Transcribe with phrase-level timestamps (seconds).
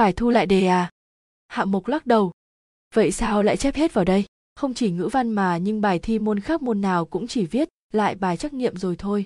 [0.00, 0.90] phải thu lại đề à?
[1.48, 2.32] Hạ mục lắc đầu.
[2.94, 4.24] Vậy sao lại chép hết vào đây?
[4.56, 7.68] Không chỉ ngữ văn mà nhưng bài thi môn khác môn nào cũng chỉ viết
[7.92, 9.24] lại bài trắc nghiệm rồi thôi.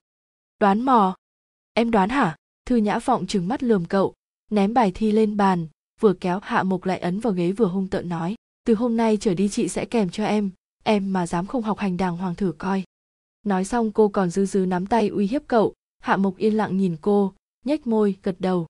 [0.59, 1.17] Đoán mò.
[1.75, 2.37] Em đoán hả?
[2.67, 4.15] Thư nhã vọng trừng mắt lườm cậu,
[4.51, 5.67] ném bài thi lên bàn,
[6.01, 8.35] vừa kéo hạ mục lại ấn vào ghế vừa hung tợn nói,
[8.65, 10.51] từ hôm nay trở đi chị sẽ kèm cho em
[10.85, 12.83] em mà dám không học hành đàng hoàng thử coi.
[13.47, 16.77] Nói xong cô còn dư dư nắm tay uy hiếp cậu, hạ mục yên lặng
[16.77, 17.35] nhìn cô,
[17.65, 18.67] nhếch môi, gật đầu.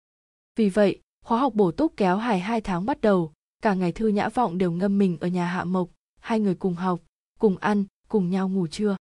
[0.57, 3.33] Vì vậy khóa học bổ túc kéo hài hai tháng bắt đầu,
[3.63, 5.89] cả ngày thư nhã vọng đều ngâm mình ở nhà hạ mộc,
[6.21, 7.01] hai người cùng học,
[7.39, 8.97] cùng ăn, cùng nhau ngủ trưa.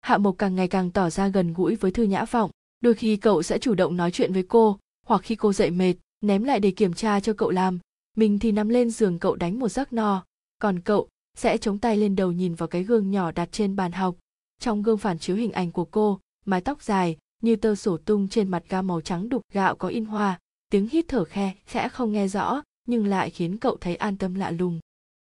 [0.00, 3.16] Hạ mộc càng ngày càng tỏ ra gần gũi với thư nhã vọng, đôi khi
[3.16, 6.60] cậu sẽ chủ động nói chuyện với cô, hoặc khi cô dậy mệt, ném lại
[6.60, 7.78] để kiểm tra cho cậu làm.
[8.16, 10.24] Mình thì nằm lên giường cậu đánh một giấc no,
[10.58, 13.92] còn cậu sẽ chống tay lên đầu nhìn vào cái gương nhỏ đặt trên bàn
[13.92, 14.16] học.
[14.60, 18.28] Trong gương phản chiếu hình ảnh của cô, mái tóc dài như tơ sổ tung
[18.28, 20.38] trên mặt ga màu trắng đục gạo có in hoa
[20.70, 24.34] tiếng hít thở khe khẽ không nghe rõ, nhưng lại khiến cậu thấy an tâm
[24.34, 24.80] lạ lùng.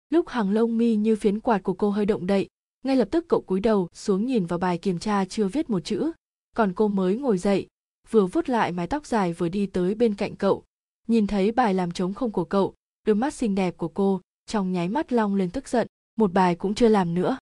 [0.09, 2.47] Lúc hàng lông mi như phiến quạt của cô hơi động đậy,
[2.83, 5.79] ngay lập tức cậu cúi đầu xuống nhìn vào bài kiểm tra chưa viết một
[5.79, 6.11] chữ.
[6.55, 7.67] Còn cô mới ngồi dậy,
[8.09, 10.63] vừa vuốt lại mái tóc dài vừa đi tới bên cạnh cậu.
[11.07, 12.73] Nhìn thấy bài làm trống không của cậu,
[13.05, 16.55] đôi mắt xinh đẹp của cô trong nháy mắt long lên tức giận, một bài
[16.55, 17.37] cũng chưa làm nữa.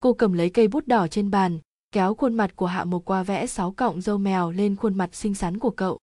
[0.00, 1.58] Cô cầm lấy cây bút đỏ trên bàn,
[1.92, 5.14] kéo khuôn mặt của hạ mộc qua vẽ sáu cọng dâu mèo lên khuôn mặt
[5.14, 5.98] xinh xắn của cậu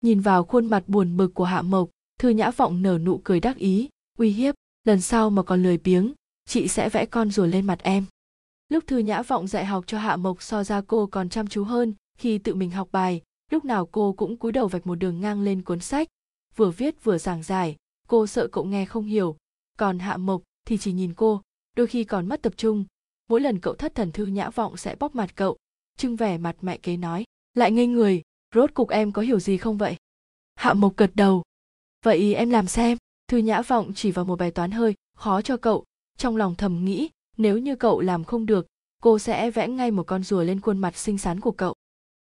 [0.00, 3.40] nhìn vào khuôn mặt buồn bực của hạ mộc, thư nhã vọng nở nụ cười
[3.40, 3.88] đắc ý.
[4.18, 4.54] Uy hiếp,
[4.84, 6.12] lần sau mà còn lười biếng,
[6.44, 8.04] chị sẽ vẽ con rùa lên mặt em.
[8.68, 11.64] Lúc thư nhã vọng dạy học cho hạ mộc so ra cô còn chăm chú
[11.64, 15.20] hơn khi tự mình học bài, lúc nào cô cũng cúi đầu vạch một đường
[15.20, 16.08] ngang lên cuốn sách.
[16.56, 17.76] Vừa viết vừa giảng giải,
[18.08, 19.36] cô sợ cậu nghe không hiểu.
[19.78, 21.42] Còn hạ mộc thì chỉ nhìn cô,
[21.76, 22.84] đôi khi còn mất tập trung.
[23.28, 25.56] Mỗi lần cậu thất thần thư nhã vọng sẽ bóp mặt cậu.
[25.96, 28.22] Trưng vẻ mặt mẹ kế nói, lại ngây người
[28.54, 29.96] rốt cục em có hiểu gì không vậy?
[30.54, 31.42] Hạ mộc gật đầu.
[32.04, 32.98] Vậy em làm xem.
[33.28, 34.94] Thư nhã vọng chỉ vào một bài toán hơi.
[35.16, 35.84] Khó cho cậu.
[36.18, 38.66] Trong lòng thầm nghĩ, nếu như cậu làm không được,
[39.02, 41.74] cô sẽ vẽ ngay một con rùa lên khuôn mặt xinh xắn của cậu.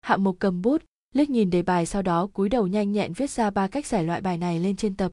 [0.00, 0.82] Hạ mộc cầm bút,
[1.14, 4.04] liếc nhìn đề bài sau đó cúi đầu nhanh nhẹn viết ra ba cách giải
[4.04, 5.12] loại bài này lên trên tập.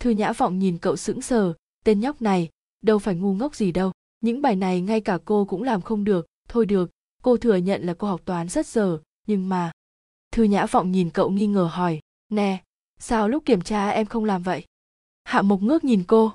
[0.00, 1.52] Thư nhã vọng nhìn cậu sững sờ.
[1.84, 2.48] Tên nhóc này,
[2.82, 3.92] đâu phải ngu ngốc gì đâu.
[4.20, 6.26] Những bài này ngay cả cô cũng làm không được.
[6.48, 6.90] Thôi được,
[7.22, 8.98] cô thừa nhận là cô học toán rất dở.
[9.26, 9.72] Nhưng mà
[10.36, 12.62] thư nhã vọng nhìn cậu nghi ngờ hỏi, nè,
[12.98, 14.64] sao lúc kiểm tra em không làm vậy?
[15.24, 16.32] Hạ mộc ngước nhìn cô.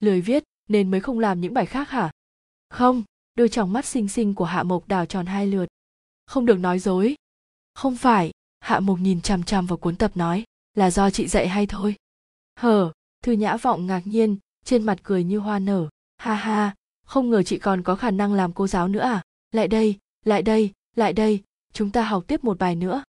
[0.00, 2.10] Lười viết, nên mới không làm những bài khác hả?
[2.70, 3.02] Không.
[3.34, 5.66] Đôi tròng mắt xinh xinh của hạ mộc đào tròn hai lượt.
[6.26, 7.14] Không được nói dối.
[7.74, 8.30] Không phải.
[8.60, 10.44] Hạ mộc nhìn chằm chằm vào cuốn tập nói,
[10.74, 11.94] là do chị dạy hay thôi?
[12.56, 12.92] Hờ.
[13.22, 15.88] Thư nhã vọng ngạc nhiên, trên mặt cười như hoa nở.
[16.16, 19.22] Ha ha, không ngờ chị còn có khả năng làm cô giáo nữa à?
[19.52, 21.42] Lại đây lại đây lại đây,
[21.72, 23.02] chúng ta học tiếp một bài nữa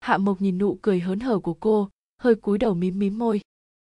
[0.00, 1.88] hạ mộc nhìn nụ cười hớn hở của cô,
[2.18, 3.40] hơi cúi đầu mím mím môi.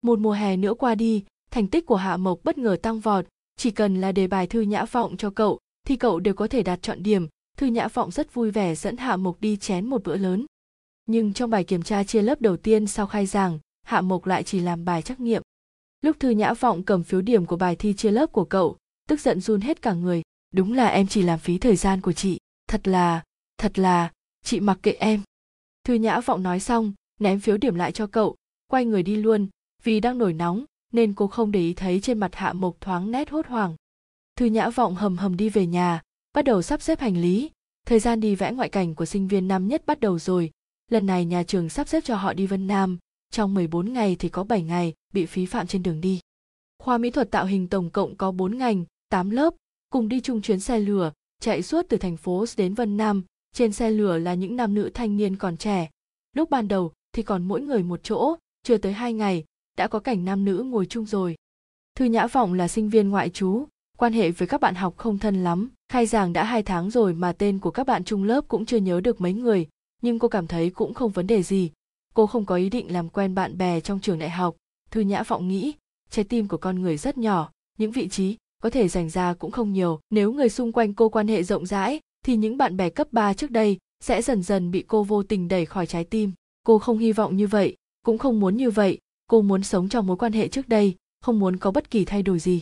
[0.02, 3.26] Một mùa hè nữa qua đi, thành tích của hạ mộc bất ngờ tăng vọt.
[3.56, 6.62] Chỉ cần là đề bài thư nhã vọng cho cậu, thì cậu đều có thể
[6.62, 7.28] đạt chọn điểm.
[7.56, 10.46] Thư nhã vọng rất vui vẻ dẫn hạ mộc đi chén một bữa lớn.
[11.06, 14.42] Nhưng trong bài kiểm tra chia lớp đầu tiên sau khai giảng, hạ mộc lại
[14.42, 15.42] chỉ làm bài trắc nghiệm.
[16.00, 18.76] Lúc thư nhã vọng cầm phiếu điểm của bài thi chia lớp của cậu,
[19.08, 20.22] tức giận run hết cả người.
[20.54, 22.38] Đúng là em chỉ làm phí thời gian của chị.
[22.68, 23.22] Thật là
[23.58, 24.10] thật là,
[24.44, 25.22] chị mặc kệ em
[25.84, 28.36] thư nhã vọng nói xong ném phiếu điểm lại cho cậu
[28.68, 29.48] quay người đi luôn
[29.82, 33.10] vì đang nổi nóng nên cô không để ý thấy trên mặt hạ mộc thoáng
[33.10, 33.76] nét hốt hoảng.
[34.36, 36.02] Thư nhã vọng hầm hầm đi về nhà
[36.34, 37.50] bắt đầu sắp xếp hành lý.
[37.86, 40.50] Thời gian đi vẽ ngoại cảnh của sinh viên năm nhất bắt đầu rồi.
[40.90, 42.98] Lần này nhà trường sắp xếp cho họ đi Vân Nam,
[43.30, 46.20] trong 14 ngày thì có 7 ngày bị phí phạm trên đường đi.
[46.78, 49.54] Khoa mỹ thuật tạo hình tổng cộng có 4 ngành, 8 lớp,
[49.90, 53.72] cùng đi chung chuyến xe lửa, chạy suốt từ thành phố đến Vân Nam, trên
[53.72, 55.90] xe lửa là những nam nữ thanh niên còn trẻ.
[56.36, 59.44] Lúc ban đầu thì còn mỗi người một chỗ, chưa tới hai ngày,
[59.76, 61.36] đã có cảnh nam nữ ngồi chung rồi.
[61.94, 63.64] Thư Nhã Vọng là sinh viên ngoại trú,
[63.96, 65.70] quan hệ với các bạn học không thân lắm.
[65.88, 68.76] Khai giảng đã hai tháng rồi mà tên của các bạn chung lớp cũng chưa
[68.76, 69.68] nhớ được mấy người,
[70.02, 71.70] nhưng cô cảm thấy cũng không vấn đề gì.
[72.14, 74.56] Cô không có ý định làm quen bạn bè trong trường đại học.
[74.90, 75.74] Thư Nhã Vọng nghĩ,
[76.10, 79.50] trái tim của con người rất nhỏ, những vị trí có thể dành ra cũng
[79.50, 80.00] không nhiều.
[80.10, 83.34] Nếu người xung quanh cô quan hệ rộng rãi, thì những bạn bè cấp 3
[83.34, 86.32] trước đây sẽ dần dần bị cô vô tình đẩy khỏi trái tim.
[86.62, 90.06] Cô không hy vọng như vậy, cũng không muốn như vậy, cô muốn sống trong
[90.06, 92.60] mối quan hệ trước đây, không muốn có bất kỳ thay đổi gì.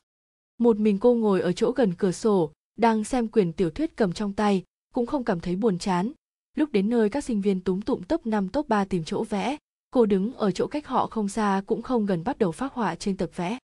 [0.59, 4.13] Một mình cô ngồi ở chỗ gần cửa sổ, đang xem quyển tiểu thuyết cầm
[4.13, 4.63] trong tay,
[4.95, 6.13] cũng không cảm thấy buồn chán.
[6.57, 9.57] Lúc đến nơi các sinh viên túm tụm top 5 top 3 tìm chỗ vẽ,
[9.91, 12.95] cô đứng ở chỗ cách họ không xa cũng không gần bắt đầu phát họa
[12.95, 13.59] trên tập vẽ.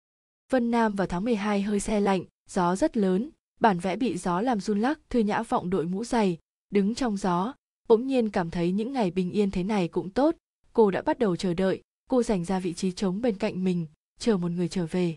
[0.51, 3.31] Vân Nam vào tháng 12 hơi xe lạnh, gió rất lớn,
[3.63, 6.39] bản vẽ bị gió làm run lắc, Thư Nhã vọng đội mũ dày,
[6.71, 7.55] đứng trong gió,
[7.89, 10.37] bỗng nhiên cảm thấy những ngày bình yên thế này cũng tốt,
[10.73, 13.87] cô đã bắt đầu chờ đợi, cô dành ra vị trí trống bên cạnh mình
[14.19, 15.15] chờ một người trở về.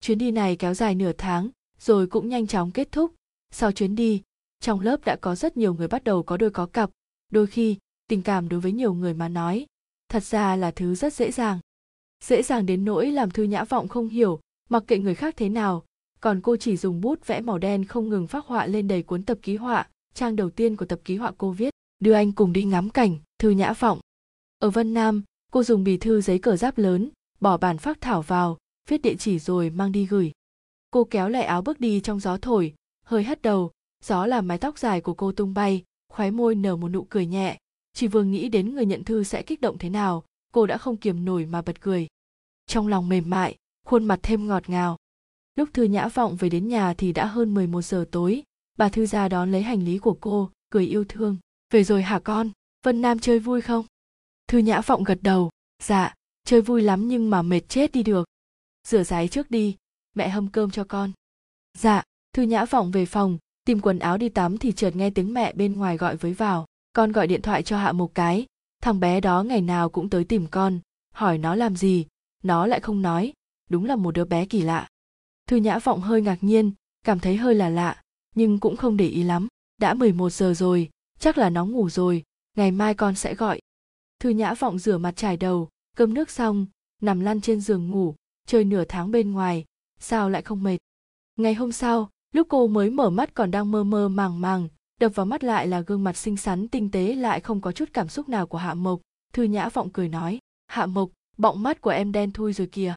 [0.00, 1.50] Chuyến đi này kéo dài nửa tháng
[1.80, 3.14] rồi cũng nhanh chóng kết thúc.
[3.50, 4.22] Sau chuyến đi
[4.60, 6.90] trong lớp đã có rất nhiều người bắt đầu có đôi có cặp.
[7.32, 7.76] Đôi khi
[8.08, 9.66] tình cảm đối với nhiều người mà nói
[10.08, 11.58] thật ra là thứ rất dễ dàng.
[12.24, 15.48] Dễ dàng đến nỗi làm thư nhã vọng không hiểu mặc kệ người khác thế
[15.48, 15.84] nào
[16.20, 19.22] còn cô chỉ dùng bút vẽ màu đen không ngừng phác họa lên đầy cuốn
[19.22, 22.52] tập ký họa, trang đầu tiên của tập ký họa cô viết, đưa anh cùng
[22.52, 23.98] đi ngắm cảnh, thư nhã vọng.
[24.58, 25.22] Ở vân nam,
[25.52, 27.10] cô dùng bì thư giấy cờ giáp lớn,
[27.40, 30.32] bỏ bản phác thảo vào, viết địa chỉ rồi mang đi gửi.
[30.90, 32.74] Cô kéo lại áo bước đi trong gió thổi,
[33.04, 33.70] hơi hất đầu,
[34.04, 37.26] gió làm mái tóc dài của cô tung bay, khóe môi nở một nụ cười
[37.26, 37.58] nhẹ.
[37.92, 40.96] Chỉ vừa nghĩ đến người nhận thư sẽ kích động thế nào, cô đã không
[40.96, 42.06] kiềm nổi mà bật cười.
[42.66, 43.56] Trong lòng mềm mại,
[43.86, 44.96] khuôn mặt thêm ngọt ngào
[45.58, 48.42] lúc thư nhã vọng về đến nhà thì đã hơn 11 giờ tối.
[48.76, 51.36] Bà thư ra đón lấy hành lý của cô, cười yêu thương.
[51.70, 52.50] Về rồi hả con?
[52.84, 53.86] Vân nam chơi vui không?
[54.48, 55.50] Thư nhã vọng gật đầu.
[55.82, 56.14] Dạ
[56.44, 58.28] chơi vui lắm nhưng mà mệt chết đi được.
[58.88, 59.76] Rửa ráy trước đi.
[60.14, 61.12] Mẹ hâm cơm cho con.
[61.78, 62.02] Dạ
[62.32, 65.52] thư nhã vọng về phòng, tìm quần áo đi tắm thì chợt nghe tiếng mẹ
[65.52, 66.66] bên ngoài gọi với vào.
[66.92, 68.46] Con gọi điện thoại cho hạ một cái.
[68.82, 70.80] Thằng bé đó ngày nào cũng tới tìm con.
[71.14, 72.06] Hỏi nó làm gì?
[72.42, 73.32] Nó lại không nói.
[73.70, 74.88] Đúng là một đứa bé kỳ lạ
[75.48, 76.72] thư nhã vọng hơi ngạc nhiên,
[77.04, 78.02] cảm thấy hơi là lạ,
[78.34, 79.48] nhưng cũng không để ý lắm.
[79.80, 82.22] Đã 11 giờ rồi, chắc là nó ngủ rồi,
[82.56, 83.60] ngày mai con sẽ gọi.
[84.20, 86.66] Thư nhã vọng rửa mặt trải đầu, cơm nước xong,
[87.02, 88.14] nằm lăn trên giường ngủ,
[88.46, 89.64] chơi nửa tháng bên ngoài,
[89.98, 90.78] sao lại không mệt?
[91.36, 94.68] Ngày hôm sau, lúc cô mới mở mắt còn đang mơ mơ màng màng,
[95.00, 97.88] đập vào mắt lại là gương mặt xinh xắn, tinh tế lại không có chút
[97.92, 99.00] cảm xúc nào của hạ mộc.
[99.32, 102.94] Thư nhã vọng cười nói, hạ mộc, bọng mắt của em đen thui rồi kìa.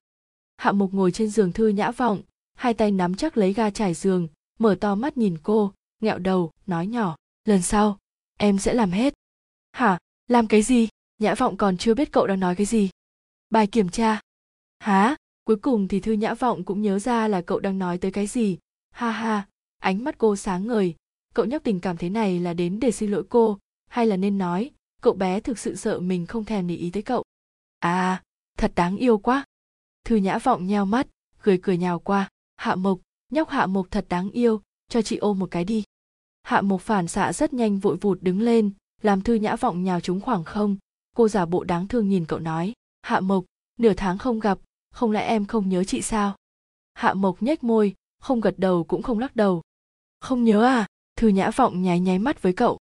[0.57, 2.21] Hạ mộc ngồi trên giường thư nhã vọng
[2.53, 4.27] hai tay nắm chắc lấy ga trải giường,
[4.59, 7.15] mở to mắt nhìn cô, nghẹo đầu, nói nhỏ,
[7.45, 7.97] lần sau,
[8.37, 9.13] em sẽ làm hết.
[9.71, 9.97] Hả?
[10.27, 10.87] Làm cái gì?
[11.19, 12.89] Nhã vọng còn chưa biết cậu đang nói cái gì.
[13.49, 14.19] Bài kiểm tra.
[14.79, 18.11] Há cuối cùng thì thư nhã vọng cũng nhớ ra là cậu đang nói tới
[18.11, 18.57] cái gì.
[18.91, 19.47] Ha ha,
[19.79, 20.95] ánh mắt cô sáng ngời.
[21.33, 24.37] Cậu nhóc tình cảm thế này là đến để xin lỗi cô, hay là nên
[24.37, 24.71] nói,
[25.01, 27.23] cậu bé thực sự sợ mình không thèm để ý tới cậu?
[27.79, 28.23] À
[28.57, 29.45] thật đáng yêu quá.
[30.05, 31.07] Thư nhã vọng nheo mắt,
[31.41, 32.29] cười cười nhào qua
[32.61, 32.99] hạ mộc,
[33.29, 35.83] nhóc hạ mộc thật đáng yêu, cho chị ôm một cái đi.
[36.43, 38.71] Hạ mộc phản xạ rất nhanh vội vụt đứng lên,
[39.01, 40.77] làm thư nhã vọng nhào chúng khoảng không.
[41.15, 43.45] Cô giả bộ đáng thương nhìn cậu nói, hạ mộc,
[43.79, 44.59] nửa tháng không gặp,
[44.93, 46.35] không lẽ em không nhớ chị sao?
[46.93, 49.61] Hạ mộc nhếch môi, không gật đầu cũng không lắc đầu.
[50.19, 50.87] Không nhớ à?
[51.15, 52.77] Thư nhã vọng nháy nháy mắt với cậu.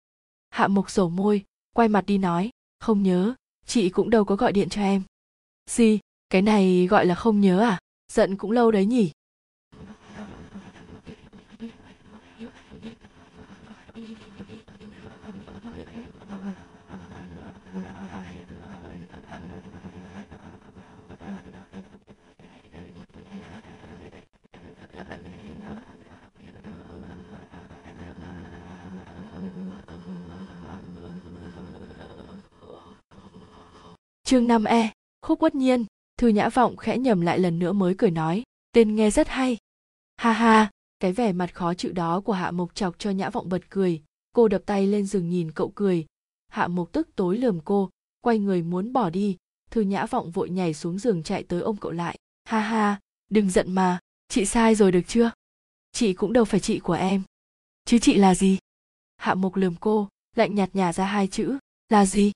[0.50, 2.50] Hạ mộc sổ môi, quay mặt đi nói,
[2.80, 3.34] không nhớ,
[3.66, 5.02] chị cũng đâu có gọi điện cho em.
[5.70, 5.98] Gì?
[6.30, 7.78] Cái này gọi là không nhớ à?
[8.12, 9.10] Giận cũng lâu đấy nhỉ?
[34.26, 34.88] Chương 5E,
[35.22, 35.84] khúc quất nhiên,
[36.18, 38.42] Thư Nhã Vọng khẽ nhầm lại lần nữa mới cười nói,
[38.72, 39.56] tên nghe rất hay.
[40.16, 40.70] Ha ha,
[41.00, 44.02] cái vẻ mặt khó chịu đó của Hạ Mộc chọc cho Nhã Vọng bật cười,
[44.32, 46.06] cô đập tay lên giường nhìn cậu cười.
[46.48, 47.90] Hạ Mộc tức tối lườm cô,
[48.20, 49.36] quay người muốn bỏ đi,
[49.70, 52.18] Thư Nhã Vọng vội nhảy xuống giường chạy tới ôm cậu lại.
[52.44, 53.00] Ha ha,
[53.30, 53.98] đừng giận mà,
[54.28, 55.30] chị sai rồi được chưa?
[55.92, 57.22] Chị cũng đâu phải chị của em.
[57.84, 58.58] Chứ chị là gì?
[59.16, 61.58] Hạ Mộc lườm cô, lạnh nhạt nhả ra hai chữ,
[61.88, 62.32] là gì?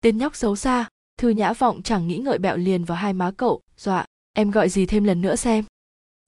[0.00, 3.30] Tên nhóc xấu xa, thư nhã vọng chẳng nghĩ ngợi bẹo liền vào hai má
[3.36, 5.64] cậu, dọa, em gọi gì thêm lần nữa xem?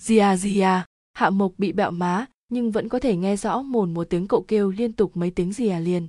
[0.03, 3.63] Gì à gì à hạ mộc bị bẹo má, nhưng vẫn có thể nghe rõ
[3.63, 6.07] mồn một tiếng cậu kêu liên tục mấy tiếng gì à liền.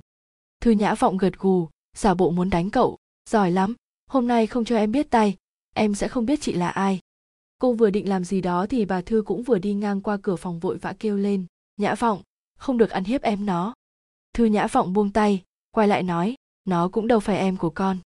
[0.60, 2.98] Thư nhã vọng gật gù, giả bộ muốn đánh cậu,
[3.30, 3.74] giỏi lắm,
[4.06, 5.36] hôm nay không cho em biết tay,
[5.74, 7.00] em sẽ không biết chị là ai.
[7.58, 10.36] Cô vừa định làm gì đó thì bà thư cũng vừa đi ngang qua cửa
[10.36, 11.46] phòng vội vã kêu lên,
[11.76, 12.22] nhã vọng,
[12.58, 13.74] không được ăn hiếp em nó.
[14.34, 16.34] Thư nhã vọng buông tay, quay lại nói,
[16.64, 17.98] nó cũng đâu phải em của con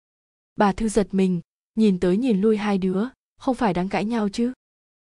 [0.56, 1.40] bà thư giật mình,
[1.74, 3.04] nhìn tới nhìn lui hai đứa,
[3.36, 4.52] không phải đang cãi nhau chứ?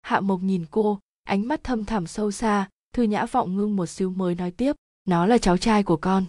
[0.02, 3.86] Hạ mộc nhìn cô, ánh mắt thâm thẳm sâu xa, thư nhã vọng ngưng một
[3.86, 6.24] xíu mới nói tiếp, nó là cháu trai của con.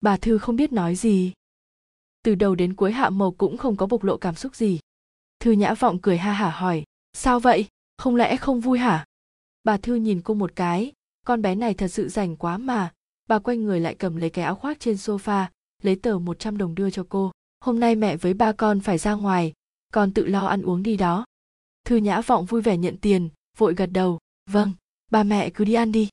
[0.00, 1.32] Bà thư không biết nói gì.
[2.22, 4.78] Từ đầu đến cuối hạ mộc cũng không có bộc lộ cảm xúc gì.
[5.40, 7.66] Thư nhã vọng cười ha hả hỏi, sao vậy?
[7.98, 9.04] Không lẽ không vui hả?
[9.64, 10.92] Bà thư nhìn cô một cái,
[11.26, 12.92] con bé này thật sự rảnh quá mà.
[13.28, 15.46] Bà quay người lại cầm lấy cái áo khoác trên sofa,
[15.82, 17.32] lấy tờ 100 đồng đưa cho cô
[17.64, 19.52] hôm nay mẹ với ba con phải ra ngoài,
[19.92, 21.24] con tự lo ăn uống đi đó.
[21.84, 23.28] Thư nhã vọng vui vẻ nhận tiền,
[23.58, 24.18] vội gật đầu.
[24.50, 24.72] Vâng
[25.10, 26.08] ba mẹ cứ đi ăn đi.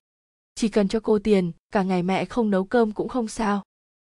[0.55, 3.63] Chỉ cần cho cô tiền, cả ngày mẹ không nấu cơm cũng không sao.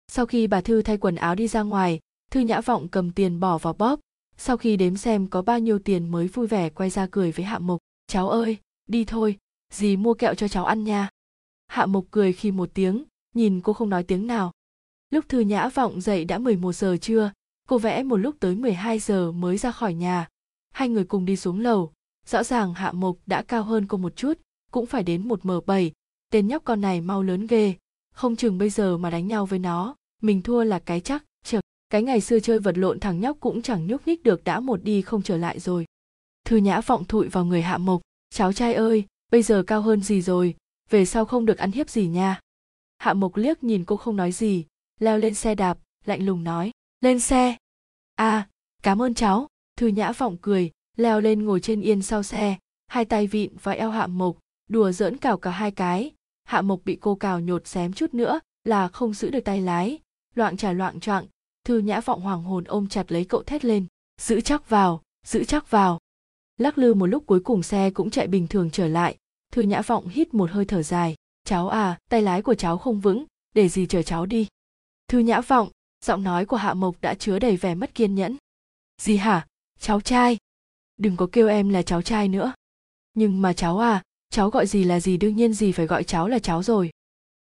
[0.07, 1.99] Sau khi bà thư thay quần áo đi ra ngoài,
[2.31, 3.99] thư nhã vọng cầm tiền bỏ vào bóp.
[4.37, 7.45] Sau khi đếm xem có bao nhiêu tiền mới vui vẻ quay ra cười với
[7.45, 9.37] hạ mục cháu ơi, đi thôi,
[9.73, 11.09] dì mua kẹo cho cháu ăn nha.
[11.67, 13.03] Hạ mục cười khi một tiếng,
[13.35, 14.51] nhìn cô không nói tiếng nào
[15.09, 17.31] lúc thư nhã vọng dậy đã 11 giờ trưa
[17.67, 20.27] cô vẽ một lúc tới 12 giờ mới ra khỏi nhà.
[20.73, 21.91] Hai người cùng đi xuống lầu.
[22.25, 24.33] Rõ ràng hạ mục đã cao hơn cô một chút
[24.71, 25.91] cũng phải đến một m bảy.
[26.31, 27.73] Tên nhóc con này mau lớn ghê.
[28.13, 31.63] Không chừng bây giờ mà đánh nhau với nó mình thua là cái chắc chật,
[31.89, 34.83] cái ngày xưa chơi vật lộn thằng nhóc cũng chẳng nhúc nhích được đã một
[34.83, 35.85] đi không trở lại rồi.
[36.45, 38.01] Thư nhã vọng thụi vào người hạ mộc.
[38.29, 40.55] Cháu trai ơi bây giờ cao hơn gì rồi?
[40.89, 42.39] Về sau không được ăn hiếp gì nha.
[42.97, 44.65] Hạ mộc liếc nhìn cô không nói gì
[44.99, 47.55] leo lên xe đạp, lạnh lùng nói, lên xe.
[48.15, 48.47] À
[48.83, 49.47] cảm ơn cháu.
[49.77, 53.71] Thư nhã vọng cười, leo lên ngồi trên yên sau xe, hai tay vịn và
[53.71, 54.37] eo hạ mộc,
[54.69, 56.11] đùa giỡn cào cả hai cái.
[56.43, 59.99] Hạ mộc bị cô cào nhột xém chút nữa là không giữ được tay lái.
[60.35, 61.25] Loạn trả loạn choạng,
[61.65, 63.85] thư nhã vọng hoàng hồn ôm chặt lấy cậu thét lên,
[64.21, 65.99] giữ chắc vào, giữ chắc vào.
[66.57, 69.17] Lắc lư một lúc cuối cùng xe cũng chạy bình thường trở lại.
[69.51, 72.99] Thư nhã vọng hít một hơi thở dài, cháu à tay lái của cháu không
[72.99, 73.25] vững,
[73.55, 74.47] để gì chờ cháu đi
[75.07, 75.69] thư nhã vọng,
[76.05, 78.37] giọng nói của hạ mộc đã chứa đầy vẻ mất kiên nhẫn.
[79.01, 79.47] Gì hả
[79.79, 80.37] cháu trai.
[80.97, 82.53] Đừng có kêu em là cháu trai nữa.
[83.13, 86.27] Nhưng mà cháu à cháu gọi gì là gì đương nhiên gì phải gọi cháu
[86.27, 86.89] là cháu rồi.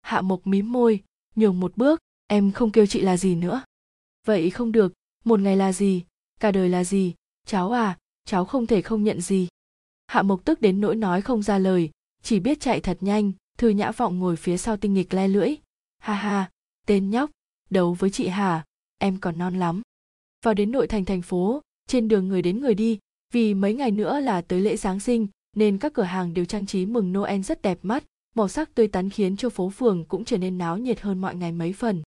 [0.02, 1.02] Hạ mộc mím môi,
[1.36, 3.62] nhường một bước, em không kêu chị là gì nữa.
[4.26, 4.92] Vậy không được,
[5.24, 6.04] một ngày là gì
[6.40, 7.14] cả đời là gì
[7.46, 9.48] cháu à cháu không thể không nhận gì
[10.10, 11.90] hạ mộc tức đến nỗi nói không ra lời,
[12.22, 15.54] chỉ biết chạy thật nhanh, thư nhã vọng ngồi phía sau tinh nghịch le lưỡi.
[15.98, 16.50] Ha ha,
[16.86, 17.30] tên nhóc
[17.70, 18.64] đấu với chị hà,
[18.98, 19.82] em còn non lắm.
[20.44, 22.98] Vào đến nội thành thành phố, trên đường người đến người đi,
[23.32, 26.66] vì mấy ngày nữa là tới lễ giáng sinh, nên các cửa hàng đều trang
[26.66, 30.24] trí mừng noel rất đẹp mắt, màu sắc tươi tắn khiến cho phố phường cũng
[30.24, 32.02] trở nên náo nhiệt hơn mọi ngày mấy phần.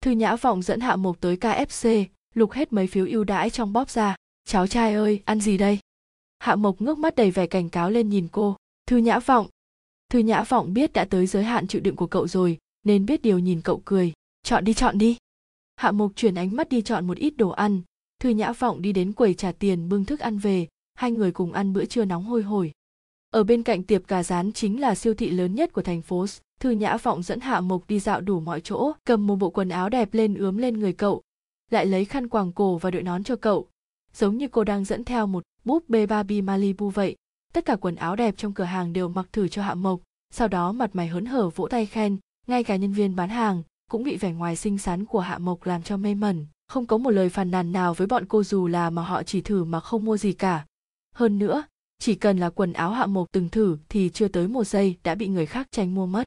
[0.00, 3.72] Thư nhã vọng dẫn hạ mộc tới kfc lục hết mấy phiếu ưu đãi trong
[3.72, 4.16] bóp ra.
[4.44, 5.78] Cháu trai ơi, ăn gì đây?
[6.38, 8.56] Hạ mộc ngước mắt đầy vẻ cảnh cáo lên nhìn cô.
[8.86, 9.46] Thư nhã vọng.
[10.10, 13.22] Thư nhã vọng biết đã tới giới hạn chịu đựng của cậu rồi, nên biết
[13.22, 14.12] điều nhìn cậu cười
[14.42, 15.16] chọn đi chọn đi.
[15.76, 17.82] Hạ mục chuyển ánh mắt đi chọn một ít đồ ăn.
[18.20, 20.66] Thư nhã vọng đi đến quầy trả tiền bưng thức ăn về.
[20.94, 22.72] Hai người cùng ăn bữa trưa nóng hôi hổi.
[23.30, 26.26] Ở bên cạnh tiệp cà rán chính là siêu thị lớn nhất của thành phố
[26.60, 29.68] thư nhã vọng dẫn hạ mục đi dạo đủ mọi chỗ cầm một bộ quần
[29.68, 31.22] áo đẹp lên ướm lên người cậu
[31.70, 33.68] lại lấy khăn quàng cổ và đội nón cho cậu.
[34.14, 37.16] Giống như cô đang dẫn theo một búp bê Barbie Malibu vậy.
[37.52, 40.48] Tất cả quần áo đẹp trong cửa hàng đều mặc thử cho Hạ Mộc, sau
[40.48, 42.16] đó mặt mày hớn hở vỗ tay khen,
[42.46, 45.66] ngay cả nhân viên bán hàng cũng bị vẻ ngoài xinh xắn của Hạ Mộc
[45.66, 48.66] làm cho mê mẩn, không có một lời phàn nàn nào với bọn cô dù
[48.66, 50.66] là mà họ chỉ thử mà không mua gì cả.
[51.14, 51.64] Hơn nữa,
[51.98, 55.14] chỉ cần là quần áo Hạ Mộc từng thử thì chưa tới một giây đã
[55.14, 56.24] bị người khác tranh mua mất.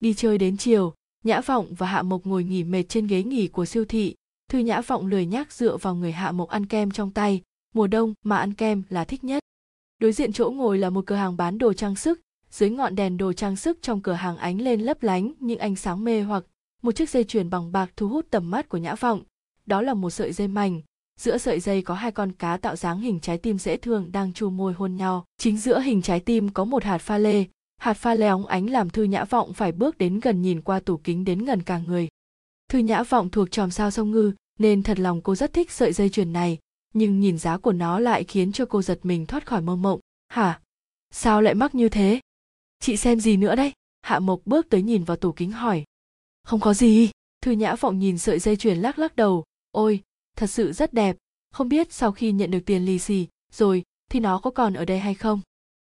[0.00, 0.94] Đi chơi đến chiều,
[1.24, 4.14] Nhã Vọng và Hạ Mộc ngồi nghỉ mệt trên ghế nghỉ của siêu thị,
[4.50, 7.42] Thư Nhã Vọng lười nhác dựa vào người Hạ Mộc ăn kem trong tay,
[7.74, 9.42] mùa đông mà ăn kem là thích nhất.
[9.98, 12.20] Đối diện chỗ ngồi là một cửa hàng bán đồ trang sức,
[12.50, 15.76] dưới ngọn đèn đồ trang sức trong cửa hàng ánh lên lấp lánh những ánh
[15.76, 16.44] sáng mê hoặc
[16.84, 19.22] một chiếc dây chuyền bằng bạc thu hút tầm mắt của Nhã Vọng.
[19.66, 20.80] Đó là một sợi dây mảnh,
[21.20, 24.32] giữa sợi dây có hai con cá tạo dáng hình trái tim dễ thương đang
[24.32, 25.24] chu môi hôn nhau.
[25.38, 27.44] Chính giữa hình trái tim có một hạt pha lê,
[27.76, 30.80] hạt pha lê óng ánh làm Thư Nhã Vọng phải bước đến gần nhìn qua
[30.80, 32.08] tủ kính đến gần cả người.
[32.68, 35.92] Thư Nhã Vọng thuộc tròm sao sông ngư, nên thật lòng cô rất thích sợi
[35.92, 36.58] dây chuyền này,
[36.94, 40.00] nhưng nhìn giá của nó lại khiến cho cô giật mình thoát khỏi mơ mộng.
[40.28, 40.60] Hả?
[41.10, 42.20] Sao lại mắc như thế?
[42.80, 43.72] Chị xem gì nữa đây?
[44.02, 45.84] Hạ Mộc bước tới nhìn vào tủ kính hỏi.
[46.44, 47.10] Không có gì.
[47.42, 49.44] Thư Nhã Vọng nhìn sợi dây chuyền lắc lắc đầu.
[49.70, 50.02] Ôi,
[50.36, 51.16] thật sự rất đẹp.
[51.50, 54.84] Không biết sau khi nhận được tiền lì xì, rồi, thì nó có còn ở
[54.84, 55.40] đây hay không?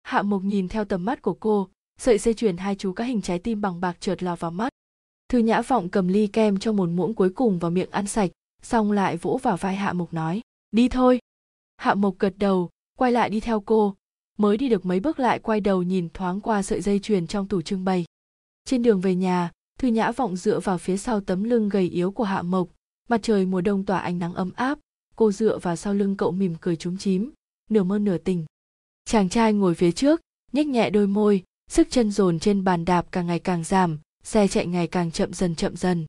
[0.03, 3.21] Hạ Mộc nhìn theo tầm mắt của cô, sợi dây chuyền hai chú cá hình
[3.21, 4.69] trái tim bằng bạc trượt lọt vào mắt.
[5.29, 8.31] Thư Nhã Vọng cầm ly kem cho một muỗng cuối cùng vào miệng ăn sạch,
[8.61, 10.41] xong lại vỗ vào vai Hạ Mộc nói
[10.75, 11.19] đi thôi
[11.77, 13.95] hạ mộc gật đầu quay lại đi theo cô
[14.37, 17.47] mới đi được mấy bước lại quay đầu nhìn thoáng qua sợi dây chuyền trong
[17.47, 18.05] tủ trưng bày
[18.65, 19.51] trên đường về nhà
[19.85, 22.69] thư nhã vọng dựa vào phía sau tấm lưng gầy yếu của hạ mộc
[23.09, 24.79] mặt trời mùa đông tỏa ánh nắng ấm áp
[25.15, 27.31] cô dựa vào sau lưng cậu mỉm cười trúng chím
[27.69, 28.45] nửa mơ nửa tình.
[29.05, 33.05] Chàng trai ngồi phía trước nhếch nhẹ đôi môi sức chân dồn trên bàn đạp
[33.11, 36.05] càng ngày càng giảm xe chạy ngày càng chậm dần chậm dần.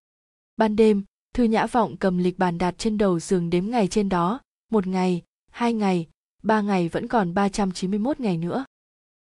[0.56, 1.02] Ban đêm
[1.35, 4.40] thư nhã vọng cầm lịch bàn đặt trên đầu giường đếm ngày trên đó
[4.73, 6.06] một ngày, hai ngày,
[6.42, 8.64] ba ngày vẫn còn 391 ngày nữa.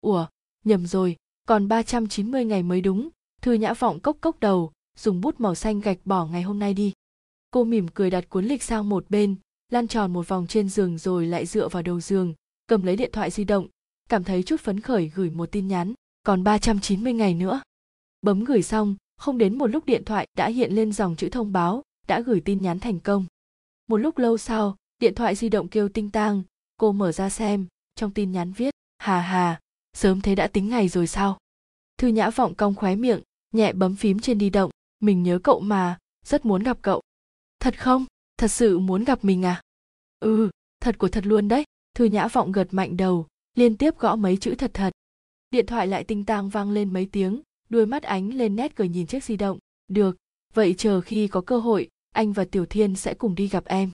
[0.02, 0.28] Ủa,
[0.66, 1.16] nhầm rồi,
[1.48, 3.10] còn 390 ngày mới đúng,
[3.44, 6.74] Thư Nhã Vọng cốc cốc đầu, dùng bút màu xanh gạch bỏ ngày hôm nay
[6.74, 6.94] đi.
[7.52, 9.36] Cô mỉm cười đặt cuốn lịch sang một bên,
[9.72, 12.34] lăn tròn một vòng trên giường rồi lại dựa vào đầu giường,
[12.68, 13.68] cầm lấy điện thoại di động,
[14.10, 17.62] cảm thấy chút phấn khởi gửi một tin nhắn, còn 390 ngày nữa.
[18.22, 21.54] Bấm gửi xong, không đến một lúc điện thoại đã hiện lên dòng chữ thông
[21.54, 23.26] báo, đã gửi tin nhắn thành công.
[23.88, 26.44] Một lúc lâu sau, điện thoại di động kêu tinh tang
[26.78, 29.60] cô mở ra xem trong tin nhắn viết hà hà
[29.94, 31.38] sớm thế đã tính ngày rồi sao
[31.98, 33.22] thư nhã vọng cong khóe miệng
[33.54, 34.72] nhẹ bấm phím trên di động.
[35.00, 37.02] Mình nhớ cậu mà, rất muốn gặp cậu.
[37.60, 38.06] Thật không?
[38.38, 39.62] Thật sự muốn gặp mình à?
[40.20, 40.50] Ừ
[40.84, 41.64] thật của thật luôn đấy.
[41.96, 44.94] Thư nhã vọng gật mạnh đầu, liên tiếp gõ mấy chữ thật thật.
[45.52, 48.90] Điện thoại lại tinh tang vang lên mấy tiếng đuôi mắt ánh lên nét cười
[48.90, 49.60] nhìn chiếc di động.
[49.88, 50.18] Được,
[50.54, 53.92] vậy chờ khi có cơ hội, anh và tiểu thiên sẽ cùng đi gặp em.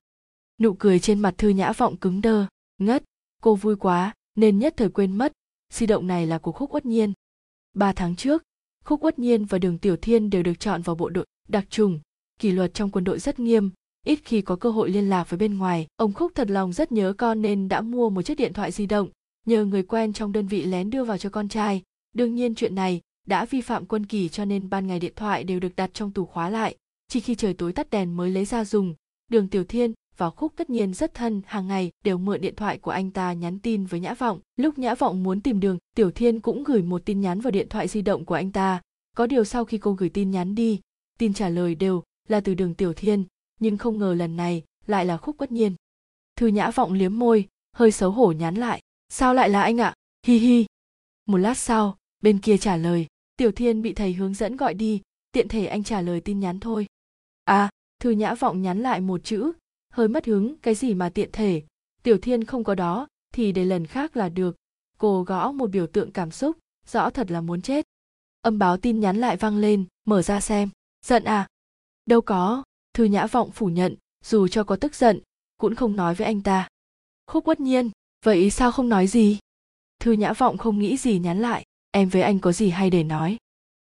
[0.59, 2.45] Nụ cười trên mặt thư nhã vọng cứng đơ,
[2.77, 3.03] ngất.
[3.41, 5.31] Cô vui quá, nên nhất thời quên mất.
[5.73, 7.13] Di động này là của khúc uất nhiên.
[7.73, 8.43] Ba tháng trước
[8.89, 12.00] khúc uất nhiên và đường tiểu thiên đều được chọn vào bộ đội đặc trùng.
[12.39, 13.69] Kỷ luật trong quân đội rất nghiêm,
[14.05, 15.88] ít khi có cơ hội liên lạc với bên ngoài.
[15.96, 18.86] Ông khúc thật lòng rất nhớ con nên đã mua một chiếc điện thoại di
[18.86, 19.10] động,
[19.46, 21.81] nhờ người quen trong đơn vị lén đưa vào cho con trai.
[22.13, 25.43] Đương nhiên chuyện này đã vi phạm quân kỳ cho nên ban ngày điện thoại
[25.43, 26.75] đều được đặt trong tủ khóa lại.
[27.08, 28.96] Chỉ khi trời tối tắt đèn mới lấy ra dùng,
[29.31, 32.77] đường tiểu thiên và khúc tất nhiên rất thân, hàng ngày đều mượn điện thoại
[32.77, 34.39] của anh ta nhắn tin với nhã vọng.
[34.55, 37.69] Lúc nhã vọng muốn tìm đường, tiểu thiên cũng gửi một tin nhắn vào điện
[37.69, 38.81] thoại di động của anh ta.
[39.17, 40.79] Có điều sau khi cô gửi tin nhắn đi,
[41.19, 43.25] tin trả lời đều là từ đường tiểu thiên,
[43.59, 45.75] nhưng không ngờ lần này lại là khúc tất nhiên.
[46.35, 49.93] Thư nhã vọng liếm môi, hơi xấu hổ nhắn lại, sao lại là anh ạ?
[50.27, 50.65] Hi hi.
[51.25, 53.07] Một lát sau, bên kia trả lời,
[53.38, 56.59] tiểu thiên bị thầy hướng dẫn gọi đi, tiện thể anh trả lời tin nhắn
[56.59, 56.85] thôi.
[57.43, 59.51] À thư nhã vọng nhắn lại một chữ
[59.89, 61.63] hơi mất hứng, cái gì mà tiện thể.
[62.03, 64.55] Tiểu thiên không có đó, thì để lần khác là được.
[64.98, 67.86] Cô gõ một biểu tượng cảm xúc, rõ thật là muốn chết.
[68.41, 70.69] Âm báo tin nhắn lại vang lên, mở ra xem.
[71.05, 71.48] Giận à?
[72.05, 72.63] Đâu có.
[72.93, 75.19] Thư nhã vọng phủ nhận, dù cho có tức giận,
[75.58, 76.67] cũng không nói với anh ta.
[77.27, 77.89] Khúc bất nhiên,
[78.25, 79.39] vậy sao không nói gì?
[80.00, 81.65] Thư nhã vọng không nghĩ gì nhắn lại.
[81.91, 83.38] Em với anh có gì hay để nói?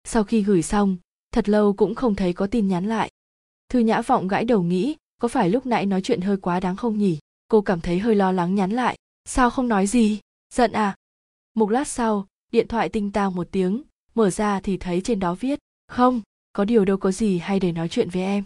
[0.04, 0.96] Sau khi gửi xong,
[1.32, 3.10] thật lâu cũng không thấy có tin nhắn lại.
[3.68, 6.76] Thư nhã vọng gãi đầu nghĩ có phải lúc nãy nói chuyện hơi quá đáng
[6.76, 7.18] không nhỉ?
[7.48, 8.96] Cô cảm thấy hơi lo lắng nhắn lại.
[9.24, 10.20] Sao không nói gì?
[10.54, 10.94] Giận à?
[11.54, 13.82] Một lát sau, điện thoại tinh tao một tiếng,
[14.14, 17.72] mở ra thì thấy trên đó viết, không, có điều đâu có gì hay để
[17.72, 18.44] nói chuyện với em.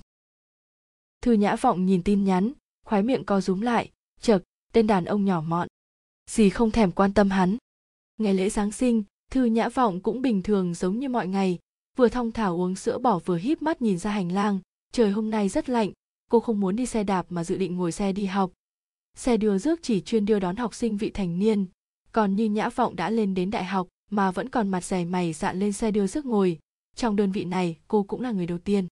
[1.23, 2.53] Thư nhã vọng nhìn tin nhắn
[2.87, 3.91] khoái miệng co rúm lại,
[4.21, 4.39] chợt,
[4.73, 5.69] tên đàn ông nhỏ mọn.
[6.31, 7.57] Gì không thèm quan tâm hắn.
[8.19, 11.59] Ngày lễ giáng sinh, thư nhã vọng cũng bình thường giống như mọi ngày,
[11.97, 14.59] vừa thong thả uống sữa bỏ vừa híp mắt nhìn ra hành lang,
[14.93, 15.93] trời hôm nay rất lạnh
[16.31, 18.53] cô không muốn đi xe đạp mà dự định ngồi xe đi học.
[19.17, 21.67] Xe đưa rước chỉ chuyên đưa đón học sinh vị thành niên.
[22.13, 25.33] Còn như nhã vọng đã lên đến đại học, mà vẫn còn mặt dày mày
[25.33, 26.59] dạn lên xe đưa rước ngồi.
[26.97, 28.87] Trong đơn vị này, cô cũng là người đầu tiên.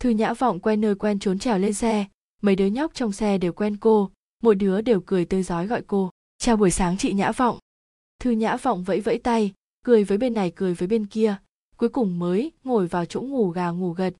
[0.00, 2.06] Thư nhã vọng quen nơi quen trốn trèo lên xe.
[2.42, 4.10] Mấy đứa nhóc trong xe đều quen cô.
[4.42, 6.10] Mỗi đứa đều cười tươi giói gọi cô.
[6.38, 7.58] Chào buổi sáng chị nhã vọng.
[8.20, 9.52] Thư nhã vọng vẫy vẫy tay,
[9.84, 11.36] cười với bên này, cười với bên kia.
[11.76, 14.14] Cuối cùng mới ngồi vào chỗ ngủ gà ngủ gật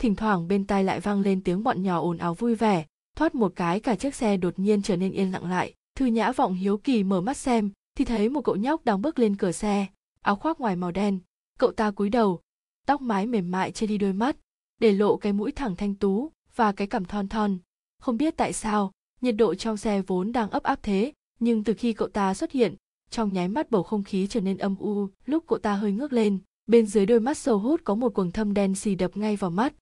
[0.00, 3.34] thỉnh thoảng bên tai lại vang lên tiếng bọn nhỏ ồn ào vui vẻ, thoát
[3.34, 5.74] một cái cả chiếc xe đột nhiên trở nên yên lặng lại.
[5.96, 9.18] Thư nhã vọng hiếu kỳ mở mắt xem, thì thấy một cậu nhóc đang bước
[9.18, 9.86] lên cửa xe,
[10.20, 11.18] áo khoác ngoài màu đen.
[11.58, 12.40] Cậu ta cúi đầu,
[12.86, 14.36] tóc mái mềm mại che đi đôi mắt,
[14.80, 17.58] để lộ cái mũi thẳng thanh tú và cái cằm thon thon.
[18.00, 21.74] Không biết tại sao, nhiệt độ trong xe vốn đang ấp áp thế, nhưng từ
[21.74, 22.74] khi cậu ta xuất hiện,
[23.10, 26.12] trong nháy mắt bầu không khí trở nên âm u, lúc cậu ta hơi ngước
[26.12, 29.36] lên, bên dưới đôi mắt sâu hút có một quầng thâm đen xì đập ngay
[29.36, 29.74] vào mắt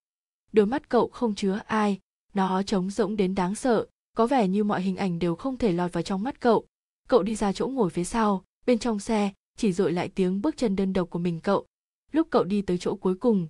[0.53, 1.99] đôi mắt cậu không chứa ai.
[2.33, 3.85] Nó trống rỗng đến đáng sợ.
[4.17, 6.65] Có vẻ như mọi hình ảnh đều không thể lọt vào trong mắt cậu.
[7.07, 10.57] Cậu đi ra chỗ ngồi phía sau, bên trong xe, chỉ dội lại tiếng bước
[10.57, 11.65] chân đơn độc của mình cậu.
[12.11, 13.47] Lúc cậu đi tới chỗ cuối cùng,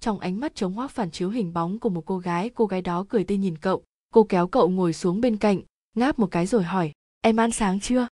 [0.00, 2.82] trong ánh mắt trống hoác phản chiếu hình bóng của một cô gái cô gái
[2.82, 3.84] đó cười tươi nhìn cậu.
[4.12, 5.60] Cô kéo cậu ngồi xuống bên cạnh,
[5.96, 8.08] ngáp một cái rồi hỏi, em ăn sáng chưa?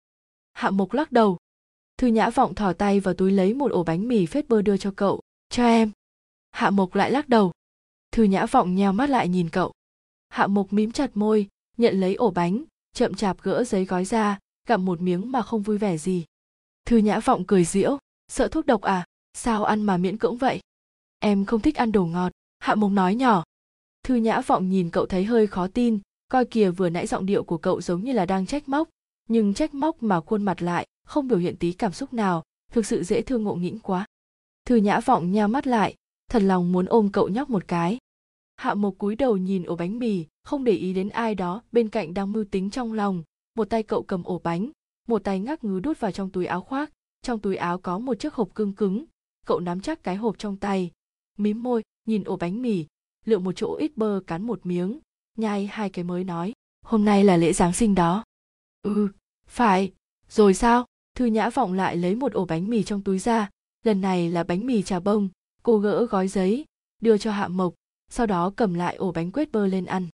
[0.54, 1.38] Hạ mộc lắc đầu.
[1.97, 4.77] Thư nhã vọng thỏ tay vào túi lấy một ổ bánh mì phết bơ đưa
[4.77, 5.21] cho cậu.
[5.49, 5.91] Cho em.
[6.51, 7.51] Hạ mộc lại lắc đầu
[8.12, 9.71] thư nhã vọng nheo mắt lại nhìn cậu.
[10.30, 11.47] Hạ mộc mím chặt môi,
[11.78, 15.62] nhận lấy ổ bánh, chậm chạp gỡ giấy gói ra, gặm một miếng mà không
[15.62, 16.26] vui vẻ gì.
[16.86, 17.97] Thư nhã vọng cười diễu
[18.32, 19.06] sợ thuốc độc à?
[19.34, 20.60] Sao ăn mà miễn cưỡng vậy?
[21.19, 22.32] Em không thích ăn đồ ngọt.
[22.60, 23.43] Hạ mộc nói nhỏ.
[24.04, 27.43] Thư nhã vọng nhìn cậu thấy hơi khó tin, coi kìa vừa nãy giọng điệu
[27.43, 28.89] của cậu giống như là đang trách móc,
[29.30, 32.86] nhưng trách móc mà khuôn mặt lại, không biểu hiện tí cảm xúc nào, thực
[32.86, 34.06] sự dễ thương ngộ nghĩnh quá.
[34.65, 35.95] Thư nhã vọng nheo mắt lại,
[36.30, 37.97] thật lòng muốn ôm cậu nhóc một cái
[38.62, 41.89] hạ mộc cúi đầu nhìn ổ bánh mì, không để ý đến ai đó bên
[41.89, 43.24] cạnh đang mưu tính trong lòng.
[43.56, 44.71] Một tay cậu cầm ổ bánh,
[45.08, 46.91] một tay ngắc ngứ đút vào trong túi áo khoác.
[47.21, 49.06] Trong túi áo có một chiếc hộp cương cứng.
[49.45, 50.91] Cậu nắm chắc cái hộp trong tay.
[51.38, 52.86] Mím môi, nhìn ổ bánh mì.
[53.26, 55.00] Lựa một chỗ ít bơ cắn một miếng.
[55.38, 56.54] Nhai hai cái mới nói,
[56.86, 58.24] hôm nay là lễ giáng sinh đó.
[58.82, 59.10] Ừ
[59.47, 59.91] phải.
[60.30, 60.86] Rồi sao?
[61.15, 63.50] Thư nhã vọng lại lấy một ổ bánh mì trong túi ra.
[63.84, 65.30] Lần này là bánh mì trà bông.
[65.63, 66.65] Cô gỡ gói giấy,
[67.02, 67.74] đưa cho hạ mộc
[68.12, 70.08] sau đó cầm lại ổ bánh quết bơ lên ăn.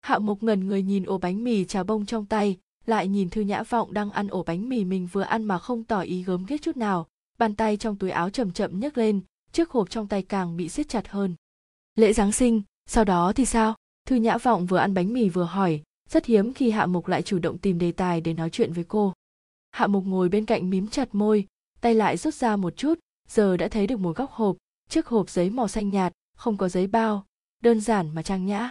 [0.00, 3.40] Hạ mục ngần người nhìn ổ bánh mì trà bông trong tay, lại nhìn thư
[3.40, 6.44] nhã vọng đang ăn ổ bánh mì mình vừa ăn mà không tỏ ý gớm
[6.46, 7.06] ghét chút nào,
[7.38, 9.20] bàn tay trong túi áo chậm chậm nhấc lên,
[9.52, 11.34] chiếc hộp trong tay càng bị siết chặt hơn.
[11.94, 13.74] Lễ giáng sinh, sau đó thì sao?
[14.06, 17.22] Thư nhã vọng vừa ăn bánh mì vừa hỏi, rất hiếm khi hạ mục lại
[17.22, 19.12] chủ động tìm đề tài để nói chuyện với cô.
[19.70, 21.46] Hạ mục ngồi bên cạnh mím chặt môi,
[21.80, 24.56] tay lại rút ra một chút, giờ đã thấy được một góc hộp,
[24.88, 27.24] chiếc hộp giấy màu xanh nhạt, không có giấy bao
[27.64, 28.70] đơn giản mà trang nhã.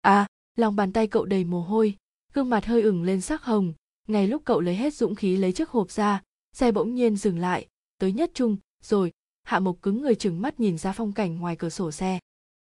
[0.00, 1.96] À lòng bàn tay cậu đầy mồ hôi,
[2.32, 3.72] gương mặt hơi ửng lên sắc hồng.
[4.08, 6.22] Ngay lúc cậu lấy hết dũng khí lấy chiếc hộp ra,
[6.52, 7.66] xe bỗng nhiên dừng lại.
[7.98, 11.56] Tới nhất trung, rồi, hạ mộc cứng người chừng mắt nhìn ra phong cảnh ngoài
[11.56, 12.18] cửa sổ xe.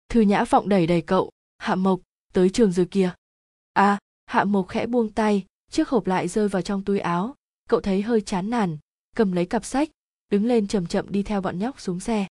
[0.08, 2.00] Thư nhã vọng đẩy đẩy cậu, hạ mộc,
[2.32, 3.10] tới trường rồi kìa.
[3.72, 7.34] À hạ mộc khẽ buông tay, chiếc hộp lại rơi vào trong túi áo.
[7.68, 8.78] Cậu thấy hơi chán nản,
[9.16, 9.90] cầm lấy cặp sách,
[10.30, 12.26] đứng lên chậm chậm đi theo bọn nhóc xuống xe.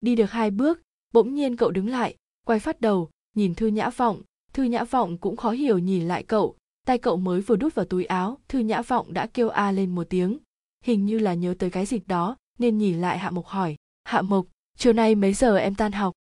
[0.00, 0.80] Đi được hai bước,
[1.12, 4.22] bỗng nhiên cậu đứng lại quay phát đầu nhìn thư nhã vọng
[4.52, 7.84] thư nhã vọng cũng khó hiểu nhìn lại cậu tay cậu mới vừa đút vào
[7.84, 10.38] túi áo thư nhã vọng đã kêu a lên một tiếng
[10.84, 14.22] hình như là nhớ tới cái dịch đó nên nhìn lại hạ mộc hỏi hạ
[14.22, 14.46] mộc
[14.78, 16.12] chiều nay mấy giờ em tan học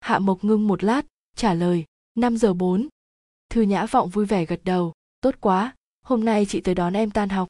[0.00, 1.06] hạ mộc ngưng một lát
[1.36, 2.88] trả lời năm giờ bốn.
[3.50, 7.10] Thư Nhã Vọng vui vẻ gật đầu, tốt quá, hôm nay chị tới đón em
[7.10, 7.48] tan học.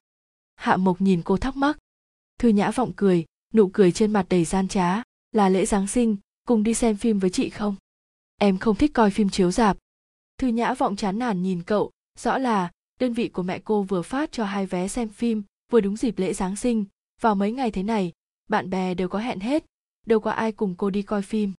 [0.56, 1.78] Hạ Mộc nhìn cô thắc mắc.
[2.38, 5.02] Thư Nhã Vọng cười, nụ cười trên mặt đầy gian trá,
[5.33, 7.76] là lễ Giáng sinh, cùng đi xem phim với chị không?
[8.42, 9.76] Em không thích coi phim chiếu rạp.
[10.38, 14.03] Thư Nhã Vọng chán nản nhìn cậu, rõ là đơn vị của mẹ cô vừa
[14.03, 16.85] phát cho hai vé xem phim, vừa đúng dịp lễ Giáng sinh,
[17.20, 18.12] vào mấy ngày thế này,
[18.48, 19.64] bạn bè đều có hẹn hết,
[20.07, 21.53] đâu có ai cùng cô đi coi phim.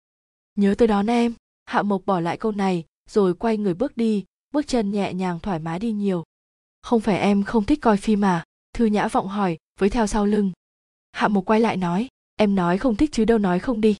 [0.56, 1.34] Nhớ tới đón em,
[1.65, 5.39] Hạ Mộc bỏ lại câu này, rồi quay người bước đi bước chân nhẹ nhàng
[5.39, 6.24] thoải mái đi nhiều.
[6.82, 8.46] Không phải em không thích coi phim à?
[8.74, 10.52] Thư nhã vọng hỏi với theo sau lưng.
[11.12, 13.96] Hạ Mộc quay lại nói em nói không thích chứ đâu nói không đi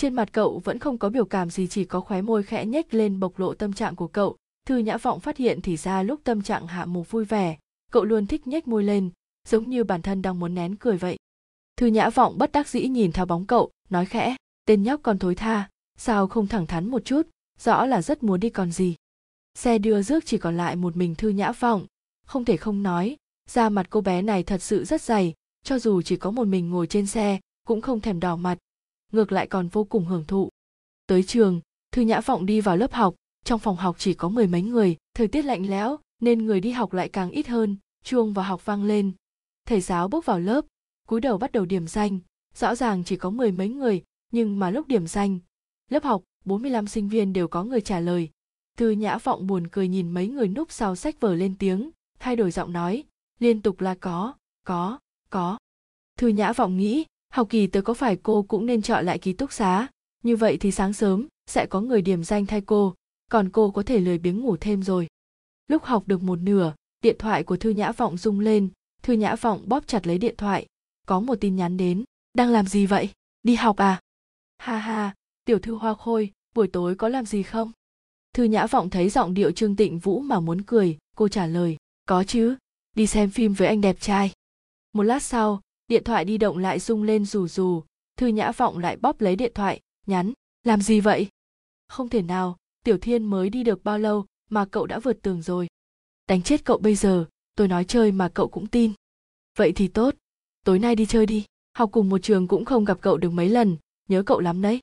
[0.00, 2.94] trên mặt cậu vẫn không có biểu cảm gì, chỉ có khóe môi khẽ nhếch
[2.94, 4.36] lên bộc lộ tâm trạng của cậu.
[4.66, 7.58] Thư nhã vọng phát hiện thì ra lúc tâm trạng hạ mục vui vẻ,
[7.92, 9.10] cậu luôn thích nhếch môi lên,
[9.48, 11.16] giống như bản thân đang muốn nén cười vậy.
[11.76, 14.36] Thư nhã vọng bất đắc dĩ nhìn theo bóng cậu, nói khẽ,
[14.66, 17.22] tên nhóc còn thối tha, sao không thẳng thắn một chút,
[17.58, 18.94] rõ là rất muốn đi còn gì.
[19.54, 21.86] Xe đưa rước chỉ còn lại một mình thư nhã vọng.
[22.26, 23.16] Không thể không nói,
[23.48, 25.34] da mặt cô bé này thật sự rất dày,
[25.64, 28.58] cho dù chỉ có một mình ngồi trên xe, cũng không thèm đỏ mặt
[29.12, 30.48] ngược lại còn vô cùng hưởng thụ
[31.06, 31.60] tới trường
[31.92, 34.96] thư nhã vọng đi vào lớp học trong phòng học chỉ có mười mấy người
[35.14, 38.64] thời tiết lạnh lẽo nên người đi học lại càng ít hơn chuông vào học
[38.64, 39.12] vang lên
[39.66, 40.64] thầy giáo bước vào lớp
[41.08, 42.18] cúi đầu bắt đầu điểm danh
[42.54, 45.38] rõ ràng chỉ có mười mấy người nhưng mà lúc điểm danh
[45.88, 48.30] lớp học 45 sinh viên đều có người trả lời.
[48.76, 52.36] Thư Nhã Vọng buồn cười nhìn mấy người núp sau sách vở lên tiếng, thay
[52.36, 53.04] đổi giọng nói,
[53.38, 54.34] liên tục là có,
[54.66, 54.98] có,
[55.30, 55.58] có.
[56.18, 59.32] Thư Nhã Vọng nghĩ, học kỳ tới có phải cô cũng nên chọn lại ký
[59.32, 59.88] túc xá,
[60.22, 62.94] như vậy thì sáng sớm sẽ có người điểm danh thay cô,
[63.30, 65.06] còn cô có thể lười biếng ngủ thêm rồi.
[65.68, 68.68] Lúc học được một nửa, điện thoại của Thư Nhã Vọng rung lên,
[69.02, 70.66] Thư Nhã Vọng bóp chặt lấy điện thoại,
[71.06, 73.10] có một tin nhắn đến, đang làm gì vậy?
[73.42, 74.00] Đi học à?
[74.58, 75.14] Ha ha,
[75.44, 77.72] tiểu thư hoa khôi buổi tối có làm gì không
[78.34, 81.76] thư nhã vọng thấy giọng điệu trương tịnh vũ mà muốn cười cô trả lời
[82.06, 82.56] có chứ
[82.96, 84.32] đi xem phim với anh đẹp trai
[84.92, 87.82] một lát sau điện thoại đi động lại rung lên rù rù.
[88.16, 91.28] Thư nhã vọng lại bóp lấy điện thoại, nhắn, làm gì vậy?
[91.88, 95.42] Không thể nào, tiểu thiên mới đi được bao lâu mà cậu đã vượt tường
[95.42, 95.68] rồi.
[96.28, 97.24] Đánh chết cậu bây giờ,
[97.54, 98.92] tôi nói chơi mà cậu cũng tin.
[99.58, 100.14] Vậy thì tốt,
[100.64, 103.48] tối nay đi chơi đi, học cùng một trường cũng không gặp cậu được mấy
[103.48, 103.76] lần,
[104.08, 104.80] nhớ cậu lắm đấy.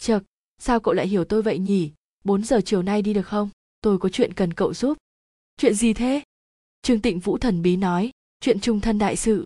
[0.00, 0.22] Chật
[0.58, 1.90] sao cậu lại hiểu tôi vậy nhỉ?
[2.24, 3.50] 4 giờ chiều nay đi được không?
[3.80, 4.98] Tôi có chuyện cần cậu giúp.
[5.56, 6.22] Chuyện gì thế?
[6.82, 9.44] Trương tịnh vũ thần bí nói, chuyện trung thân đại sự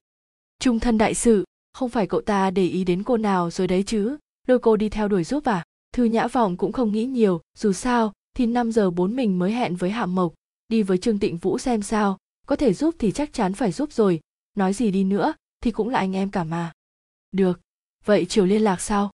[0.63, 1.45] trung thân đại sự.
[1.73, 4.17] Không phải cậu ta để ý đến cô nào rồi đấy chứ?
[4.47, 5.65] Lôi cô đi theo đuổi giúp à?
[5.93, 9.53] Thư nhã vọng cũng không nghĩ nhiều, dù sao thì 5 giờ 4 mình mới
[9.53, 10.35] hẹn với hạ mộc.
[10.69, 12.19] Đi với trương tịnh vũ xem sao.
[12.47, 14.21] Có thể giúp thì chắc chắn phải giúp rồi.
[14.57, 16.73] Nói gì đi nữa thì cũng là anh em cả mà.
[17.33, 17.61] Được.
[18.05, 19.11] Vậy chiều liên lạc sau.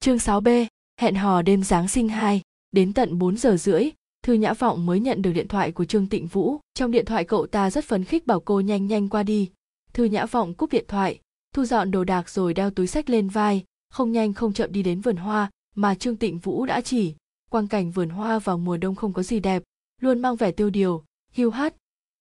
[0.00, 0.66] Chương 6B,
[1.00, 3.90] hẹn hò đêm Giáng sinh 2, đến tận 4 giờ rưỡi,
[4.22, 6.58] Thư Nhã Vọng mới nhận được điện thoại của Trương Tịnh Vũ.
[6.74, 9.50] Trong điện thoại cậu ta rất phấn khích bảo cô nhanh nhanh qua đi.
[9.92, 11.20] Thư Nhã Vọng cúp điện thoại,
[11.54, 14.82] thu dọn đồ đạc rồi đeo túi sách lên vai, không nhanh không chậm đi
[14.82, 17.14] đến vườn hoa mà Trương Tịnh Vũ đã chỉ.
[17.50, 19.62] Quang cảnh vườn hoa vào mùa đông không có gì đẹp,
[20.00, 21.74] luôn mang vẻ tiêu điều, hiu hắt.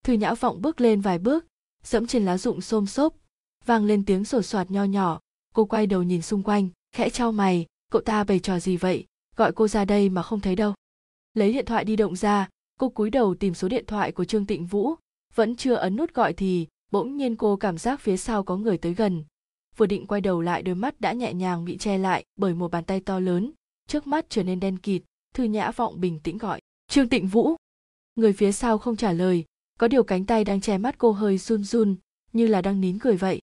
[0.03, 1.45] Thư Nhã Vọng bước lên vài bước,
[1.83, 3.15] dẫm trên lá rụng xôm xốp,
[3.65, 5.19] vang lên tiếng sột soạt nho nhỏ.
[5.53, 9.05] Cô quay đầu nhìn xung quanh, khẽ trao mày, cậu ta bày trò gì vậy?
[9.35, 10.73] Gọi cô ra đây mà không thấy đâu.
[11.33, 14.45] Lấy điện thoại di động ra cô cúi đầu tìm số điện thoại của trương
[14.45, 14.95] tịnh vũ.
[15.35, 18.77] Vẫn chưa ấn nút gọi thì bỗng nhiên cô cảm giác phía sau có người
[18.77, 19.23] tới gần.
[19.77, 22.71] Vừa định quay đầu lại đôi mắt đã nhẹ nhàng bị che lại bởi một
[22.71, 23.51] bàn tay to lớn
[23.87, 25.01] trước mắt trở nên đen kịt
[25.33, 27.55] thư nhã vọng bình tĩnh gọi trương tịnh vũ.
[28.15, 29.45] Người phía sau không trả lời
[29.79, 31.95] có điều cánh tay đang che mắt cô hơi run run
[32.33, 33.41] như là đang nín cười vậy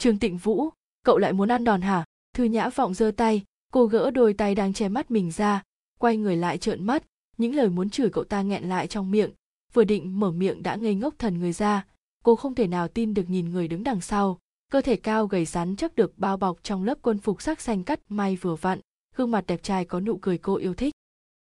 [0.00, 0.68] trương tịnh vũ,
[1.04, 2.04] cậu lại muốn ăn đòn hả?
[2.34, 5.62] Thư nhã vọng giơ tay, cô gỡ đôi tay đang che mắt mình ra,
[5.98, 7.04] quay người lại trợn mắt,
[7.36, 9.30] những lời muốn chửi cậu ta nghẹn lại trong miệng,
[9.72, 11.86] vừa định mở miệng đã ngây ngốc thần người ra,
[12.24, 14.38] cô không thể nào tin được nhìn người đứng đằng sau,
[14.70, 17.84] cơ thể cao gầy rắn chắc được bao bọc trong lớp quân phục sắc xanh
[17.84, 18.80] cắt may vừa vặn,
[19.16, 20.94] gương mặt đẹp trai có nụ cười cô yêu thích.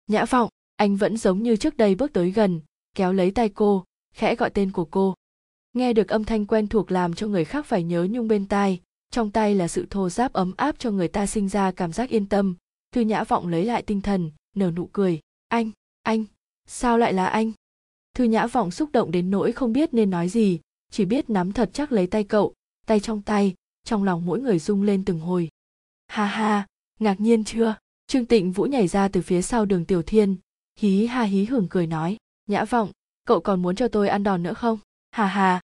[0.06, 2.60] Nhã vọng, anh vẫn giống như trước đây bước tới gần,
[2.94, 5.14] kéo lấy tay cô, khẽ gọi tên của cô
[5.76, 8.80] nghe được âm thanh quen thuộc làm cho người khác phải nhớ nhung bên tai,
[9.10, 12.10] trong tay là sự thô giáp ấm áp cho người ta sinh ra cảm giác
[12.10, 12.56] yên tâm.
[12.92, 15.20] Thư nhã vọng lấy lại tinh thần, nở nụ cười.
[15.48, 15.70] Anh
[16.02, 16.24] anh,
[16.66, 17.52] sao lại là anh?
[18.14, 20.60] Thư nhã vọng xúc động đến nỗi không biết nên nói gì,
[20.90, 22.54] chỉ biết nắm thật chắc lấy tay cậu,
[22.86, 25.48] tay trong tay, trong lòng mỗi người rung lên từng hồi.
[26.06, 26.66] Ha ha,
[27.00, 27.76] ngạc nhiên chưa?
[28.06, 30.36] Trương tịnh vũ nhảy ra từ phía sau đường tiểu thiên,
[30.78, 32.16] hí ha hí hưởng cười nói.
[32.46, 32.90] Nhã vọng,
[33.26, 34.78] cậu còn muốn cho tôi ăn đòn nữa không?
[35.10, 35.60] Hà hà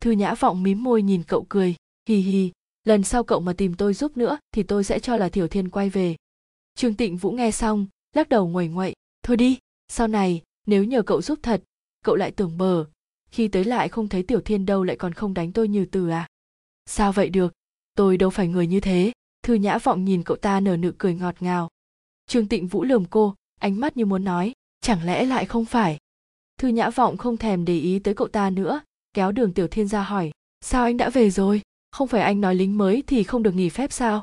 [0.00, 1.74] thư nhã vọng mím môi nhìn cậu cười,
[2.08, 2.52] hì hì,
[2.84, 5.68] lần sau cậu mà tìm tôi giúp nữa thì tôi sẽ cho là tiểu thiên
[5.68, 6.16] quay về.
[6.74, 11.02] Trương tịnh vũ nghe xong, lắc đầu nguẩy ngoậy thôi đi, sau này, nếu nhờ
[11.02, 11.62] cậu giúp thật,
[12.04, 12.86] cậu lại tưởng bờ.
[13.30, 16.08] Khi tới lại không thấy tiểu thiên đâu lại còn không đánh tôi như từ
[16.08, 16.28] à?
[16.86, 17.52] Sao vậy được?
[17.94, 19.12] Tôi đâu phải người như thế.
[19.42, 21.68] Thư nhã vọng nhìn cậu ta nở nụ cười ngọt ngào.
[22.26, 25.98] Trương tịnh vũ lườm cô, ánh mắt như muốn nói, chẳng lẽ lại không phải?
[26.58, 28.80] Thư nhã vọng không thèm để ý tới cậu ta nữa
[29.16, 31.62] kéo đường tiểu thiên ra hỏi, sao anh đã về rồi?
[31.92, 34.22] Không phải anh nói lính mới thì không được nghỉ phép sao?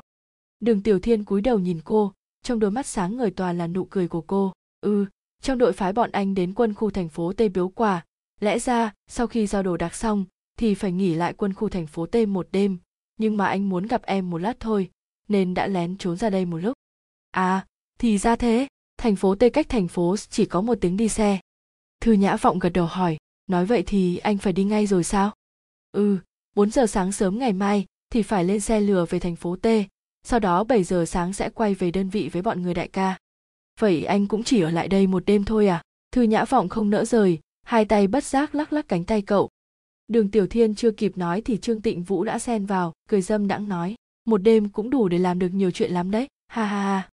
[0.60, 3.84] Đường tiểu thiên cúi đầu nhìn cô, trong đôi mắt sáng ngời toàn là nụ
[3.84, 4.52] cười của cô.
[4.80, 5.06] Ừ
[5.44, 8.04] trong đội phái bọn anh đến quân khu thành phố tây biếu quà,
[8.40, 10.24] lẽ ra sau khi giao đồ đạc xong
[10.58, 12.78] thì phải nghỉ lại quân khu thành phố tây một đêm,
[13.16, 14.90] nhưng mà anh muốn gặp em một lát thôi,
[15.28, 16.72] nên đã lén trốn ra đây một lúc.
[17.30, 17.66] À
[17.98, 21.40] thì ra thế, thành phố tây cách thành phố chỉ có một tiếng đi xe.
[22.00, 25.32] Thư nhã vọng gật đầu hỏi nói vậy thì anh phải đi ngay rồi sao
[25.92, 26.18] ừ
[26.54, 29.66] 4 giờ sáng sớm ngày mai thì phải lên xe lừa về thành phố T,
[30.22, 33.18] sau đó 7 giờ sáng sẽ quay về đơn vị với bọn người đại ca.
[33.80, 35.82] Vậy anh cũng chỉ ở lại đây một đêm thôi à?
[36.12, 39.48] Thư Nhã Vọng không nỡ rời, hai tay bất giác lắc lắc cánh tay cậu.
[40.08, 43.48] Đường Tiểu Thiên chưa kịp nói thì Trương Tịnh Vũ đã xen vào, cười dâm
[43.48, 46.82] đãng nói, một đêm cũng đủ để làm được nhiều chuyện lắm đấy, ha ha
[46.82, 47.08] ha.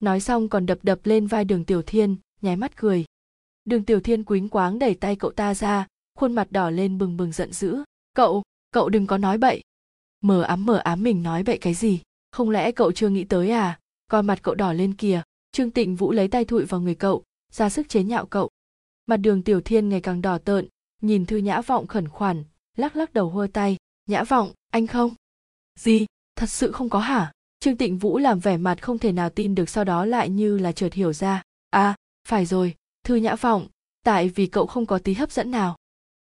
[0.00, 3.04] Nói xong còn đập đập lên vai Đường Tiểu Thiên, nháy mắt cười.
[3.66, 5.86] Đường Tiểu Thiên quýnh quáng đẩy tay cậu ta ra,
[6.18, 7.78] khuôn mặt đỏ lên bừng bừng giận dữ.
[8.14, 9.62] Cậu, cậu đừng có nói bậy.
[10.20, 12.00] Mờ ám mờ ám mình nói bậy cái gì?
[12.32, 13.78] Không lẽ cậu chưa nghĩ tới à?
[14.08, 15.22] Con mặt cậu đỏ lên kìa.
[15.52, 18.50] Trương tịnh vũ lấy tay thụi vào người cậu ra sức chế nhạo cậu.
[19.06, 20.68] Mặt đường tiểu thiên ngày càng đỏ tợn
[21.02, 22.44] nhìn thư nhã vọng khẩn khoản
[22.76, 23.76] lắc lắc đầu hôi tay.
[24.06, 25.14] Nhã vọng anh không?
[25.78, 26.06] Gì?
[26.36, 27.32] Thật sự không có hả?
[27.60, 30.58] Trương tịnh vũ làm vẻ mặt không thể nào tin được sau đó lại như
[30.58, 31.42] là chợt hiểu ra.
[31.70, 31.96] À
[32.28, 32.74] phải rồi
[33.06, 33.66] thư nhã vọng,
[34.04, 35.76] tại vì cậu không có tí hấp dẫn nào.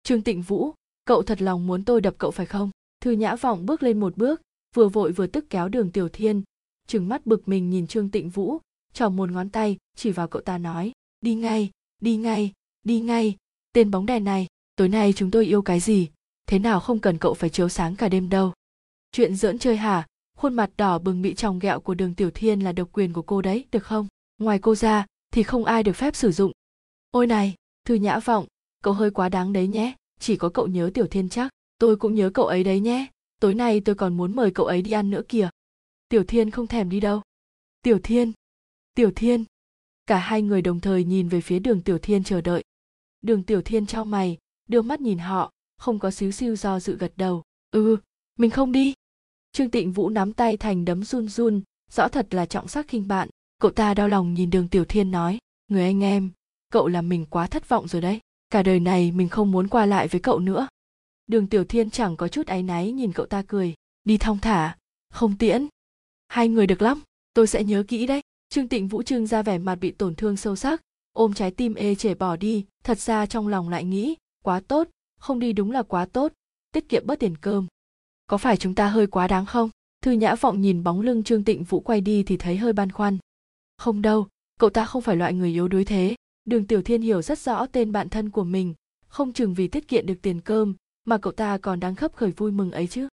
[0.03, 0.71] Trương tịnh vũ,
[1.05, 2.69] cậu thật lòng muốn tôi đập cậu phải không?
[3.01, 4.41] Thư nhã vọng bước lên một bước,
[4.75, 6.41] vừa vội vừa tức kéo đường tiểu thiên,
[6.87, 8.59] trừng mắt bực mình nhìn trương tịnh vũ
[8.93, 12.51] trò một ngón tay chỉ vào cậu ta nói, đi ngay đi ngay
[12.83, 13.35] đi ngay,
[13.73, 16.09] tên bóng đèn này, tối nay chúng tôi yêu cái gì?
[16.47, 18.53] Thế nào không cần cậu phải chiếu sáng cả đêm đâu?
[19.11, 20.07] Chuyện giỡn chơi hả?
[20.37, 23.21] Khuôn mặt đỏ bừng bị tròng ghẹo của đường tiểu thiên là độc quyền của
[23.21, 24.07] cô đấy, được không?
[24.37, 26.51] Ngoài cô ra thì không ai được phép sử dụng
[27.15, 28.45] ôi này, thư nhã vọng,
[28.83, 32.15] cậu hơi quá đáng đấy nhé, chỉ có cậu nhớ tiểu thiên chắc, tôi cũng
[32.15, 33.07] nhớ cậu ấy đấy nhé,
[33.41, 35.49] tối nay tôi còn muốn mời cậu ấy đi ăn nữa kìa.
[36.09, 37.21] Tiểu thiên không thèm đi đâu.
[37.81, 38.31] Tiểu thiên
[38.95, 39.43] tiểu thiên.
[40.05, 42.63] Cả hai người đồng thời nhìn về phía đường tiểu thiên chờ đợi.
[43.21, 44.37] Đường tiểu thiên trao mày,
[44.69, 47.43] đưa mắt nhìn họ, không có xíu xiu do dự gật đầu.
[47.71, 47.97] Ừ
[48.39, 48.93] mình không đi.
[49.51, 53.07] Trương tịnh vũ nắm tay thành đấm run run, rõ thật là trọng sắc khinh
[53.07, 53.29] bạn.
[53.59, 56.31] Cậu ta đau lòng nhìn đường tiểu thiên nói, người anh em
[56.75, 58.19] cậu làm mình quá thất vọng rồi đấy.
[58.49, 60.67] Cả đời này mình không muốn qua lại với cậu nữa.
[61.27, 63.73] Đường tiểu thiên chẳng có chút áy náy nhìn cậu ta cười.
[64.03, 64.77] Đi thong thả.
[65.13, 65.67] Không tiễn.
[66.27, 67.01] Hai người được lắm.
[67.33, 68.21] Tôi sẽ nhớ kỹ đấy.
[68.49, 70.81] Trương tịnh vũ trưng ra vẻ mặt bị tổn thương sâu sắc.
[71.13, 72.65] Ôm trái tim ê chề bỏ đi.
[72.83, 74.87] Thật ra trong lòng lại nghĩ, quá tốt.
[75.19, 76.33] Không đi đúng là quá tốt.
[76.71, 77.67] Tiết kiệm bớt tiền cơm.
[78.27, 79.69] Có phải chúng ta hơi quá đáng không?
[80.01, 82.91] Thư nhã vọng nhìn bóng lưng trương tịnh vũ quay đi thì thấy hơi băn
[82.91, 83.17] khoăn.
[83.77, 84.27] Không đâu.
[84.59, 87.65] Cậu ta không phải loại người yếu đuối thế đường tiểu thiên hiểu rất rõ
[87.65, 88.73] tên bạn thân của mình,
[89.07, 92.31] không chừng vì tiết kiệm được tiền cơm mà cậu ta còn đang khấp khởi
[92.31, 93.07] vui mừng ấy chứ.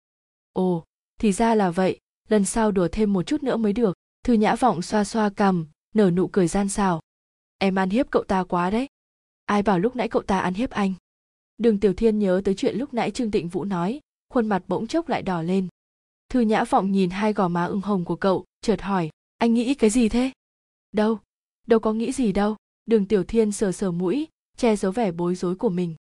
[0.53, 0.83] Ồ,
[1.19, 4.55] thì ra là vậy, lần sau đùa thêm một chút nữa mới được, thư nhã
[4.55, 6.99] vọng xoa xoa cằm, nở nụ cười gian xảo.
[7.57, 8.87] Em ăn hiếp cậu ta quá đấy.
[9.45, 10.93] Ai bảo lúc nãy cậu ta ăn hiếp anh?
[11.57, 14.87] Đường tiểu thiên nhớ tới chuyện lúc nãy trương tịnh vũ nói, khuôn mặt bỗng
[14.87, 15.67] chốc lại đỏ lên.
[16.29, 19.73] Thư nhã vọng nhìn hai gò má ửng hồng của cậu, chợt hỏi, anh nghĩ
[19.73, 20.31] cái gì thế?
[20.91, 21.19] Đâu
[21.67, 25.35] đâu có nghĩ gì đâu đường tiểu thiên sờ sờ mũi che giấu vẻ bối
[25.35, 25.95] rối của mình.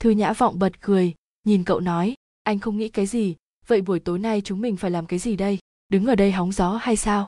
[0.00, 4.00] Thư nhã vọng bật cười nhìn cậu nói anh không nghĩ cái gì vậy buổi
[4.00, 5.58] tối nay chúng mình phải làm cái gì đây?
[5.88, 7.26] Đứng ở đây hóng gió hay sao?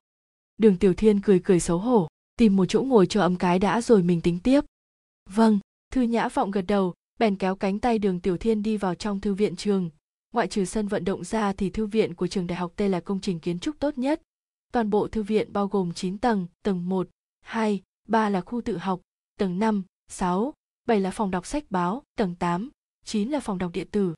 [0.56, 3.80] Đường tiểu thiên cười cười xấu hổ tìm một chỗ ngồi cho ấm cái đã
[3.80, 4.60] rồi mình tính tiếp.
[5.30, 5.58] Vâng.
[5.92, 9.20] Thư nhã vọng gật đầu bèn kéo cánh tay đường tiểu thiên đi vào trong
[9.20, 9.90] thư viện trường.
[10.32, 13.00] Ngoại trừ sân vận động ra thì thư viện của trường đại học T là
[13.00, 14.22] công trình kiến trúc tốt nhất.
[14.72, 17.08] Toàn bộ thư viện bao gồm 9 tầng, tầng 1,
[17.40, 19.00] 2, 3 là khu tự học,
[19.38, 20.52] tầng 5, 6,
[20.86, 22.70] 7 là phòng đọc sách báo, tầng 8,
[23.04, 24.14] 9 là phòng đọc điện tử.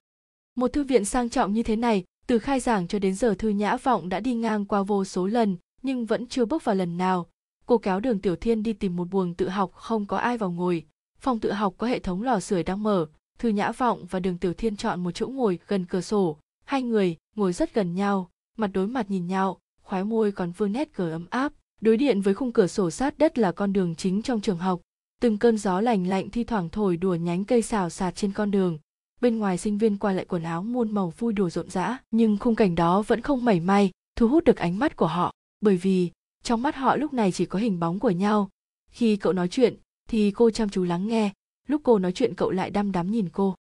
[0.55, 3.48] Một thư viện sang trọng như thế này, từ khai giảng cho đến giờ Thư
[3.48, 6.96] Nhã Vọng đã đi ngang qua vô số lần, nhưng vẫn chưa bước vào lần
[6.98, 7.27] nào.
[7.66, 10.51] Cô kéo đường Tiểu Thiên đi tìm một buồng tự học không có ai vào
[10.51, 10.87] ngồi.
[11.20, 13.07] Phòng tự học có hệ thống lò sưởi đang mở,
[13.38, 16.38] Thư Nhã Vọng và Đường Tiểu Thiên chọn một chỗ ngồi gần cửa sổ.
[16.64, 20.72] Hai người ngồi rất gần nhau, mặt đối mặt nhìn nhau, khóe môi còn vương
[20.72, 21.53] nét cười ấm áp.
[21.80, 24.80] Đối điện với khung cửa sổ sát đất là con đường chính trong trường học.
[25.20, 28.50] Từng cơn gió lành lạnh thi thoảng thổi đùa nhánh cây xào xạc trên con
[28.50, 28.78] đường.
[29.20, 32.38] Bên ngoài sinh viên qua lại quần áo muôn màu vui đùa rộn rã, nhưng
[32.38, 35.76] khung cảnh đó vẫn không mảy may thu hút được ánh mắt của họ, bởi
[35.76, 36.10] vì
[36.42, 38.48] trong mắt họ lúc này chỉ có hình bóng của nhau.
[38.90, 39.76] Khi cậu nói chuyện
[40.08, 41.32] thì cô chăm chú lắng nghe,
[41.68, 43.54] lúc cô nói chuyện cậu lại đăm đắm nhìn cô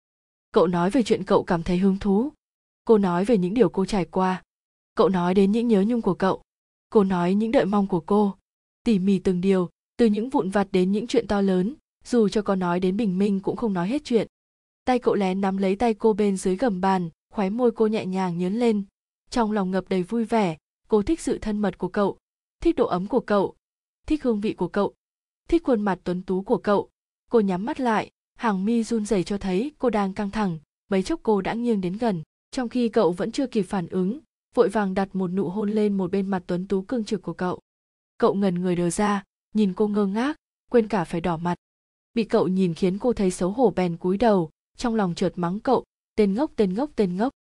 [0.52, 2.32] cậu nói về chuyện cậu cảm thấy hứng thú
[2.84, 4.42] cô nói về những điều cô trải qua
[4.94, 6.42] cậu nói đến những nhớ nhung của cậu
[6.90, 8.34] cô nói những đợi mong của cô.
[8.84, 12.42] Tỉ mỉ từng điều, từ những vụn vặt đến những chuyện to lớn, dù cho
[12.42, 14.28] có nói đến bình minh cũng không nói hết chuyện.
[14.84, 18.06] Tay cậu lén nắm lấy tay cô bên dưới gầm bàn, khóe môi cô nhẹ
[18.06, 18.84] nhàng nhớn lên.
[19.30, 20.56] Trong lòng ngập đầy vui vẻ,
[20.88, 22.18] cô thích sự thân mật của cậu,
[22.62, 23.54] thích độ ấm của cậu,
[24.06, 24.94] thích hương vị của cậu,
[25.48, 26.88] thích khuôn mặt tuấn tú của cậu.
[27.30, 31.02] Cô nhắm mắt lại, hàng mi run rẩy cho thấy cô đang căng thẳng, mấy
[31.02, 34.20] chốc cô đã nghiêng đến gần, trong khi cậu vẫn chưa kịp phản ứng
[34.56, 37.32] vội vàng đặt một nụ hôn lên một bên mặt tuấn tú cương trực của
[37.32, 37.60] cậu.
[38.18, 40.36] Cậu ngần người đờ ra, nhìn cô ngơ ngác,
[40.70, 41.54] quên cả phải đỏ mặt.
[42.14, 45.60] Bị cậu nhìn khiến cô thấy xấu hổ bèn cúi đầu, trong lòng chợt mắng
[45.60, 45.84] cậu,
[46.16, 47.32] tên ngốc tên ngốc tên ngốc.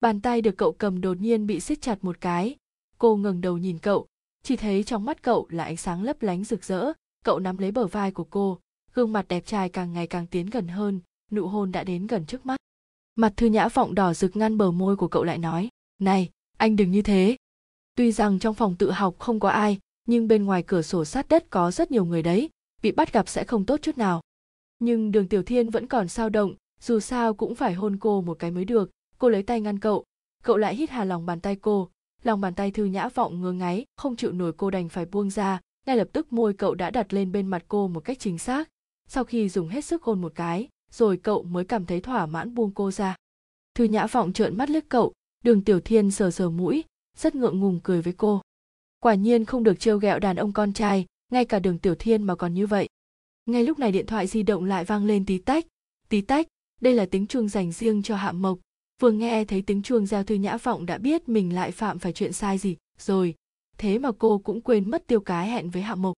[0.00, 2.56] Bàn tay được cậu cầm đột nhiên bị siết chặt một cái.
[2.98, 4.06] Cô ngẩng đầu nhìn cậu,
[4.42, 6.92] chỉ thấy trong mắt cậu là ánh sáng lấp lánh rực rỡ.
[7.24, 8.58] Cậu nắm lấy bờ vai của cô,
[8.94, 11.00] gương mặt đẹp trai càng ngày càng tiến gần hơn,
[11.30, 12.56] nụ hôn đã đến gần trước mắt.
[13.16, 16.76] Mặt thư nhã vọng đỏ rực ngăn bờ môi của cậu lại nói, này anh
[16.76, 17.36] đừng như thế.
[17.94, 21.28] Tuy rằng trong phòng tự học không có ai, nhưng bên ngoài cửa sổ sát
[21.28, 22.50] đất có rất nhiều người đấy,
[22.82, 24.20] bị bắt gặp sẽ không tốt chút nào.
[24.78, 28.38] Nhưng đường tiểu thiên vẫn còn sao động, dù sao cũng phải hôn cô một
[28.38, 28.90] cái mới được.
[29.18, 30.04] Cô lấy tay ngăn cậu.
[30.42, 31.90] Cậu lại hít hà lòng bàn tay cô.
[32.22, 35.30] Lòng bàn tay thư nhã vọng ngứa ngáy, không chịu nổi cô đành phải buông
[35.30, 35.60] ra.
[35.86, 38.68] Ngay lập tức môi cậu đã đặt lên bên mặt cô một cách chính xác.
[39.08, 42.54] Sau khi dùng hết sức hôn một cái, rồi cậu mới cảm thấy thỏa mãn
[42.54, 43.16] buông cô ra.
[43.74, 45.12] Thư nhã vọng trợn mắt liếc cậu
[45.44, 46.84] đường tiểu thiên sờ sờ mũi,
[47.16, 48.42] rất ngượng ngùng cười với cô.
[49.00, 52.22] Quả nhiên không được trêu ghẹo đàn ông con trai, ngay cả đường tiểu thiên
[52.22, 52.88] mà còn như vậy.
[53.46, 55.66] Ngay lúc này điện thoại di động lại vang lên tí tách
[56.08, 56.46] tí tách,
[56.80, 58.58] đây là tiếng chuông dành riêng cho hạ mộc.
[59.00, 62.12] Vừa nghe thấy tiếng chuông giao thư nhã vọng đã biết mình lại phạm phải
[62.12, 63.34] chuyện sai gì, rồi.
[63.78, 66.14] Thế mà cô cũng quên mất tiêu cái hẹn với hạ mộc.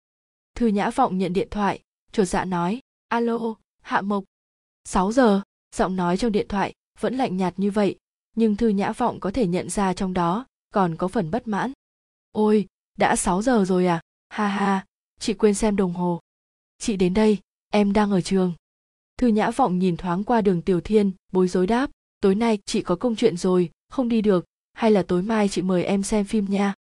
[0.57, 4.25] Thư nhã vọng nhận điện thoại, chột dạ nói, alo, hạ mộc.
[4.85, 5.43] 6 giờ,
[5.77, 7.97] giọng nói trong điện thoại vẫn lạnh nhạt như vậy
[8.37, 11.73] nhưng thư nhã vọng có thể nhận ra trong đó còn có phần bất mãn.
[12.33, 12.66] Ôi,
[12.99, 14.01] đã 6 giờ rồi à?
[14.29, 14.87] Ha ha,
[15.21, 16.21] chị quên xem đồng hồ.
[16.79, 17.38] Chị đến đây,
[17.73, 18.53] em đang ở trường.
[19.16, 21.90] Thư nhã vọng nhìn thoáng qua đường tiểu thiên, bối rối đáp,
[22.21, 25.62] tối nay chị có công chuyện rồi, không đi được, hay là tối mai chị
[25.62, 26.75] mời em xem phim nha?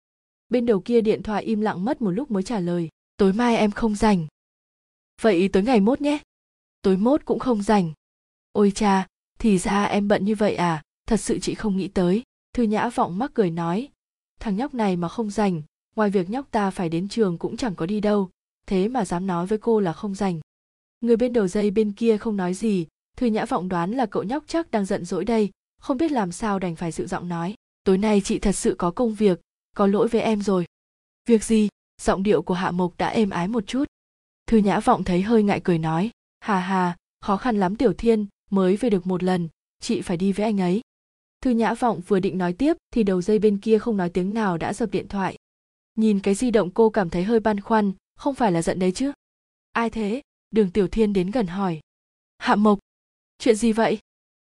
[0.49, 3.57] Bên đầu kia điện thoại im lặng mất một lúc mới trả lời, tối mai
[3.57, 4.27] em không rảnh.
[5.23, 6.19] Vậy tối ngày mốt nhé.
[6.83, 7.93] Tối mốt cũng không rảnh.
[8.53, 9.07] Ôi cha,
[9.39, 10.83] thì ra em bận như vậy à?
[11.07, 12.23] Thật sự chị không nghĩ tới.
[12.55, 13.89] Thư nhã vọng mắc cười nói,
[14.41, 15.63] thằng nhóc này mà không rảnh,
[15.97, 18.31] ngoài việc nhóc ta phải đến trường cũng chẳng có đi đâu,
[18.67, 20.41] thế mà dám nói với cô là không rảnh.
[21.01, 22.87] Người bên đầu dây bên kia không nói gì,
[23.17, 25.51] thư nhã vọng đoán là cậu nhóc chắc đang giận dỗi đây,
[25.81, 27.55] không biết làm sao đành phải dịu giọng nói,
[27.85, 29.41] tối nay chị thật sự có công việc,
[29.77, 30.67] có lỗi với em rồi.
[31.29, 31.69] Việc gì?
[32.03, 33.85] Giọng điệu của hạ mộc đã êm ái một chút.
[34.47, 38.27] Thư nhã vọng thấy hơi ngại cười nói, hà hà, khó khăn lắm tiểu thiên,
[38.51, 39.49] mới về được một lần,
[39.81, 40.81] chị phải đi với anh ấy
[41.47, 44.35] thư nhã vọng vừa định nói tiếp thì đầu dây bên kia không nói tiếng
[44.35, 45.37] nào đã dập điện thoại.
[45.97, 48.93] Nhìn cái di động cô cảm thấy hơi băn khoăn, không phải là giận đấy
[48.93, 49.13] chứ?
[49.73, 50.23] Ai thế?
[50.51, 51.81] Đường tiểu thiên đến gần hỏi.
[52.39, 52.79] Hạ mộc,
[53.39, 53.99] chuyện gì vậy?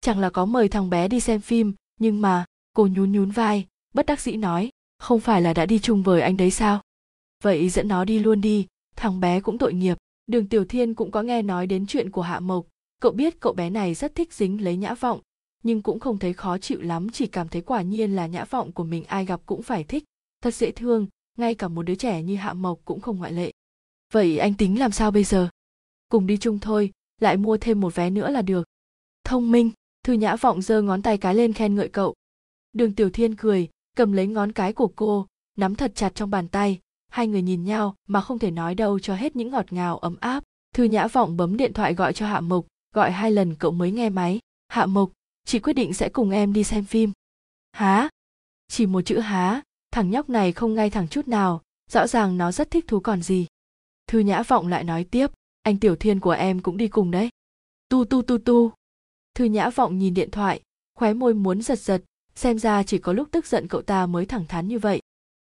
[0.00, 3.66] Chẳng là có mời thằng bé đi xem phim, nhưng mà, cô nhún nhún vai,
[3.94, 6.82] bất đắc dĩ nói, không phải là đã đi chung với anh đấy sao?
[7.42, 8.66] Vậy dẫn nó đi luôn đi,
[8.96, 9.98] thằng bé cũng tội nghiệp.
[10.26, 12.66] Đường tiểu thiên cũng có nghe nói đến chuyện của hạ mộc.
[13.00, 15.20] Cậu biết cậu bé này rất thích dính lấy nhã vọng
[15.62, 18.72] nhưng cũng không thấy khó chịu lắm, chỉ cảm thấy quả nhiên là nhã vọng
[18.72, 20.04] của mình ai gặp cũng phải thích.
[20.42, 21.06] Thật dễ thương,
[21.38, 23.52] ngay cả một đứa trẻ như hạ mộc cũng không ngoại lệ.
[24.12, 25.48] Vậy anh tính làm sao bây giờ?
[26.08, 26.90] Cùng đi chung thôi,
[27.20, 28.66] lại mua thêm một vé nữa là được.
[29.24, 29.70] Thông minh,
[30.04, 32.14] thư nhã vọng giơ ngón tay cái lên khen ngợi cậu.
[32.72, 36.48] Đường tiểu thiên cười, cầm lấy ngón cái của cô, nắm thật chặt trong bàn
[36.48, 36.78] tay.
[37.10, 40.16] Hai người nhìn nhau mà không thể nói đâu cho hết những ngọt ngào, ấm
[40.20, 40.44] áp.
[40.74, 43.92] Thư nhã vọng bấm điện thoại gọi cho hạ mộc, gọi hai lần cậu mới
[43.92, 44.40] nghe máy.
[44.68, 45.10] Hạ mộc
[45.48, 47.12] chị quyết định sẽ cùng em đi xem phim.
[47.72, 48.08] Há?
[48.68, 52.52] Chỉ một chữ há, thằng nhóc này không ngay thẳng chút nào, rõ ràng nó
[52.52, 53.46] rất thích thú còn gì.
[54.06, 55.30] Thư nhã vọng lại nói tiếp,
[55.62, 57.30] anh tiểu thiên của em cũng đi cùng đấy.
[57.88, 58.72] Tu tu tu tu.
[59.34, 60.62] Thư nhã vọng nhìn điện thoại,
[60.94, 62.02] khóe môi muốn giật giật,
[62.34, 65.00] xem ra chỉ có lúc tức giận cậu ta mới thẳng thắn như vậy.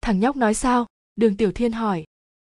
[0.00, 0.86] Thằng nhóc nói sao?
[1.16, 2.04] Đường tiểu thiên hỏi.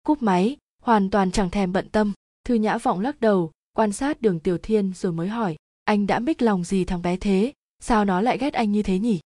[0.02, 2.12] Cúp máy, hoàn toàn chẳng thèm bận tâm.
[2.44, 5.56] Thư nhã vọng lắc đầu, quan sát đường tiểu thiên rồi mới hỏi
[5.90, 7.52] anh đã mích lòng gì thằng bé thế?
[7.80, 9.20] Sao nó lại ghét anh như thế nhỉ?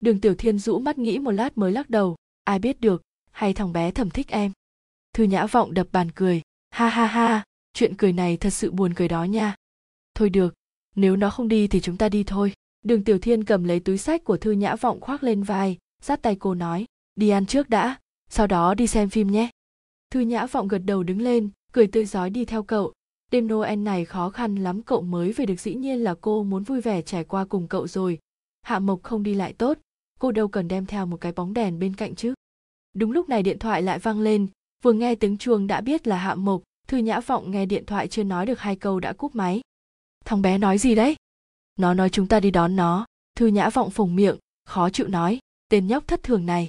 [0.00, 2.16] Đường tiểu thiên rũ mắt nghĩ một lát mới lắc đầu.
[2.44, 4.52] Ai biết được, hay thằng bé thầm thích em.
[5.12, 6.42] Thư nhã vọng đập bàn cười.
[6.70, 7.44] Ha ha ha,
[7.74, 9.54] chuyện cười này thật sự buồn cười đó nha.
[10.14, 10.54] Thôi được,
[10.94, 12.52] nếu nó không đi thì chúng ta đi thôi.
[12.82, 16.22] Đường tiểu thiên cầm lấy túi sách của thư nhã vọng khoác lên vai sát
[16.22, 16.86] tay cô nói.
[17.16, 17.98] Đi ăn trước đã,
[18.30, 19.50] sau đó đi xem phim nhé.
[20.10, 22.92] Thư nhã vọng gật đầu đứng lên, cười tươi rói đi theo cậu
[23.30, 26.62] đêm noel này khó khăn lắm, cậu mới về được dĩ nhiên là cô muốn
[26.62, 28.18] vui vẻ trải qua cùng cậu rồi.
[28.62, 29.78] Hạ mộc không đi lại tốt,
[30.20, 32.34] cô đâu cần đem theo một cái bóng đèn bên cạnh chứ.
[32.94, 34.46] Đúng lúc này điện thoại lại vang lên,
[34.82, 38.08] vừa nghe tiếng chuông đã biết là hạ mộc, thư nhã vọng nghe điện thoại
[38.08, 39.60] chưa nói được hai câu đã cúp máy.
[40.24, 41.16] Thằng bé nói gì đấy?
[41.76, 43.06] Nó nói chúng ta đi đón nó.
[43.36, 46.68] Thư nhã vọng phồng miệng, khó chịu nói, tên nhóc thất thường này.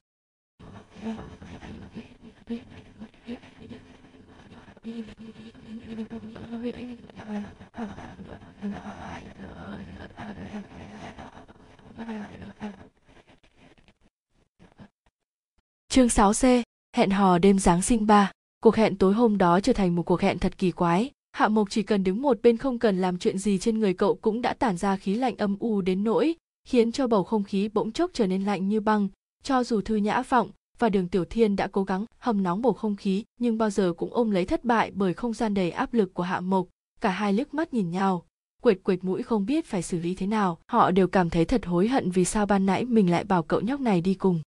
[15.89, 16.63] Chương 6C,
[16.95, 18.31] hẹn hò đêm Giáng sinh ba.
[18.63, 21.11] Cuộc hẹn tối hôm đó trở thành một cuộc hẹn thật kỳ quái.
[21.31, 24.15] Hạ Mộc chỉ cần đứng một bên không cần làm chuyện gì trên người cậu
[24.15, 26.35] cũng đã tản ra khí lạnh âm u đến nỗi,
[26.67, 29.07] khiến cho bầu không khí bỗng chốc trở nên lạnh như băng.
[29.43, 30.49] Cho dù Thư Nhã Vọng
[30.81, 33.93] và Đường Tiểu Thiên đã cố gắng hầm nóng bầu không khí nhưng bao giờ
[33.97, 36.67] cũng ôm lấy thất bại bởi không gian đầy áp lực của Hạ Mộc.
[37.01, 38.25] Cả hai liếc mắt nhìn nhau,
[38.61, 40.59] quệt quệt mũi không biết phải xử lý thế nào.
[40.67, 43.61] Họ đều cảm thấy thật hối hận vì sao ban nãy mình lại bảo cậu
[43.61, 44.41] nhóc này đi cùng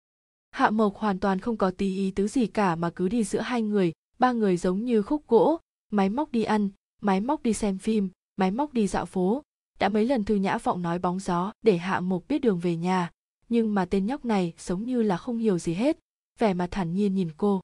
[0.53, 3.41] hạ mộc hoàn toàn không có tí ý tứ gì cả mà cứ đi giữa
[3.41, 5.59] hai người ba người giống như khúc gỗ
[5.91, 6.71] máy móc đi ăn
[7.03, 9.43] máy móc đi xem phim máy móc đi dạo phố
[9.79, 12.77] đã mấy lần thư nhã vọng nói bóng gió để hạ mộc biết đường về
[12.77, 13.11] nhà
[13.49, 15.99] nhưng mà tên nhóc này sống như là không hiểu gì hết
[16.39, 17.61] vẻ mặt thản nhiên nhìn cô.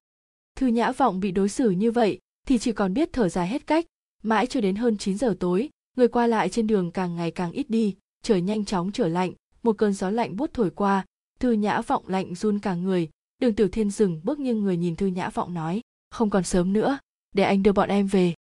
[0.56, 3.66] Thư nhã vọng bị đối xử như vậy thì chỉ còn biết thở dài hết
[3.66, 3.86] cách.
[4.22, 7.52] Mãi cho đến hơn 9 giờ tối, người qua lại trên đường càng ngày càng
[7.52, 11.04] ít đi, trời nhanh chóng trở lạnh, một cơn gió lạnh buốt thổi qua,
[11.40, 13.08] thư nhã vọng lạnh run cả người.
[13.38, 16.72] Đường tiểu thiên dừng bước nghiêng người nhìn thư nhã vọng nói, không còn sớm
[16.72, 16.98] nữa,
[17.34, 18.34] để anh đưa bọn em về.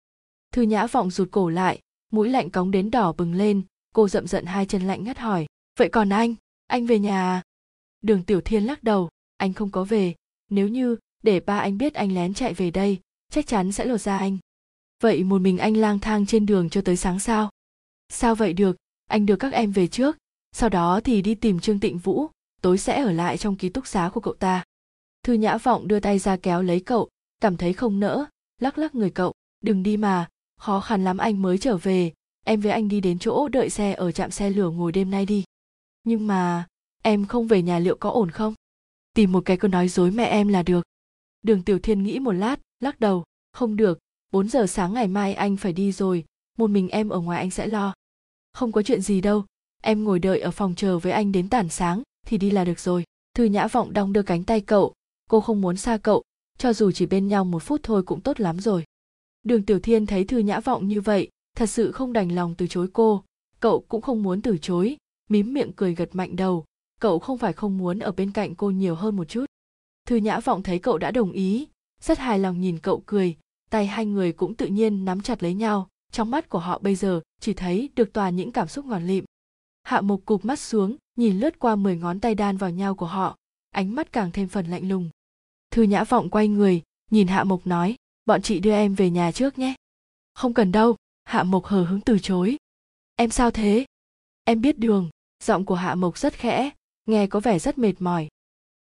[0.52, 1.80] Thư nhã vọng rụt cổ lại,
[2.12, 3.62] mũi lạnh cóng đến đỏ bừng lên,
[3.94, 5.46] cô rậm giận hai chân lạnh ngắt hỏi,
[5.78, 6.34] vậy còn anh?
[6.66, 7.42] Anh về nhà à?
[8.02, 10.14] Đường tiểu thiên lắc đầu anh không có về.
[10.50, 12.98] Nếu như để ba anh biết anh lén chạy về đây,
[13.30, 14.38] chắc chắn sẽ lột ra anh.
[15.02, 17.50] Vậy một mình anh lang thang trên đường cho tới sáng sao?
[18.08, 18.76] Sao vậy được?
[19.08, 20.16] Anh đưa các em về trước.
[20.52, 22.26] Sau đó thì đi tìm trương tịnh vũ,
[22.60, 24.64] tối sẽ ở lại trong ký túc xá của cậu ta.
[25.22, 27.08] Thư nhã vọng đưa tay ra kéo lấy cậu,
[27.40, 28.24] cảm thấy không nỡ,
[28.58, 29.32] lắc lắc người cậu.
[29.60, 30.28] Đừng đi mà,
[30.58, 32.12] khó khăn lắm anh mới trở về.
[32.44, 35.26] Em với anh đi đến chỗ đợi xe ở trạm xe lửa ngồi đêm nay
[35.26, 35.44] đi.
[36.04, 36.66] Nhưng mà
[37.02, 38.54] em không về nhà liệu có ổn không?
[39.16, 40.86] Tìm một cái câu nói dối mẹ em là được.
[41.42, 43.24] Đường tiểu thiên nghĩ một lát, lắc đầu.
[43.52, 43.98] Không được
[44.32, 46.24] 4 giờ sáng ngày mai anh phải đi rồi,
[46.58, 47.94] một mình em ở ngoài anh sẽ lo.
[48.52, 49.44] Không có chuyện gì đâu,
[49.82, 52.80] em ngồi đợi ở phòng chờ với anh đến tản sáng, thì đi là được
[52.80, 53.04] rồi.
[53.34, 54.94] Thư nhã vọng đong đưa cánh tay cậu,
[55.30, 56.22] cô không muốn xa cậu,
[56.58, 58.84] cho dù chỉ bên nhau một phút thôi cũng tốt lắm rồi.
[59.42, 62.66] Đường tiểu thiên thấy thư nhã vọng như vậy, thật sự không đành lòng từ
[62.66, 63.24] chối cô.
[63.60, 64.96] Cậu cũng không muốn từ chối,
[65.28, 66.64] mím miệng cười gật mạnh đầu
[67.00, 69.44] cậu không phải không muốn ở bên cạnh cô nhiều hơn một chút.
[70.06, 71.68] Thư nhã vọng thấy cậu đã đồng ý,
[72.00, 73.36] rất hài lòng nhìn cậu cười,
[73.70, 75.88] tay hai người cũng tự nhiên nắm chặt lấy nhau.
[76.12, 79.24] Trong mắt của họ bây giờ, chỉ thấy được toàn những cảm xúc ngọt lịm.
[79.82, 83.06] Hạ mục cụp mắt xuống, nhìn lướt qua mười ngón tay đan vào nhau của
[83.06, 83.36] họ,
[83.70, 85.10] ánh mắt càng thêm phần lạnh lùng.
[85.70, 89.32] Thư nhã vọng quay người, nhìn hạ mục nói, bọn chị đưa em về nhà
[89.32, 89.74] trước nhé.
[90.34, 90.96] Không cần đâu.
[91.24, 92.56] Hạ mộc hờ hứng từ chối.
[93.16, 93.86] Em sao thế?
[94.44, 95.10] Em biết đường.
[95.44, 96.70] Giọng của hạ mộc rất khẽ
[97.06, 98.28] nghe có vẻ rất mệt mỏi.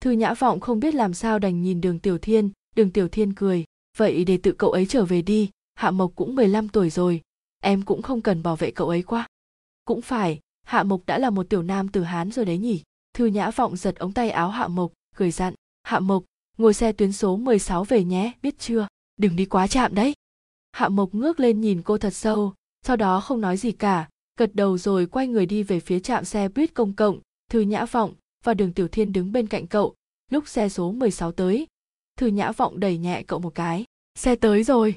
[0.00, 3.34] Thư nhã vọng không biết làm sao đành nhìn đường tiểu thiên, đường tiểu thiên
[3.34, 3.64] cười.
[3.96, 7.22] Vậy để tự cậu ấy trở về đi, hạ mộc cũng 15 tuổi rồi,
[7.62, 9.26] em cũng không cần bảo vệ cậu ấy quá.
[9.84, 12.82] Cũng phải, hạ mộc đã là một tiểu nam từ hán rồi đấy nhỉ?
[13.14, 16.24] Thư nhã vọng giật ống tay áo hạ mộc, cười dặn, hạ mộc,
[16.58, 18.86] ngồi xe tuyến số 16 về nhé, biết chưa?
[19.16, 20.14] Đừng đi quá chạm đấy.
[20.72, 22.54] Hạ mộc ngước lên nhìn cô thật sâu,
[22.86, 26.24] sau đó không nói gì cả, gật đầu rồi quay người đi về phía trạm
[26.24, 29.94] xe buýt công cộng thư nhã vọng và đường tiểu thiên đứng bên cạnh cậu,
[30.30, 31.66] lúc xe số 16 tới.
[32.16, 33.84] Thư nhã vọng đẩy nhẹ cậu một cái.
[34.14, 34.96] Xe tới rồi.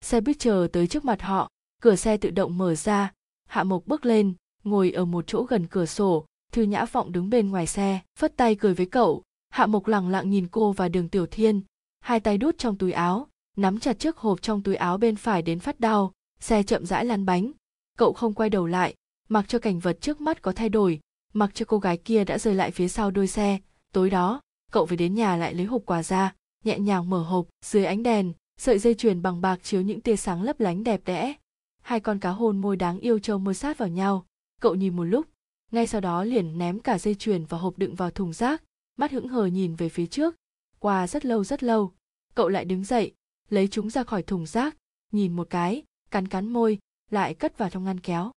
[0.00, 1.48] Xe buýt chờ tới trước mặt họ,
[1.82, 3.12] cửa xe tự động mở ra.
[3.48, 4.34] Hạ mộc bước lên,
[4.64, 6.26] ngồi ở một chỗ gần cửa sổ.
[6.52, 9.22] Thư nhã vọng đứng bên ngoài xe, phất tay cười với cậu.
[9.50, 11.60] Hạ mộc lẳng lặng nhìn cô và đường tiểu thiên,
[12.00, 15.42] hai tay đút trong túi áo, nắm chặt chiếc hộp trong túi áo bên phải
[15.42, 16.12] đến phát đau.
[16.40, 17.52] Xe chậm rãi lăn bánh.
[17.98, 18.94] Cậu không quay đầu lại,
[19.28, 21.00] mặc cho cảnh vật trước mắt có thay đổi
[21.32, 23.58] mặc cho cô gái kia đã rơi lại phía sau đôi xe.
[23.92, 24.40] Tối đó,
[24.72, 28.02] cậu về đến nhà lại lấy hộp quà ra, nhẹ nhàng mở hộp, dưới ánh
[28.02, 31.34] đèn, sợi dây chuyền bằng bạc chiếu những tia sáng lấp lánh đẹp đẽ.
[31.82, 34.26] Hai con cá hôn môi đáng yêu trâu mơ sát vào nhau.
[34.60, 35.26] Cậu nhìn một lúc,
[35.70, 38.62] ngay sau đó liền ném cả dây chuyền và hộp đựng vào thùng rác,
[38.98, 40.34] mắt hững hờ nhìn về phía trước.
[40.78, 41.92] Qua rất lâu rất lâu,
[42.34, 43.12] cậu lại đứng dậy,
[43.48, 44.76] lấy chúng ra khỏi thùng rác,
[45.12, 46.78] nhìn một cái, cắn cắn môi,
[47.10, 48.30] lại cất vào trong ngăn kéo.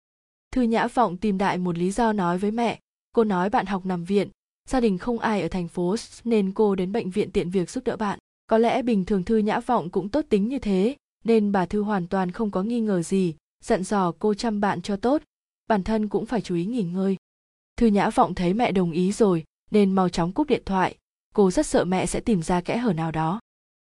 [0.53, 2.80] Thư nhã vọng tìm đại một lý do nói với mẹ
[3.13, 4.29] cô nói bạn học nằm viện.
[4.69, 7.85] Gia đình không ai ở thành phố nên cô đến bệnh viện tiện việc giúp
[7.85, 8.19] đỡ bạn.
[8.47, 11.83] Có lẽ bình thường thư nhã vọng cũng tốt tính như thế, nên bà thư
[11.83, 13.35] hoàn toàn không có nghi ngờ gì,
[13.65, 15.23] dặn dò cô chăm bạn cho tốt.
[15.69, 17.17] Bản thân cũng phải chú ý nghỉ ngơi.
[17.77, 20.97] Thư nhã vọng thấy mẹ đồng ý rồi, nên mau chóng cúp điện thoại.
[21.35, 23.41] Cô rất sợ mẹ sẽ tìm ra kẽ hở nào đó.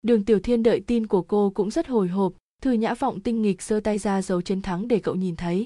[0.01, 2.34] Đường tiểu thiên đợi tin của cô cũng rất hồi hộp.
[2.61, 5.66] Thư nhã vọng tinh nghịch giơ tay ra dấu chiến thắng để cậu nhìn thấy.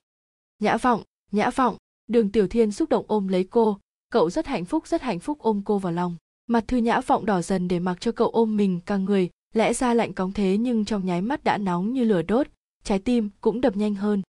[0.60, 1.78] Nhã vọng nhã vọng
[2.10, 3.80] đường tiểu thiên xúc động ôm lấy cô,
[4.10, 6.16] cậu rất hạnh phúc, rất hạnh phúc ôm cô vào lòng.
[6.47, 9.74] Mặt thư nhã vọng đỏ dần để mặc cho cậu ôm mình càng người, lẽ
[9.74, 12.47] ra lạnh cóng thế nhưng trong nháy mắt đã nóng như lửa đốt,
[12.84, 14.22] trái tim cũng đập nhanh hơn.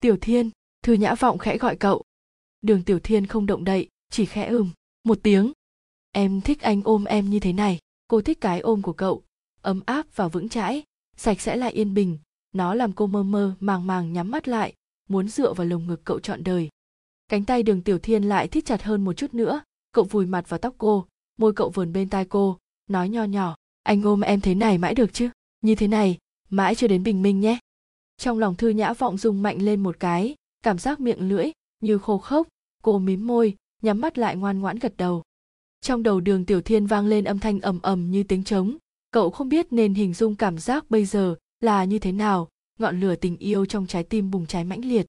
[0.00, 0.50] Tiểu thiên,
[0.82, 2.02] thư nhã vọng khẽ gọi cậu.
[2.62, 4.70] Đường tiểu thiên không động đậy, chỉ khẽ ừm,
[5.04, 5.52] một tiếng.
[6.12, 9.22] Em thích anh ôm em như thế này, cô thích cái ôm của cậu,
[9.62, 10.82] ấm áp và vững chãi,
[11.16, 12.18] sạch sẽ lại yên bình,
[12.52, 14.74] nó làm cô mơ mơ, màng màng nhắm mắt lại,
[15.08, 16.68] muốn dựa vào lồng ngực cậu trọn đời
[17.28, 19.60] cánh tay đường tiểu thiên lại thít chặt hơn một chút nữa.
[19.92, 21.06] Cậu vùi mặt vào tóc cô,
[21.38, 22.58] môi cậu vườn bên tai cô,
[22.90, 25.28] nói nho nhỏ, anh ôm em thế này mãi được chứ?
[25.60, 26.18] Như thế này,
[26.50, 27.58] mãi cho đến bình minh nhé.
[28.16, 31.50] Trong lòng thư nhã vọng rung mạnh lên một cái, cảm giác miệng lưỡi
[31.80, 32.48] như khô khốc,
[32.82, 35.22] cô mím môi, nhắm mắt lại ngoan ngoãn gật đầu.
[35.80, 38.76] Trong đầu đường tiểu thiên vang lên âm thanh ầm ầm như tiếng trống.
[39.10, 42.48] Cậu không biết nên hình dung cảm giác bây giờ là như thế nào,
[42.78, 45.06] ngọn lửa tình yêu trong trái tim bùng cháy mãnh liệt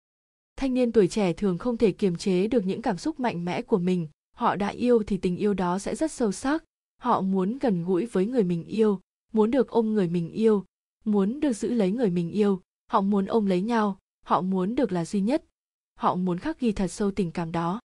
[0.57, 3.61] thanh niên tuổi trẻ thường không thể kiềm chế được những cảm xúc mạnh mẽ
[3.61, 4.07] của mình.
[4.35, 6.63] Họ đã yêu thì tình yêu đó sẽ rất sâu sắc.
[7.01, 8.99] Họ muốn gần gũi với người mình yêu,
[9.33, 10.65] muốn được ôm người mình yêu,
[11.05, 12.61] muốn được giữ lấy người mình yêu.
[12.91, 15.43] Họ muốn ôm lấy nhau, họ muốn được là duy nhất.
[15.99, 17.79] Họ muốn khắc ghi thật sâu tình cảm đó.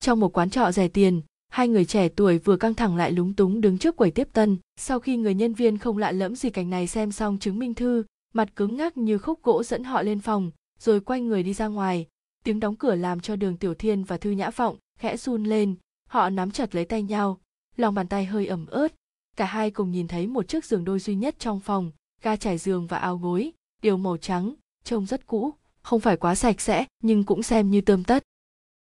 [0.00, 3.34] Trong một quán trọ rẻ tiền, hai người trẻ tuổi vừa căng thẳng lại lúng
[3.34, 4.56] túng đứng trước quầy tiếp tân.
[4.76, 7.74] Sau khi người nhân viên không lạ lẫm gì cảnh này xem xong chứng minh
[7.74, 8.04] thư,
[8.34, 11.66] mặt cứng ngắc như khúc gỗ dẫn họ lên phòng rồi quay người đi ra
[11.66, 12.06] ngoài.
[12.44, 15.74] Tiếng đóng cửa làm cho đường tiểu thiên và thư nhã vọng khẽ run lên.
[16.08, 17.40] Họ nắm chặt lấy tay nhau.
[17.76, 18.92] Lòng bàn tay hơi ẩm ướt.
[19.36, 21.90] Cả hai cùng nhìn thấy một chiếc giường đôi duy nhất trong phòng.
[22.22, 23.52] Ga trải giường và áo gối,
[23.82, 24.54] đều màu trắng,
[24.84, 25.54] trông rất cũ.
[25.82, 28.22] Không phải quá sạch sẽ, nhưng cũng xem như tươm tất.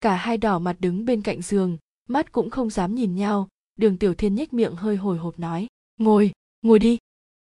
[0.02, 1.78] Cả hai đỏ mặt đứng bên cạnh giường,
[2.10, 3.48] mắt cũng không dám nhìn nhau.
[3.76, 5.68] Đường tiểu thiên nhếch miệng hơi hồi hộp nói,
[6.00, 6.32] ngồi
[6.62, 6.98] ngồi đi.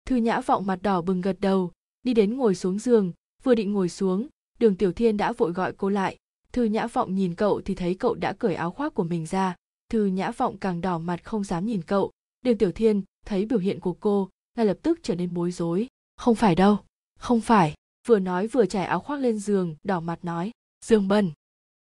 [0.06, 1.72] Thư nhã vọng mặt đỏ bừng gật đầu,
[2.04, 3.12] đi đến ngồi xuống giường.
[3.43, 4.28] Vừa định ngồi xuống
[4.60, 6.18] đường tiểu thiên đã vội gọi cô lại.
[6.51, 9.56] Thư nhã vọng nhìn cậu thì thấy cậu đã cởi áo khoác của mình ra.
[9.89, 12.12] Thư nhã vọng càng đỏ mặt không dám nhìn cậu.
[12.41, 15.88] Đường tiểu thiên thấy biểu hiện của cô, ngay lập tức trở nên bối rối.
[16.18, 16.78] Không phải đâu,
[17.20, 17.74] không phải,
[18.08, 20.51] vừa nói vừa trải áo khoác lên giường, đỏ mặt nói,
[20.86, 21.32] giường bẩn.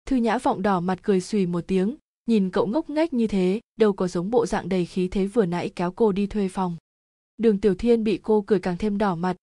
[0.07, 1.97] Thư nhã vọng đỏ mặt cười xùy một tiếng,
[2.27, 5.47] nhìn cậu ngốc nghếch như thế, đâu có giống bộ dạng đầy khí thế vừa
[5.47, 6.77] nãy kéo cô đi thuê phòng.
[7.39, 9.37] Đường tiểu thiên bị cô cười càng thêm đỏ mặt,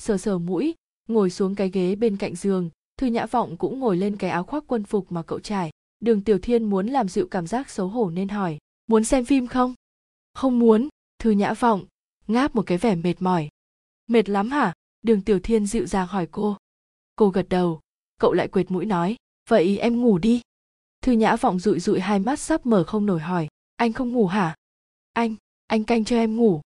[0.00, 0.74] sờ sờ mũi
[1.12, 4.44] ngồi xuống cái ghế bên cạnh giường, thư nhã vọng cũng ngồi lên cái áo
[4.44, 5.70] khoác quân phục mà cậu trải.
[6.00, 9.46] Đường tiểu thiên muốn làm dịu cảm giác xấu hổ nên hỏi, muốn xem phim
[9.46, 9.74] không?
[10.34, 10.88] Không muốn.
[11.18, 11.84] Thư nhã vọng
[12.26, 13.48] ngáp một cái vẻ mệt mỏi.
[14.06, 14.72] Mệt lắm hả?
[15.02, 16.56] Đường tiểu thiên dịu dàng hỏi cô.
[17.16, 17.80] Cô gật đầu,
[18.18, 19.16] cậu lại quệt mũi nói,
[19.48, 20.40] vậy em ngủ đi.
[21.02, 24.26] Thư nhã vọng dụi dụi hai mắt sắp mở không nổi hỏi, anh không ngủ
[24.26, 24.54] hả?
[25.12, 25.36] Anh
[25.66, 26.60] anh canh cho em ngủ.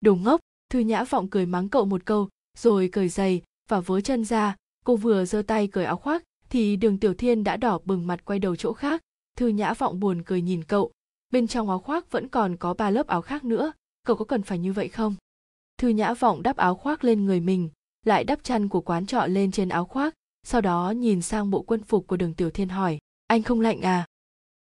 [0.00, 0.40] Đồ ngốc.
[0.70, 2.28] Thư nhã vọng cười mắng cậu một câu,
[2.58, 4.56] rồi cởi giày và vớ chân ra.
[4.84, 8.24] Cô vừa giơ tay cởi áo khoác, thì đường tiểu thiên đã đỏ bừng mặt
[8.24, 9.02] quay đầu chỗ khác.
[9.36, 10.92] Thư nhã vọng buồn cười nhìn cậu.
[11.30, 13.72] Bên trong áo khoác vẫn còn có ba lớp áo khác nữa.
[14.06, 15.14] Cậu có cần phải như vậy không?
[15.78, 17.68] Thư nhã vọng đắp áo khoác lên người mình,
[18.04, 21.62] lại đắp chăn của quán trọ lên trên áo khoác, sau đó nhìn sang bộ
[21.62, 24.06] quân phục của đường tiểu thiên hỏi, anh không lạnh à?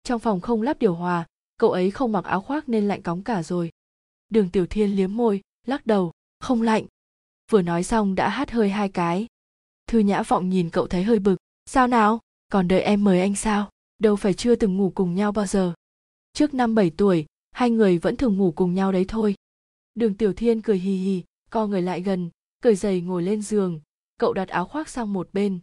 [0.04, 1.26] Trong phòng không lắp điều hòa,
[1.58, 3.72] cậu ấy không mặc áo khoác nên lạnh cóng cả rồi.
[4.30, 6.86] Đường tiểu thiên liếm môi, lắc đầu, không lạnh
[7.52, 9.28] vừa nói xong đã hát hơi hai cái.
[9.88, 11.36] Thư nhã vọng nhìn cậu thấy hơi bực.
[11.66, 12.20] Sao nào?
[12.52, 13.70] Còn đợi em mời anh sao?
[14.00, 15.74] Đâu phải chưa từng ngủ cùng nhau bao giờ.
[16.34, 19.36] Trước năm bảy tuổi, hai người vẫn thường ngủ cùng nhau đấy thôi.
[19.96, 22.30] Đường tiểu thiên cười hì hì, co người lại gần,
[22.64, 23.82] cởi giày ngồi lên giường.
[24.18, 25.60] Cậu đặt áo khoác sang một bên.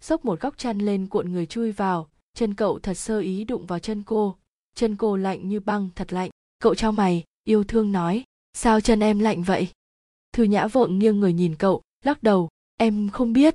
[0.00, 2.08] Xốc một góc chăn lên cuộn người chui vào.
[2.34, 4.36] Chân cậu thật sơ ý đụng vào chân cô.
[4.74, 6.30] Chân cô lạnh như băng, thật lạnh.
[6.58, 8.24] Cậu trao mày, yêu thương nói.
[8.52, 9.68] Sao chân em lạnh vậy?
[10.36, 13.54] Thư nhã vội nghiêng người nhìn cậu, lắc đầu, em không biết.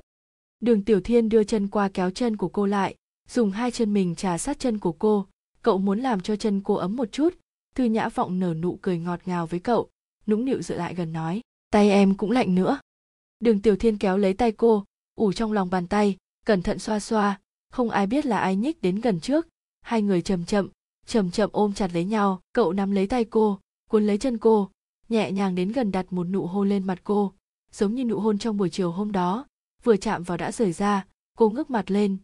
[0.60, 2.94] Đường tiểu thiên đưa chân qua kéo chân của cô lại,
[3.28, 5.26] dùng hai chân mình trà sát chân của cô.
[5.62, 7.34] Cậu muốn làm cho chân cô ấm một chút.
[7.74, 9.88] Thư nhã vọng nở nụ cười ngọt ngào với cậu,
[10.26, 12.78] nũng nịu dựa lại gần nói, tay em cũng lạnh nữa.
[13.40, 16.16] Đường tiểu thiên kéo lấy tay cô, ủ trong lòng bàn tay,
[16.46, 19.48] cẩn thận xoa xoa, không ai biết là ai nhích đến gần trước.
[19.80, 20.68] Hai người chậm chậm
[21.06, 23.58] chậm chậm ôm chặt lấy nhau, cậu nắm lấy tay cô,
[23.90, 24.70] cuốn lấy chân cô
[25.08, 27.32] nhẹ nhàng đến gần đặt một nụ hôn lên mặt cô,
[27.72, 29.46] giống như nụ hôn trong buổi chiều hôm đó,
[29.84, 31.06] vừa chạm vào đã rời ra,
[31.38, 32.16] cô ngước mặt lên.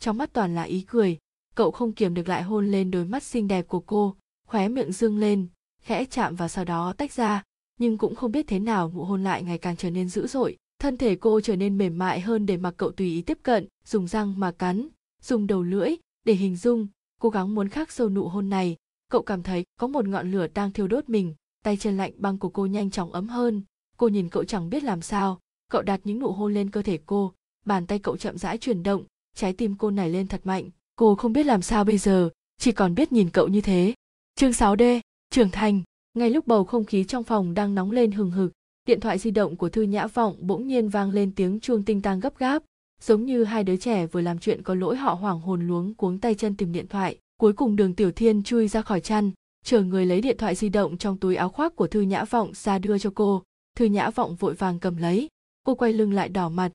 [0.00, 1.18] Trong mắt toàn là ý cười,
[1.54, 4.16] cậu không kiềm được lại hôn lên đôi mắt xinh đẹp của cô,
[4.46, 5.48] khóe miệng dương lên,
[5.82, 7.42] khẽ chạm vào sau đó tách ra,
[7.78, 10.56] nhưng cũng không biết thế nào nụ hôn lại ngày càng trở nên dữ dội,
[10.78, 13.68] thân thể cô trở nên mềm mại hơn để mặc cậu tùy ý tiếp cận,
[13.84, 14.88] dùng răng mà cắn,
[15.22, 15.90] dùng đầu lưỡi
[16.24, 16.86] để hình dung,
[17.20, 18.76] cố gắng muốn khắc sâu nụ hôn này,
[19.10, 21.34] cậu cảm thấy có một ngọn lửa đang thiêu đốt mình
[21.64, 23.62] tay chân lạnh băng của cô nhanh chóng ấm hơn.
[23.96, 25.40] Cô nhìn cậu chẳng biết làm sao.
[25.70, 27.32] Cậu đặt những nụ hôn lên cơ thể cô.
[27.64, 29.04] Bàn tay cậu chậm rãi chuyển động.
[29.36, 30.70] Trái tim cô nảy lên thật mạnh.
[30.96, 32.30] Cô không biết làm sao bây giờ.
[32.58, 33.94] Chỉ còn biết nhìn cậu như thế.
[34.34, 35.00] Chương 6D,
[35.30, 35.82] trưởng thành.
[36.14, 38.52] Ngay lúc bầu không khí trong phòng đang nóng lên hừng hực
[38.88, 42.02] điện thoại di động của thư nhã vọng bỗng nhiên vang lên tiếng chuông tinh
[42.02, 42.62] tang gấp gáp.
[43.02, 46.18] Giống như hai đứa trẻ vừa làm chuyện có lỗi họ hoảng hồn luống cuống
[46.18, 47.18] tay chân tìm điện thoại.
[47.36, 49.30] Cuối cùng đường tiểu thiên chui ra khỏi chăn
[49.64, 52.52] chờ người lấy điện thoại di động trong túi áo khoác của thư nhã vọng
[52.54, 53.42] ra đưa cho cô.
[53.76, 55.28] Thư nhã vọng vội vàng cầm lấy.
[55.64, 56.72] Cô quay lưng lại đỏ mặt.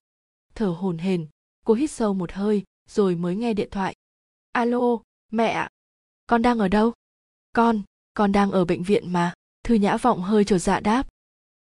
[0.56, 1.28] Thở hổn hển.
[1.66, 3.96] Cô hít sâu một hơi, rồi mới nghe điện thoại.
[4.52, 4.80] Alo,
[5.32, 5.70] mẹ ạ.
[6.28, 6.94] Con đang ở đâu?
[7.54, 7.82] Con
[8.14, 9.34] con đang ở bệnh viện mà.
[9.64, 11.08] Thư nhã vọng hơi trột dạ đáp.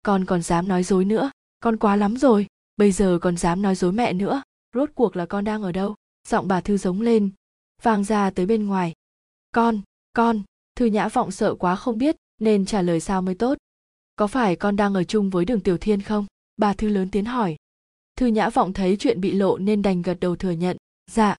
[0.02, 1.30] Con còn dám nói dối nữa.
[1.60, 2.46] Con quá lắm rồi.
[2.76, 4.42] Bây giờ còn dám nói dối mẹ nữa.
[4.74, 5.94] Rốt cuộc là con đang ở đâu?
[6.28, 7.30] Giọng bà thư giống lên.
[7.82, 8.92] Vang ra tới bên ngoài.
[9.52, 9.80] Con
[10.12, 10.42] con
[10.76, 13.58] thư nhã vọng sợ quá không biết, nên trả lời sao mới tốt.
[14.16, 16.26] Có phải con đang ở chung với đường tiểu thiên không?
[16.56, 17.56] Bà thư lớn tiếng hỏi.
[18.16, 20.76] Thư nhã vọng thấy chuyện bị lộ nên đành gật đầu thừa nhận.
[21.10, 21.36] Dạ.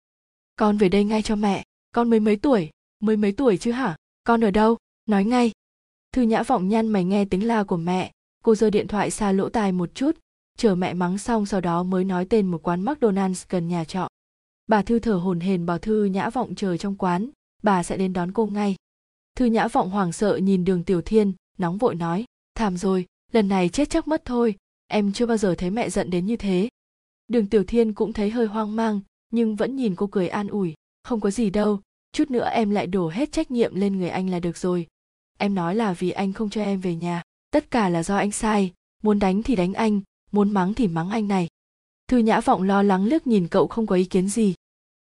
[0.56, 1.64] Con về đây ngay cho mẹ.
[1.92, 2.70] Con mới mấy tuổi?
[3.00, 3.96] Mới mấy tuổi chứ hả?
[4.24, 4.78] Con ở đâu?
[5.06, 5.52] Nói ngay.
[6.12, 8.12] Thư nhã vọng nhăn mày nghe tiếng la của mẹ.
[8.44, 10.18] Cô giơ điện thoại xa lỗ tai một chút.
[10.58, 14.08] Chờ mẹ mắng xong sau đó mới nói tên một quán mcdonald's gần nhà trọ.
[14.68, 17.30] Bà thư thở hổn hển bảo thư nhã vọng chờ trong quán.
[17.64, 18.76] Bà sẽ đến đón cô ngay
[19.36, 22.26] thư nhã vọng hoảng sợ nhìn đường tiểu thiên, nóng vội nói,
[22.56, 24.56] thảm rồi, lần này chết chắc mất thôi,
[24.88, 26.70] em chưa bao giờ thấy mẹ giận đến như thế.
[27.28, 29.00] Đường tiểu thiên cũng thấy hơi hoang mang,
[29.32, 30.74] nhưng vẫn nhìn cô cười an ủi,
[31.04, 31.80] không có gì đâu,
[32.12, 34.88] chút nữa em lại đổ hết trách nhiệm lên người anh là được rồi.
[35.38, 37.22] Em nói là vì anh không cho em về nhà,
[37.52, 38.74] tất cả là do anh sai,
[39.04, 41.48] muốn đánh thì đánh anh, muốn mắng thì mắng anh này.
[42.08, 44.54] Thư nhã vọng lo lắng liếc nhìn cậu không có ý kiến gì.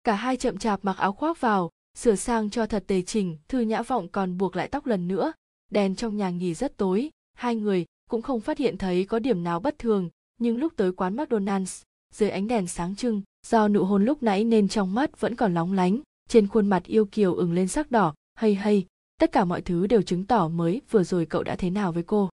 [0.03, 3.59] Cả hai chậm chạp mặc áo khoác vào sửa sang cho thật tề chỉnh thư
[3.59, 5.33] nhã vọng còn buộc lại tóc lần nữa.
[5.71, 9.43] Đèn trong nhà nghỉ rất tối, hai người cũng không phát hiện thấy có điểm
[9.43, 11.83] nào bất thường, nhưng lúc tới quán mcdonald's,
[12.13, 15.53] dưới ánh đèn sáng trưng, do nụ hôn lúc nãy nên trong mắt vẫn còn
[15.53, 18.85] lóng lánh, trên khuôn mặt yêu kiều ửng lên sắc đỏ hay hay
[19.19, 22.03] tất cả mọi thứ đều chứng tỏ mới, vừa rồi cậu đã thế nào với
[22.03, 22.29] cô?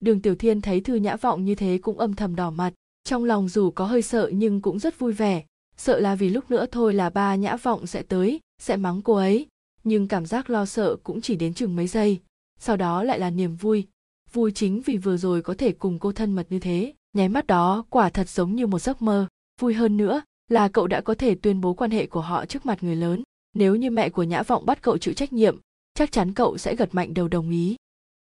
[0.00, 2.72] Đường tiểu thiên thấy thư nhã vọng như thế cũng âm thầm đỏ mặt,
[3.04, 5.44] trong lòng dù có hơi sợ nhưng cũng rất vui vẻ,
[5.76, 9.14] sợ là vì lúc nữa thôi là ba nhã vọng sẽ tới sẽ mắng cô
[9.14, 9.46] ấy.
[9.84, 12.20] Nhưng cảm giác lo sợ cũng chỉ đến chừng mấy giây.
[12.60, 13.86] Sau đó lại là niềm vui.
[14.32, 16.94] Vui chính vì vừa rồi có thể cùng cô thân mật như thế.
[17.12, 19.26] Nháy mắt đó, quả thật giống như một giấc mơ.
[19.60, 22.66] Vui hơn nữa là cậu đã có thể tuyên bố quan hệ của họ trước
[22.66, 23.22] mặt người lớn.
[23.54, 25.58] Nếu như mẹ của nhã vọng bắt cậu chịu trách nhiệm,
[25.94, 27.76] chắc chắn cậu sẽ gật mạnh đầu đồng ý.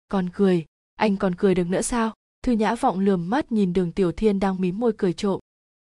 [0.10, 0.66] Còn cười.
[0.96, 2.14] Anh còn cười được nữa sao?
[2.44, 5.40] Thư nhã vọng lườm mắt nhìn đường tiểu thiên đang mím môi cười trộm.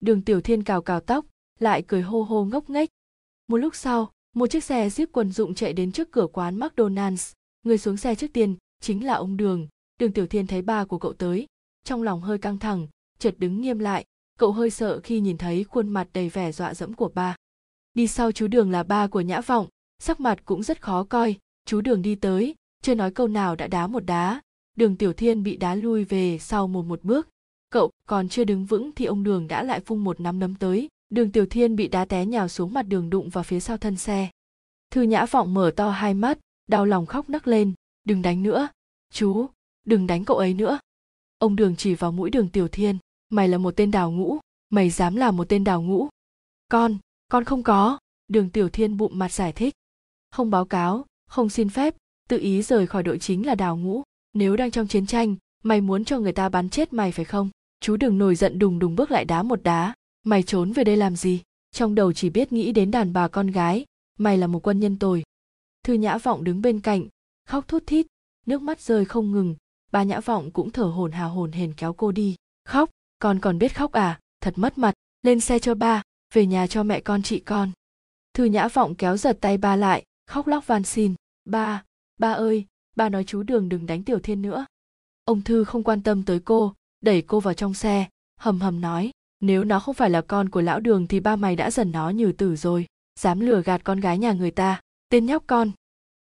[0.01, 1.27] Đường tiểu thiên cào cào tóc,
[1.59, 2.91] lại cười hô hô ngốc nghếch.
[3.49, 7.33] Một lúc sau một chiếc xe jeep quân dụng chạy đến trước cửa quán mcdonald's.
[7.63, 9.69] Người xuống xe trước tiên chính là ông đường.
[9.99, 11.47] Đường tiểu thiên thấy ba của cậu tới,
[11.85, 12.87] trong lòng hơi căng thẳng,
[13.19, 14.05] chợt đứng nghiêm lại.
[14.39, 17.37] Cậu hơi sợ khi nhìn thấy khuôn mặt đầy vẻ dọa dẫm của ba.
[17.95, 19.67] Đi sau chú đường là ba của nhã vọng,
[19.99, 21.37] sắc mặt cũng rất khó coi.
[21.65, 24.41] Chú đường đi tới, chưa nói câu nào đã đá một đá.
[24.77, 27.29] Đường tiểu thiên bị đá lui về sau một một bước.
[27.71, 30.89] Cậu còn chưa đứng vững thì ông đường đã lại phun một nắm đấm tới
[31.11, 33.97] đường tiểu thiên bị đá té nhào xuống mặt đường đụng vào phía sau thân
[33.97, 34.31] xe.
[34.91, 37.73] Thư nhã vọng mở to hai mắt, đau lòng khóc nấc lên,
[38.05, 38.69] đừng đánh nữa,
[39.13, 39.47] chú,
[39.85, 40.79] đừng đánh cậu ấy nữa.
[41.39, 42.99] Ông đường chỉ vào mũi đường tiểu thiên,
[43.29, 44.39] mày là một tên đào ngũ,
[44.71, 46.09] mày dám là một tên đào ngũ.
[46.69, 46.99] Con
[47.29, 47.99] con không có.
[48.29, 49.75] Đường tiểu thiên bụng mặt giải thích,
[50.31, 51.95] không báo cáo, không xin phép,
[52.29, 54.03] tự ý rời khỏi đội chính là đào ngũ.
[54.33, 57.51] Nếu đang trong chiến tranh, mày muốn cho người ta bắn chết mày phải không?
[57.81, 59.95] Chú đừng nổi giận đùng đùng bước lại đá một đá
[60.31, 61.43] mày trốn về đây làm gì?
[61.73, 63.85] Trong đầu chỉ biết nghĩ đến đàn bà con gái.
[64.19, 65.23] Mày là một quân nhân tồi.
[65.85, 67.09] Thư nhã vọng đứng bên cạnh,
[67.47, 68.07] khóc thút thít.
[68.47, 69.57] Nước mắt rơi không ngừng.
[69.93, 72.37] Bà nhã vọng cũng thở hổn hà hồn hển kéo cô đi.
[72.65, 72.91] Khóc?
[73.19, 74.21] Con còn biết khóc à?
[74.41, 74.95] Thật mất mặt.
[75.23, 76.03] Lên xe cho ba.
[76.33, 77.71] Về nhà cho mẹ con, chị con.
[78.35, 81.15] Thư nhã vọng kéo giật tay ba lại, khóc lóc van xin.
[81.45, 81.85] Ba
[82.19, 82.67] ba ơi,
[82.97, 84.67] ba nói chú đường đừng đánh tiểu thiên nữa.
[85.25, 89.11] Ông thư không quan tâm tới cô, đẩy cô vào trong xe, hầm hầm nói
[89.41, 92.11] nếu nó không phải là con của lão đường thì ba mày đã dần nó
[92.11, 92.87] như tử rồi.
[93.21, 94.81] Dám lừa gạt con gái nhà người ta.
[95.09, 95.71] Tên nhóc con.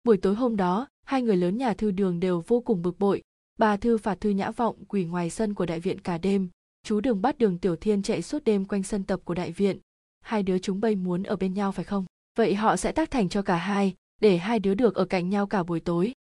[0.04, 3.22] Buổi tối hôm đó, hai người lớn nhà thư đường đều vô cùng bực bội.
[3.58, 6.50] Bà thư phạt thư nhã vọng quỳ ngoài sân của đại viện cả đêm.
[6.84, 9.80] Chú đường bắt đường tiểu thiên chạy suốt đêm quanh sân tập của đại viện.
[10.22, 12.06] Hai đứa chúng bay muốn ở bên nhau phải không?
[12.38, 15.48] Vậy họ sẽ tác thành cho cả hai, để hai đứa được ở cạnh nhau
[15.48, 16.14] cả buổi tối.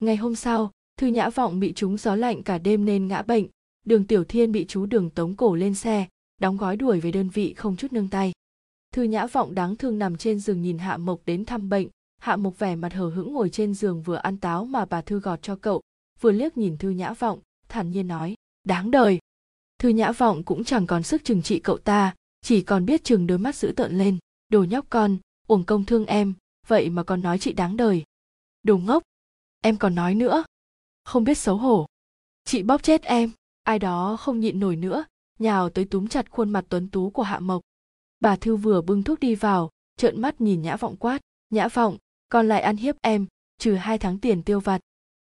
[0.00, 3.46] Ngày hôm sau, thư nhã vọng bị trúng gió lạnh cả đêm nên ngã bệnh.
[3.84, 6.06] Đường tiểu thiên bị chú đường tống cổ lên xe
[6.38, 8.32] đóng gói đuổi về đơn vị không chút nương tay.
[8.92, 11.88] Thư nhã vọng đáng thương nằm trên giường nhìn hạ mộc đến thăm bệnh.
[12.18, 15.20] Hạ mộc vẻ mặt hờ hững ngồi trên giường vừa ăn táo mà bà thư
[15.20, 15.82] gọt cho cậu,
[16.20, 18.34] vừa liếc nhìn thư nhã vọng, thản nhiên nói,
[18.64, 19.18] đáng đời.
[19.78, 23.26] Thư nhã vọng cũng chẳng còn sức trừng trị cậu ta, chỉ còn biết chừng
[23.26, 24.18] đôi mắt dữ tợn lên,
[24.48, 25.16] đồ nhóc con,
[25.46, 26.34] uổng công thương em,
[26.66, 28.04] vậy mà còn nói chị đáng đời.
[28.62, 29.02] Đồ ngốc,
[29.60, 30.44] em còn nói nữa?
[31.04, 31.86] Không biết xấu hổ.
[32.44, 33.30] Chị bóp chết em,
[33.62, 35.04] ai đó không nhịn nổi nữa
[35.38, 37.62] nhào tới túm chặt khuôn mặt tuấn tú của hạ mộc.
[38.20, 41.20] Bà thư vừa bưng thuốc đi vào, trợn mắt nhìn nhã vọng quát,
[41.50, 41.96] nhã vọng,
[42.28, 43.26] con lại ăn hiếp em,
[43.58, 44.80] trừ hai tháng tiền tiêu vặt.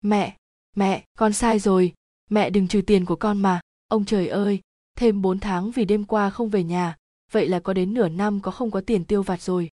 [0.03, 0.37] Mẹ
[0.77, 1.93] mẹ, con sai rồi,
[2.31, 4.61] mẹ đừng trừ tiền của con mà, ông trời ơi,
[4.97, 6.97] thêm bốn tháng vì đêm qua không về nhà,
[7.33, 9.71] vậy là có đến nửa năm có không có tiền tiêu vặt rồi.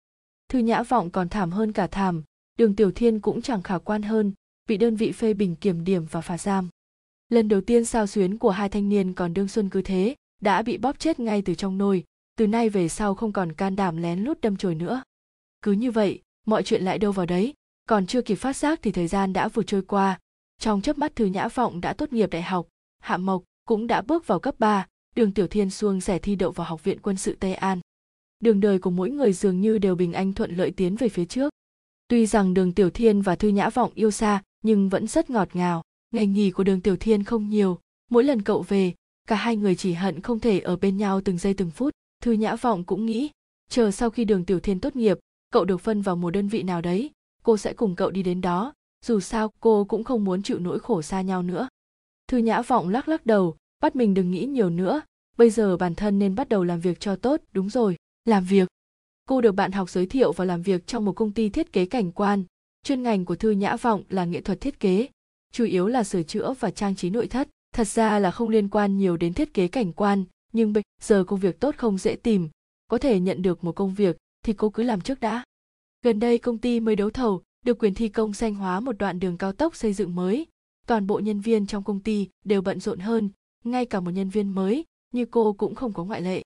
[0.49, 2.23] Thư nhã vọng còn thảm hơn cả thảm,
[2.59, 4.33] đường tiểu thiên cũng chẳng khả quan hơn,
[4.69, 6.69] bị đơn vị phê bình kiểm điểm và phạt giam
[7.29, 10.63] lần đầu tiên sao xuyến của hai thanh niên còn đương xuân cứ thế đã
[10.63, 12.05] bị bóp chết ngay từ trong nồi
[12.37, 15.03] từ nay về sau không còn can đảm lén lút đâm chồi nữa.
[15.63, 17.55] Cứ như vậy mọi chuyện lại đâu vào đấy
[17.89, 20.19] còn chưa kịp phát giác thì thời gian đã vừa trôi qua.
[20.59, 22.69] Trong chớp mắt thư nhã vọng đã tốt nghiệp đại học
[22.99, 26.51] hạ mộc cũng đã bước vào cấp 3, đường tiểu thiên xuông rẻ thi đậu
[26.51, 27.81] vào học viện quân sự tây an.
[28.41, 31.25] Đường đời của mỗi người dường như đều bình anh thuận lợi tiến về phía
[31.25, 31.53] trước.
[32.09, 35.49] Tuy rằng đường tiểu thiên và thư nhã vọng yêu xa nhưng vẫn rất ngọt
[35.57, 37.79] ngào ngày nghỉ của đường tiểu thiên không nhiều,
[38.11, 38.95] mỗi lần cậu về,
[39.27, 41.95] cả hai người chỉ hận không thể ở bên nhau từng giây từng phút.
[42.23, 43.31] Thư nhã vọng cũng nghĩ,
[43.69, 45.19] chờ sau khi đường tiểu thiên tốt nghiệp,
[45.51, 47.11] cậu được phân vào một đơn vị nào đấy,
[47.43, 48.73] cô sẽ cùng cậu đi đến đó.
[49.05, 51.69] Dù sao, cô cũng không muốn chịu nỗi khổ xa nhau nữa.
[52.29, 55.03] Thư nhã vọng lắc lắc đầu, bắt mình đừng nghĩ nhiều nữa.
[55.37, 58.69] Bây giờ bản thân nên bắt đầu làm việc cho tốt, đúng rồi, làm việc.
[59.29, 61.87] Cô được bạn học giới thiệu và làm việc trong một công ty thiết kế
[61.87, 62.45] cảnh quan.
[62.83, 65.09] Chuyên ngành của thư nhã vọng là nghệ thuật thiết kế
[65.53, 67.49] chủ yếu là sửa chữa và trang trí nội thất.
[67.75, 71.25] Thật ra là không liên quan nhiều đến thiết kế cảnh quan, nhưng bây giờ
[71.25, 72.49] công việc tốt không dễ tìm.
[72.91, 75.45] Có thể nhận được một công việc thì cô cứ làm trước đã.
[76.03, 79.21] Gần đây công ty mới đấu thầu, được quyền thi công xanh hóa một đoạn
[79.21, 80.47] đường cao tốc xây dựng mới.
[80.87, 83.31] Toàn bộ nhân viên trong công ty đều bận rộn hơn,
[83.65, 84.85] ngay cả một nhân viên mới
[85.15, 86.43] như cô cũng không có ngoại lệ.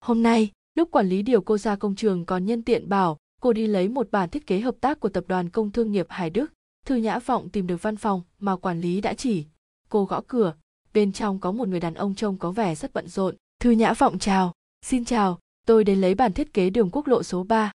[0.00, 3.52] Hôm nay, lúc quản lý điều cô ra công trường còn nhân tiện bảo cô
[3.52, 6.30] đi lấy một bản thiết kế hợp tác của tập đoàn công thương nghiệp hải
[6.30, 6.52] đức
[6.86, 9.44] thư nhã vọng tìm được văn phòng mà quản lý đã chỉ.
[9.88, 10.54] Cô gõ cửa,
[10.94, 13.36] bên trong có một người đàn ông trông có vẻ rất bận rộn.
[13.60, 14.52] Thư nhã vọng chào,
[14.82, 17.72] xin chào, tôi đến lấy bản thiết kế đường quốc lộ số 3.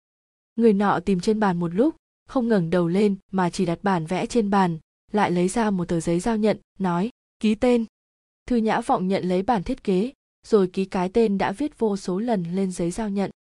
[0.56, 1.96] người nọ tìm trên bàn một lúc,
[2.30, 4.78] không ngẩng đầu lên mà chỉ đặt bản vẽ trên bàn,
[5.12, 7.86] lại lấy ra một tờ giấy giao nhận, nói, ký tên.
[8.48, 10.12] Thư nhã vọng nhận lấy bản thiết kế,
[10.48, 13.32] rồi ký cái tên đã viết vô số lần lên giấy giao nhận.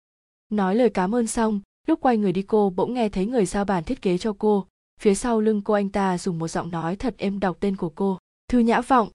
[0.51, 3.65] Nói lời cảm ơn xong, lúc quay người đi cô bỗng nghe thấy người giao
[3.65, 4.67] bản thiết kế cho cô
[5.03, 7.89] phía sau lưng cô anh ta dùng một giọng nói thật êm đọc tên của
[7.89, 8.19] cô.
[8.49, 9.09] Thư nhã vọng.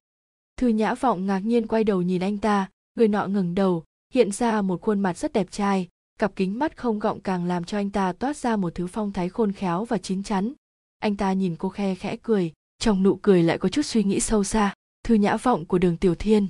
[0.57, 3.83] Thư nhã vọng ngạc nhiên quay đầu nhìn anh ta, người nọ ngừng đầu,
[4.13, 5.87] hiện ra một khuôn mặt rất đẹp trai,
[6.19, 9.11] cặp kính mắt không gọng càng làm cho anh ta toát ra một thứ phong
[9.11, 10.53] thái khôn khéo và chín chắn.
[10.99, 14.19] Anh ta nhìn cô khe khẽ cười, trong nụ cười lại có chút suy nghĩ
[14.19, 14.73] sâu xa.
[15.03, 16.47] Thư nhã vọng của đường tiểu thiên.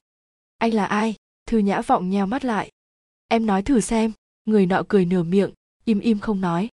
[0.58, 1.16] Anh là ai?
[1.46, 2.72] Thư nhã vọng nheo mắt lại.
[3.28, 4.12] Em nói thử xem.
[4.46, 5.52] Người nọ cười nửa miệng,
[5.86, 6.70] im im không nói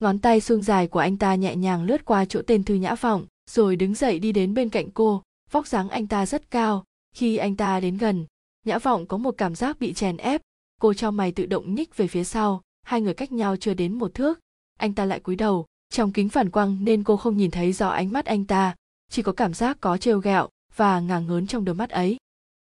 [0.00, 2.94] ngón tay xương dài của anh ta nhẹ nhàng lướt qua chỗ tên thư nhã
[2.94, 5.22] vọng, rồi đứng dậy đi đến bên cạnh cô.
[5.50, 6.84] Vóc dáng anh ta rất cao.
[7.14, 8.26] Khi anh ta đến gần,
[8.64, 10.40] nhã vọng có một cảm giác bị chèn ép.
[10.80, 12.62] Cô cho mày tự động nhích về phía sau.
[12.82, 14.40] Hai người cách nhau chưa đến một thước.
[14.78, 15.66] Anh ta lại cúi đầu.
[15.90, 18.74] Trong kính phản quang nên cô không nhìn thấy rõ ánh mắt anh ta.
[19.10, 22.16] Chỉ có cảm giác có trêu ghẹo và ngả ngớn trong đôi mắt ấy.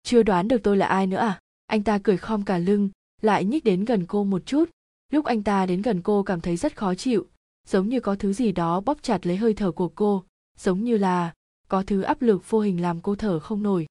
[0.04, 1.40] Chưa đoán được tôi là ai nữa à?
[1.68, 2.90] Anh ta cười khom cả lưng,
[3.22, 4.70] lại nhích đến gần cô một chút
[5.12, 7.28] lúc anh ta đến gần cô cảm thấy rất khó chịu,
[7.68, 10.24] giống như có thứ gì đó bóp chặt lấy hơi thở của cô,
[10.58, 11.34] giống như là
[11.68, 13.86] có thứ áp lực vô hình làm cô thở không nổi.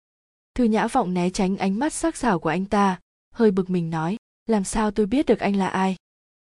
[0.55, 3.01] Thư nhã vọng né tránh ánh mắt sắc sảo của anh ta,
[3.35, 5.97] hơi bực mình nói, làm sao tôi biết được anh là ai?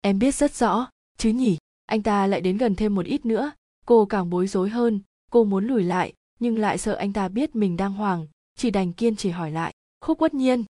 [0.00, 1.58] Em biết rất rõ, chứ nhỉ?
[1.86, 3.50] Anh ta lại đến gần thêm một ít nữa,
[3.86, 5.00] cô càng bối rối hơn,
[5.30, 8.92] cô muốn lùi lại, nhưng lại sợ anh ta biết mình đang hoảng, chỉ đành
[8.92, 10.64] kiên trì hỏi lại, khúc quất nhiên.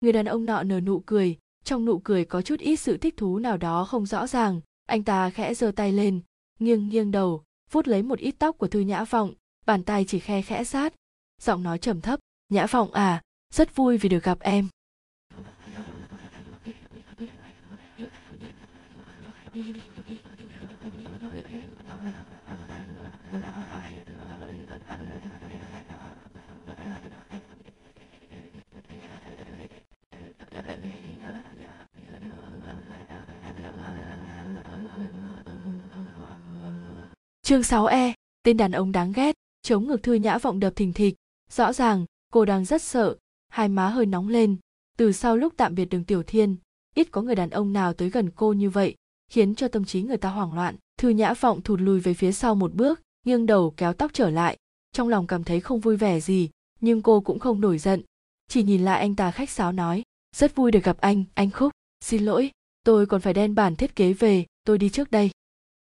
[0.00, 1.36] Người đàn ông nọ nở nụ cười
[1.66, 5.04] trong nụ cười có chút ít sự thích thú nào đó không rõ ràng, anh
[5.04, 6.20] ta khẽ giơ tay lên,
[6.58, 9.34] nghiêng nghiêng đầu, vuốt lấy một ít tóc của thư nhã vọng,
[9.66, 10.94] bàn tay chỉ khe khẽ sát.
[11.42, 13.22] Giọng nói trầm thấp, nhã vọng à
[13.54, 14.68] rất vui vì được gặp em.
[37.46, 41.14] Chương 6E, tên đàn ông đáng ghét, chống ngực thư nhã vọng đập thình thịch,
[41.50, 43.16] rõ ràng cô đang rất sợ,
[43.48, 44.56] hai má hơi nóng lên,
[44.96, 46.56] từ sau lúc tạm biệt đường Tiểu Thiên,
[46.94, 48.94] ít có người đàn ông nào tới gần cô như vậy,
[49.30, 50.76] khiến cho tâm trí người ta hoảng loạn.
[50.98, 54.30] Thư nhã vọng thụt lùi về phía sau một bước, nghiêng đầu kéo tóc trở
[54.30, 54.56] lại,
[54.92, 58.02] trong lòng cảm thấy không vui vẻ gì, nhưng cô cũng không nổi giận,
[58.48, 60.02] chỉ nhìn lại anh ta khách sáo nói,
[60.36, 62.50] rất vui được gặp anh, anh Khúc, xin lỗi,
[62.84, 65.30] tôi còn phải đen bản thiết kế về, tôi đi trước đây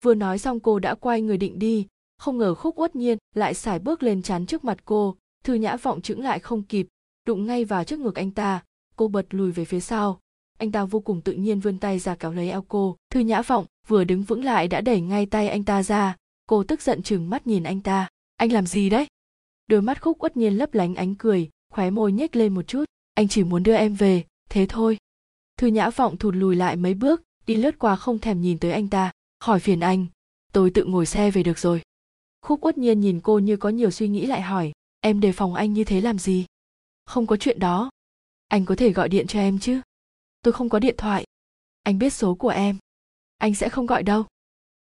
[0.02, 1.86] vừa nói xong cô đã quay người định đi.
[2.18, 5.16] Không ngờ khúc uất nhiên lại xài bước lên chắn trước mặt cô.
[5.44, 6.86] Thư nhã vọng chững lại không kịp,
[7.26, 8.64] đụng ngay vào trước ngực anh ta.
[8.96, 10.20] Cô bật lùi về phía sau.
[10.58, 12.96] Anh ta vô cùng tự nhiên vươn tay ra kéo lấy eo cô.
[13.10, 16.16] Thư nhã vọng vừa đứng vững lại đã đẩy ngay tay anh ta ra.
[16.48, 18.08] Cô tức giận chừng mắt nhìn anh ta.
[18.36, 19.06] Anh làm gì đấy?
[19.66, 22.84] Đôi mắt khúc uất nhiên lấp lánh ánh cười, khóe môi nhếch lên một chút.
[23.14, 24.98] Anh chỉ muốn đưa em về, thế thôi.
[25.58, 28.72] Thư nhã vọng thụt lùi lại mấy bước, đi lướt qua không thèm nhìn tới
[28.72, 30.06] anh ta khỏi phiền anh
[30.52, 31.82] tôi tự ngồi xe về được rồi.
[32.42, 35.54] Khúc uất nhiên nhìn cô như có nhiều suy nghĩ lại hỏi em đề phòng
[35.54, 36.46] anh như thế làm gì?
[37.04, 37.90] Không có chuyện đó.
[38.48, 39.80] Anh có thể gọi điện cho em chứ?
[40.42, 41.24] Tôi không có điện thoại.
[41.82, 42.76] Anh biết số của em.
[43.38, 44.24] Anh sẽ không gọi đâu.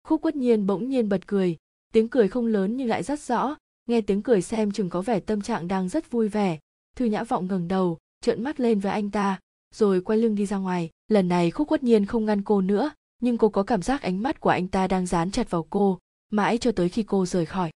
[0.04, 1.58] Khúc quất nhiên bỗng nhiên bật cười
[1.94, 5.20] tiếng cười không lớn nhưng lại rất rõ nghe tiếng cười xem chừng có vẻ
[5.20, 6.60] tâm trạng đang rất vui vẻ.
[6.96, 9.40] Thư nhã vọng ngẩng đầu trợn mắt lên với anh ta
[9.74, 10.90] rồi quay lưng đi ra ngoài.
[11.08, 12.92] Lần này khúc quất nhiên không ngăn cô nữa
[13.24, 16.00] nhưng cô có cảm giác ánh mắt của anh ta đang dán chặt vào cô,
[16.32, 17.72] mãi cho tới khi cô rời khỏi.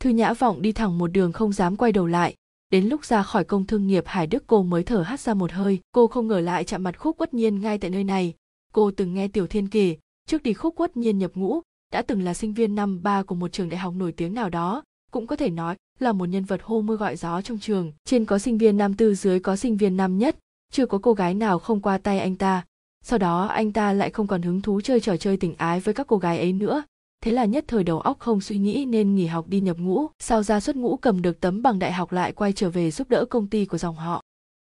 [0.00, 2.34] Thư nhã vọng đi thẳng một đường không dám quay đầu lại.
[2.70, 5.52] Đến lúc ra khỏi công thương nghiệp hải đức cô mới thở hắt ra một
[5.52, 5.80] hơi.
[5.92, 8.34] Cô không ngờ lại chạm mặt khúc quất nhiên ngay tại nơi này.
[8.72, 11.60] Cô từng nghe tiểu thiên kể, trước đi khúc quất nhiên nhập ngũ,
[11.92, 14.50] đã từng là sinh viên năm ba của một trường đại học nổi tiếng nào
[14.50, 14.82] đó.
[15.10, 17.92] Cũng có thể nói là một nhân vật hô mưa gọi gió trong trường.
[18.04, 20.36] Trên có sinh viên nam tư dưới có sinh viên nam nhất.
[20.72, 22.64] Chưa có cô gái nào không qua tay anh ta
[23.02, 25.94] sau đó, anh ta lại không còn hứng thú chơi trò chơi tình ái với
[25.94, 26.82] các cô gái ấy nữa.
[27.20, 30.06] Thế là nhất thời đầu óc không suy nghĩ nên nghỉ học đi nhập ngũ.
[30.18, 33.08] Sau ra xuất ngũ cầm được tấm bằng đại học lại quay trở về giúp
[33.08, 34.22] đỡ công ty của dòng họ.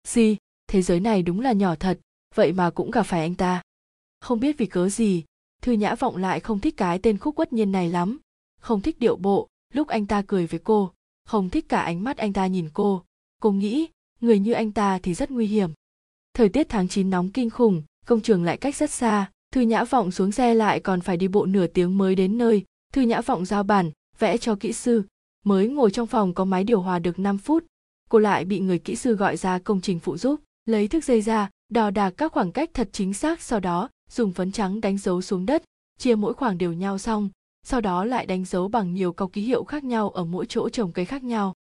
[0.08, 0.36] Gì
[0.68, 1.98] thế giới này đúng là nhỏ thật.
[2.34, 3.62] Vậy mà cũng gặp phải anh ta.
[4.20, 5.24] Không biết vì cớ gì,
[5.62, 8.18] thư nhã vọng lại không thích cái tên khúc quất nhiên này lắm.
[8.60, 10.92] Không thích điệu bộ, lúc anh ta cười với cô.
[11.24, 13.02] Không thích cả ánh mắt anh ta nhìn cô.
[13.42, 13.88] Cô nghĩ,
[14.20, 15.70] người như anh ta thì rất nguy hiểm.
[16.34, 19.84] Thời tiết tháng 9 nóng kinh khủng công trường lại cách rất xa, thư nhã
[19.84, 22.64] vọng xuống xe lại còn phải đi bộ nửa tiếng mới đến nơi.
[22.92, 25.02] Thư nhã vọng giao bản, vẽ cho kỹ sư.
[25.44, 27.64] Mới ngồi trong phòng có máy điều hòa được 5 phút.
[28.10, 31.22] Cô lại bị người kỹ sư gọi ra công trình phụ giúp, lấy thước dây
[31.22, 34.98] ra, đo đạc các khoảng cách thật chính xác, sau đó dùng phấn trắng đánh
[34.98, 35.62] dấu xuống đất,
[35.98, 37.28] chia mỗi khoảng đều nhau xong,
[37.66, 40.68] sau đó lại đánh dấu bằng nhiều câu ký hiệu khác nhau ở mỗi chỗ
[40.68, 41.54] trồng cây khác nhau.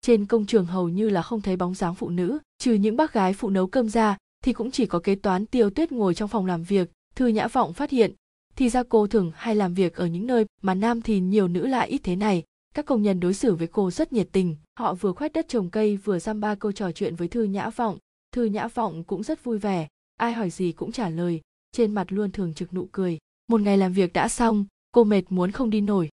[0.00, 3.12] Trên công trường hầu như là không thấy bóng dáng phụ nữ, trừ những bác
[3.12, 4.16] gái phụ nấu cơm ra
[4.46, 7.48] thì cũng chỉ có kế toán tiêu tuyết ngồi trong phòng làm việc, thư nhã
[7.48, 8.12] vọng phát hiện,
[8.56, 11.66] thì ra cô thường hay làm việc ở những nơi mà nam thì nhiều nữ
[11.66, 12.42] lại ít thế này.
[12.74, 14.56] Các công nhân đối xử với cô rất nhiệt tình.
[14.78, 17.70] Họ vừa khoét đất trồng cây, vừa giam ba câu trò chuyện với thư nhã
[17.70, 17.98] vọng.
[18.32, 21.40] Thư nhã vọng cũng rất vui vẻ, ai hỏi gì cũng trả lời,
[21.72, 23.18] trên mặt luôn thường trực nụ cười.
[23.46, 26.08] Một ngày làm việc đã xong, cô mệt muốn không đi nổi.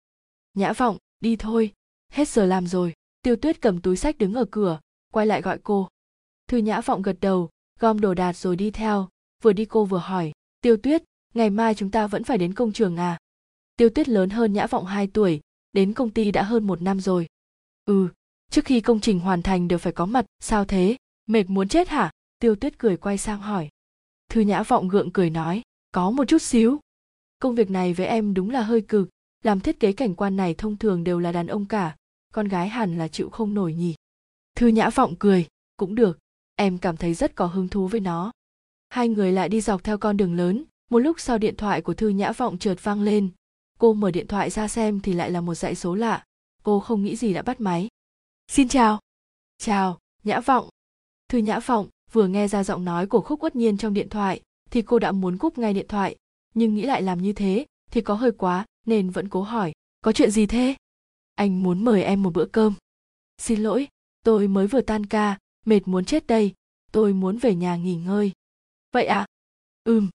[0.53, 1.71] Nhã vọng, đi thôi,
[2.13, 2.93] hết giờ làm rồi.
[3.21, 4.79] Tiêu tuyết cầm túi sách đứng ở cửa,
[5.13, 5.87] quay lại gọi cô.
[6.47, 7.49] Thư nhã vọng gật đầu
[7.81, 9.09] gom đồ đạc rồi đi theo.
[9.43, 11.03] Vừa đi cô vừa hỏi, tiêu tuyết,
[11.33, 13.17] ngày mai chúng ta vẫn phải đến công trường à?
[13.75, 15.41] Tiêu tuyết lớn hơn nhã vọng 2 tuổi,
[15.73, 17.27] đến công ty đã hơn một năm rồi.
[17.85, 18.09] Ừ
[18.51, 20.97] trước khi công trình hoàn thành đều phải có mặt, sao thế?
[21.27, 22.11] Mệt muốn chết hả?
[22.39, 23.69] Tiêu tuyết cười quay sang hỏi.
[24.29, 25.61] Thư nhã vọng gượng cười nói,
[25.91, 26.79] có một chút xíu.
[27.39, 29.09] Công việc này với em đúng là hơi cực,
[29.43, 31.95] làm thiết kế cảnh quan này thông thường đều là đàn ông cả,
[32.33, 33.95] con gái hẳn là chịu không nổi nhỉ.
[34.55, 36.19] Thư nhã vọng cười, cũng được
[36.61, 38.31] em cảm thấy rất có hứng thú với nó.
[38.89, 40.63] Hai người lại đi dọc theo con đường lớn.
[40.89, 43.29] Một lúc sau điện thoại của thư nhã vọng chợt vang lên.
[43.79, 46.23] Cô mở điện thoại ra xem thì lại là một dãy số lạ.
[46.63, 47.87] Cô không nghĩ gì đã bắt máy.
[48.47, 48.99] Xin chào.
[49.57, 50.69] Chào, nhã vọng.
[51.29, 54.41] Thư nhã vọng vừa nghe ra giọng nói của khúc uất nhiên trong điện thoại
[54.71, 56.15] thì cô đã muốn cúp ngay điện thoại.
[56.53, 60.11] Nhưng nghĩ lại làm như thế thì có hơi quá nên vẫn cố hỏi, có
[60.11, 60.75] chuyện gì thế?
[61.35, 62.73] Anh muốn mời em một bữa cơm.
[63.37, 63.87] Xin lỗi,
[64.23, 66.53] tôi mới vừa tan ca mệt muốn chết đây,
[66.91, 68.31] tôi muốn về nhà nghỉ ngơi.
[68.91, 69.25] Vậy à
[69.83, 70.09] ừm.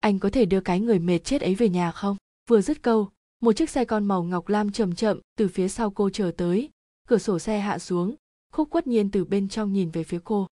[0.00, 2.16] Anh có thể đưa cái người mệt chết ấy về nhà không?
[2.48, 5.90] Vừa dứt câu, một chiếc xe con màu ngọc lam chậm chậm từ phía sau
[5.90, 6.70] cô chờ tới.
[7.08, 8.14] Cửa sổ xe hạ xuống,
[8.52, 10.46] khúc quất nhiên từ bên trong nhìn về phía cô.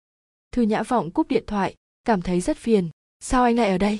[0.52, 1.76] Thư nhã vọng cúp điện thoại,
[2.06, 2.90] cảm thấy rất phiền.
[3.20, 4.00] Sao anh lại ở đây?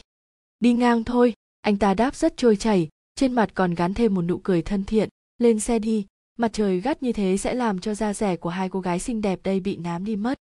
[0.60, 1.34] Đi ngang thôi.
[1.62, 4.84] Anh ta đáp rất trôi chảy, trên mặt còn gắn thêm một nụ cười thân
[4.84, 5.10] thiện.
[5.38, 6.06] Lên xe đi
[6.38, 9.22] mặt trời gắt như thế sẽ làm cho da rẻ của hai cô gái xinh
[9.22, 10.38] đẹp đây bị nám đi mất.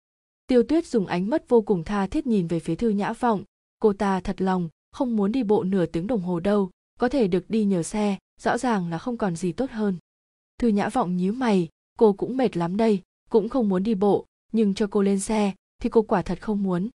[0.46, 3.44] Tiêu tuyết dùng ánh mắt vô cùng tha thiết nhìn về phía thư nhã vọng.
[3.80, 7.28] Cô ta thật lòng, không muốn đi bộ nửa tiếng đồng hồ đâu, có thể
[7.28, 9.96] được đi nhờ xe, rõ ràng là không còn gì tốt hơn.
[10.58, 11.68] Thư nhã vọng nhíu mày,
[11.98, 15.52] cô cũng mệt lắm đây, cũng không muốn đi bộ, nhưng cho cô lên xe,
[15.82, 16.88] thì cô quả thật không muốn.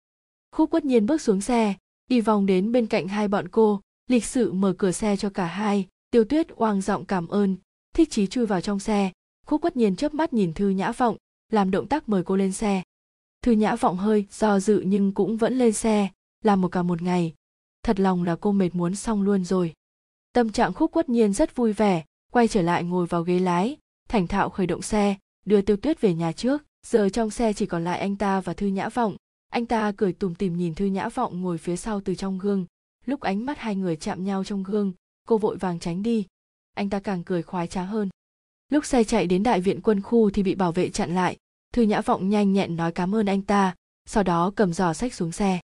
[0.56, 1.74] Khúc quất nhiên bước xuống xe,
[2.08, 5.46] đi vòng đến bên cạnh hai bọn cô, lịch sự mở cửa xe cho cả
[5.46, 5.88] hai.
[6.10, 7.56] Tiêu tuyết oang giọng cảm ơn
[7.94, 9.10] thích chí chui vào trong xe.
[9.46, 11.16] Khúc quất nhiên chớp mắt nhìn thư nhã vọng,
[11.52, 12.82] làm động tác mời cô lên xe.
[13.42, 16.08] Thư nhã vọng hơi do dự nhưng cũng vẫn lên xe,
[16.42, 17.34] làm một cả một ngày.
[17.82, 19.72] Thật lòng là cô mệt muốn xong luôn rồi.
[20.32, 23.76] Tâm trạng khúc quất nhiên rất vui vẻ, quay trở lại ngồi vào ghế lái,
[24.08, 26.62] thành thạo khởi động xe, đưa tiêu tuyết về nhà trước.
[26.86, 29.16] Giờ trong xe chỉ còn lại anh ta và thư nhã vọng.
[29.50, 32.66] Anh ta cười tủm tỉm nhìn thư nhã vọng ngồi phía sau từ trong gương.
[33.06, 34.92] Lúc ánh mắt hai người chạm nhau trong gương,
[35.28, 36.26] cô vội vàng tránh đi
[36.74, 38.08] anh ta càng cười khoái trá hơn.
[38.68, 41.36] Lúc xe chạy đến đại viện quân khu thì bị bảo vệ chặn lại,
[41.72, 43.74] thư nhã vọng nhanh nhẹn nói cảm ơn anh ta,
[44.06, 45.60] sau đó cầm giỏ sách xuống xe.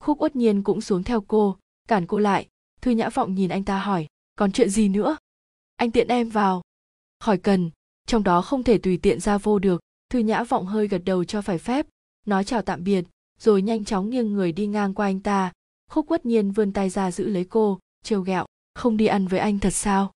[0.00, 1.56] Khúc uất nhiên cũng xuống theo cô,
[1.88, 2.48] cản cô lại.
[2.80, 5.16] Thư nhã vọng nhìn anh ta hỏi, còn chuyện gì nữa?
[5.76, 6.62] Anh tiện em vào.
[7.20, 7.70] Khỏi cần,
[8.06, 9.80] trong đó không thể tùy tiện ra vô được.
[10.10, 11.86] Thư nhã vọng hơi gật đầu cho phải phép,
[12.26, 13.04] nói chào tạm biệt,
[13.38, 15.52] rồi nhanh chóng nghiêng người đi ngang qua anh ta.
[15.90, 19.40] Khúc uất nhiên vươn tay ra giữ lấy cô, trêu ghẹo, không đi ăn với
[19.40, 20.12] anh thật sao?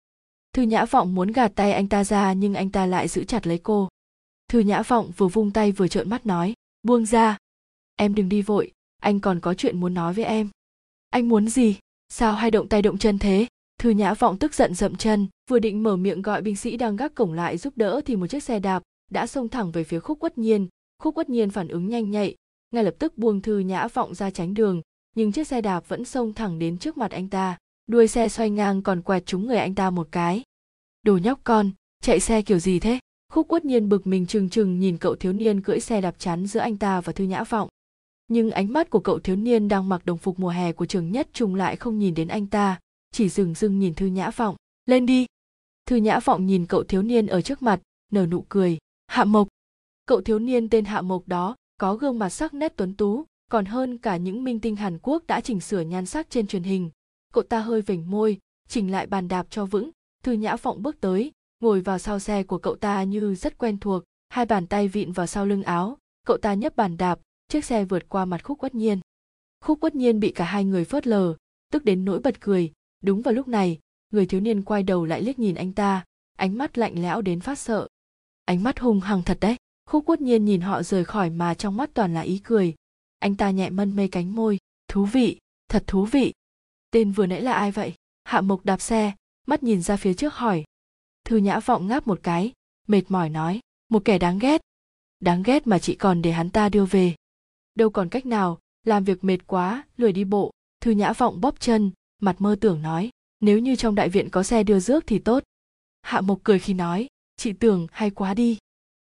[0.54, 3.46] Thư nhã vọng muốn gạt tay anh ta ra nhưng anh ta lại giữ chặt
[3.46, 3.88] lấy cô.
[4.48, 7.36] Thư nhã vọng vừa vung tay vừa trợn mắt nói, buông ra.
[7.96, 10.48] Em đừng đi vội, anh còn có chuyện muốn nói với em.
[11.10, 11.76] Anh muốn gì?
[12.08, 13.46] Sao hai động tay động chân thế?
[13.78, 16.96] Thư nhã vọng tức giận dậm chân, vừa định mở miệng gọi binh sĩ đang
[16.96, 20.00] gác cổng lại giúp đỡ thì một chiếc xe đạp đã xông thẳng về phía
[20.00, 20.68] khúc quất nhiên.
[21.02, 22.34] Khúc quất nhiên phản ứng nhanh nhạy,
[22.70, 24.82] ngay lập tức buông thư nhã vọng ra tránh đường,
[25.16, 28.50] nhưng chiếc xe đạp vẫn xông thẳng đến trước mặt anh ta đuôi xe xoay
[28.50, 30.42] ngang còn quẹt trúng người anh ta một cái.
[31.02, 31.70] Đồ nhóc con,
[32.02, 32.98] chạy xe kiểu gì thế?
[33.32, 36.46] Khúc quất nhiên bực mình trừng trừng nhìn cậu thiếu niên cưỡi xe đạp chắn
[36.46, 37.68] giữa anh ta và thư nhã vọng.
[38.28, 41.12] Nhưng ánh mắt của cậu thiếu niên đang mặc đồng phục mùa hè của trường
[41.12, 42.80] nhất trung lại không nhìn đến anh ta,
[43.12, 44.56] chỉ dừng dưng nhìn thư nhã vọng.
[44.86, 45.26] Lên đi.
[45.86, 47.80] Thư nhã vọng nhìn cậu thiếu niên ở trước mặt,
[48.12, 48.78] nở nụ cười.
[49.06, 49.48] Hạ mộc.
[50.06, 53.64] Cậu thiếu niên tên hạ mộc đó, có gương mặt sắc nét tuấn tú, còn
[53.64, 56.90] hơn cả những minh tinh hàn quốc đã chỉnh sửa nhan sắc trên truyền hình
[57.34, 59.90] cậu ta hơi vểnh môi, chỉnh lại bàn đạp cho vững.
[60.22, 63.78] Thư nhã vọng bước tới, ngồi vào sau xe của cậu ta như rất quen
[63.78, 65.98] thuộc, hai bàn tay vịn vào sau lưng áo.
[66.26, 67.18] Cậu ta nhấp bàn đạp,
[67.48, 69.00] chiếc xe vượt qua mặt khúc quất nhiên.
[69.60, 71.34] Khúc quất nhiên bị cả hai người phớt lờ,
[71.72, 72.72] tức đến nỗi bật cười.
[73.02, 73.78] Đúng vào lúc này,
[74.12, 76.04] người thiếu niên quay đầu lại liếc nhìn anh ta,
[76.38, 77.88] ánh mắt lạnh lẽo đến phát sợ.
[78.44, 79.56] Ánh mắt hung hăng thật đấy.
[79.86, 82.74] Khúc quất nhiên nhìn họ rời khỏi mà trong mắt toàn là ý cười.
[83.18, 84.58] Anh ta nhẹ mân mê cánh môi.
[84.88, 86.32] Thú vị, thật thú vị
[86.94, 87.94] tên vừa nãy là ai vậy?
[88.24, 89.12] Hạ mộc đạp xe,
[89.46, 90.64] mắt nhìn ra phía trước hỏi.
[91.24, 92.52] Thư nhã vọng ngáp một cái,
[92.88, 94.60] mệt mỏi nói, một kẻ đáng ghét.
[95.20, 97.14] Đáng ghét mà chị còn để hắn ta đưa về.
[97.74, 100.50] Đâu còn cách nào, làm việc mệt quá, lười đi bộ.
[100.80, 101.90] Thư nhã vọng bóp chân,
[102.22, 105.42] mặt mơ tưởng nói, nếu như trong đại viện có xe đưa rước thì tốt.
[106.02, 108.58] Hạ mộc cười khi nói, chị tưởng hay quá đi.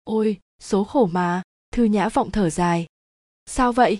[0.03, 1.41] Ôi, số khổ mà.
[1.71, 2.85] Thư nhã vọng thở dài.
[3.45, 3.99] Sao vậy?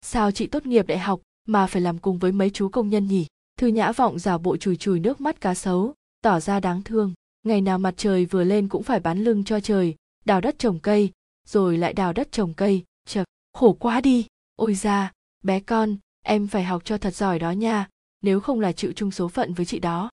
[0.00, 3.06] Sao chị tốt nghiệp đại học mà phải làm cùng với mấy chú công nhân
[3.06, 3.26] nhỉ?
[3.58, 7.14] Thư nhã vọng giả bộ chùi chùi nước mắt cá sấu, tỏ ra đáng thương.
[7.42, 10.78] Ngày nào mặt trời vừa lên cũng phải bán lưng cho trời, đào đất trồng
[10.78, 11.10] cây,
[11.48, 12.84] rồi lại đào đất trồng cây.
[13.08, 14.26] Chật, khổ quá đi.
[14.56, 15.12] Ôi ra
[15.42, 17.88] bé con, em phải học cho thật giỏi đó nha,
[18.20, 20.10] nếu không là chịu chung số phận với chị đó.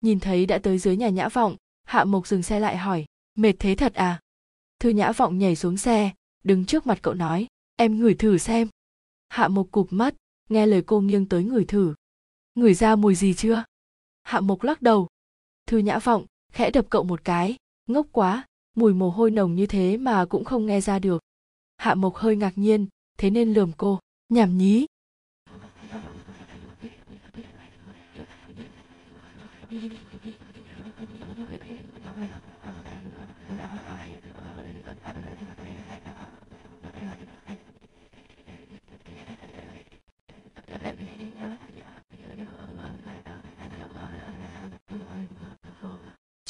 [0.00, 3.04] Nhìn thấy đã tới dưới nhà nhã vọng, hạ mộc dừng xe lại hỏi,
[3.34, 4.20] mệt thế thật à?
[4.80, 6.10] Thư nhã vọng nhảy xuống xe,
[6.44, 7.46] đứng trước mặt cậu nói,
[7.76, 8.68] em ngửi thử xem.
[9.28, 10.14] Hạ mộc cụp mắt
[10.48, 11.94] nghe lời cô nghiêng tới người thử.
[12.54, 13.64] Ngửi ra mùi gì chưa?
[14.22, 15.08] Hạ mộc lắc đầu.
[15.66, 17.56] Thư nhã vọng, khẽ đập cậu một cái.
[17.86, 21.22] Ngốc quá, mùi mồ hôi nồng như thế mà cũng không nghe ra được.
[21.76, 22.86] Hạ mộc hơi ngạc nhiên,
[23.18, 24.00] thế nên lườm cô.
[24.28, 24.86] Nhảm nhí.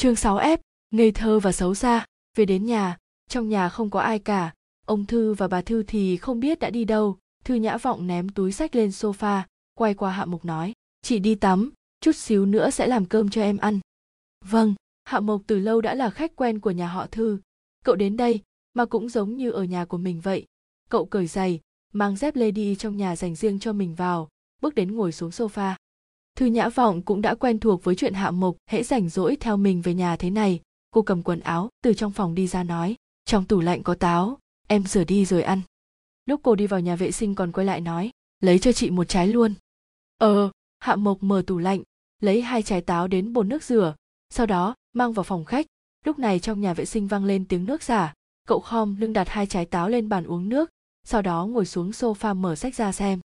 [0.05, 0.59] Chương 6F,
[0.91, 2.97] ngây thơ và xấu xa, về đến nhà,
[3.29, 4.55] trong nhà không có ai cả,
[4.87, 8.29] ông Thư và bà Thư thì không biết đã đi đâu, Thư nhã vọng ném
[8.29, 9.43] túi sách lên sofa,
[9.75, 13.43] quay qua Hạ Mục nói, chị đi tắm, chút xíu nữa sẽ làm cơm cho
[13.43, 13.81] em ăn.
[14.45, 14.75] Vâng,
[15.05, 17.39] Hạ Mộc từ lâu đã là khách quen của nhà họ Thư.
[17.85, 18.41] Cậu đến đây,
[18.75, 20.47] mà cũng giống như ở nhà của mình vậy.
[20.91, 21.61] Cậu cởi giày,
[21.93, 24.29] mang dép lê đi trong nhà dành riêng cho mình vào,
[24.63, 25.75] bước đến ngồi xuống sofa.
[26.37, 29.57] Thư Nhã Vọng cũng đã quen thuộc với chuyện Hạ Mộc hễ rảnh rỗi theo
[29.57, 30.61] mình về nhà thế này.
[30.91, 34.39] Cô cầm quần áo từ trong phòng đi ra nói, trong tủ lạnh có táo,
[34.69, 35.61] em rửa đi rồi ăn.
[36.27, 38.11] Lúc cô đi vào nhà vệ sinh còn quay lại nói,
[38.41, 39.55] lấy cho chị một trái luôn.
[40.19, 41.83] Ờ, Hạ Mộc mở tủ lạnh,
[42.21, 43.95] lấy hai trái táo đến bồn nước rửa,
[44.31, 45.67] sau đó mang vào phòng khách.
[46.05, 48.13] Lúc này trong nhà vệ sinh vang lên tiếng nước giả,
[48.49, 50.71] cậu khom lưng đặt hai trái táo lên bàn uống nước,
[51.05, 53.21] sau đó ngồi xuống sofa mở sách ra xem.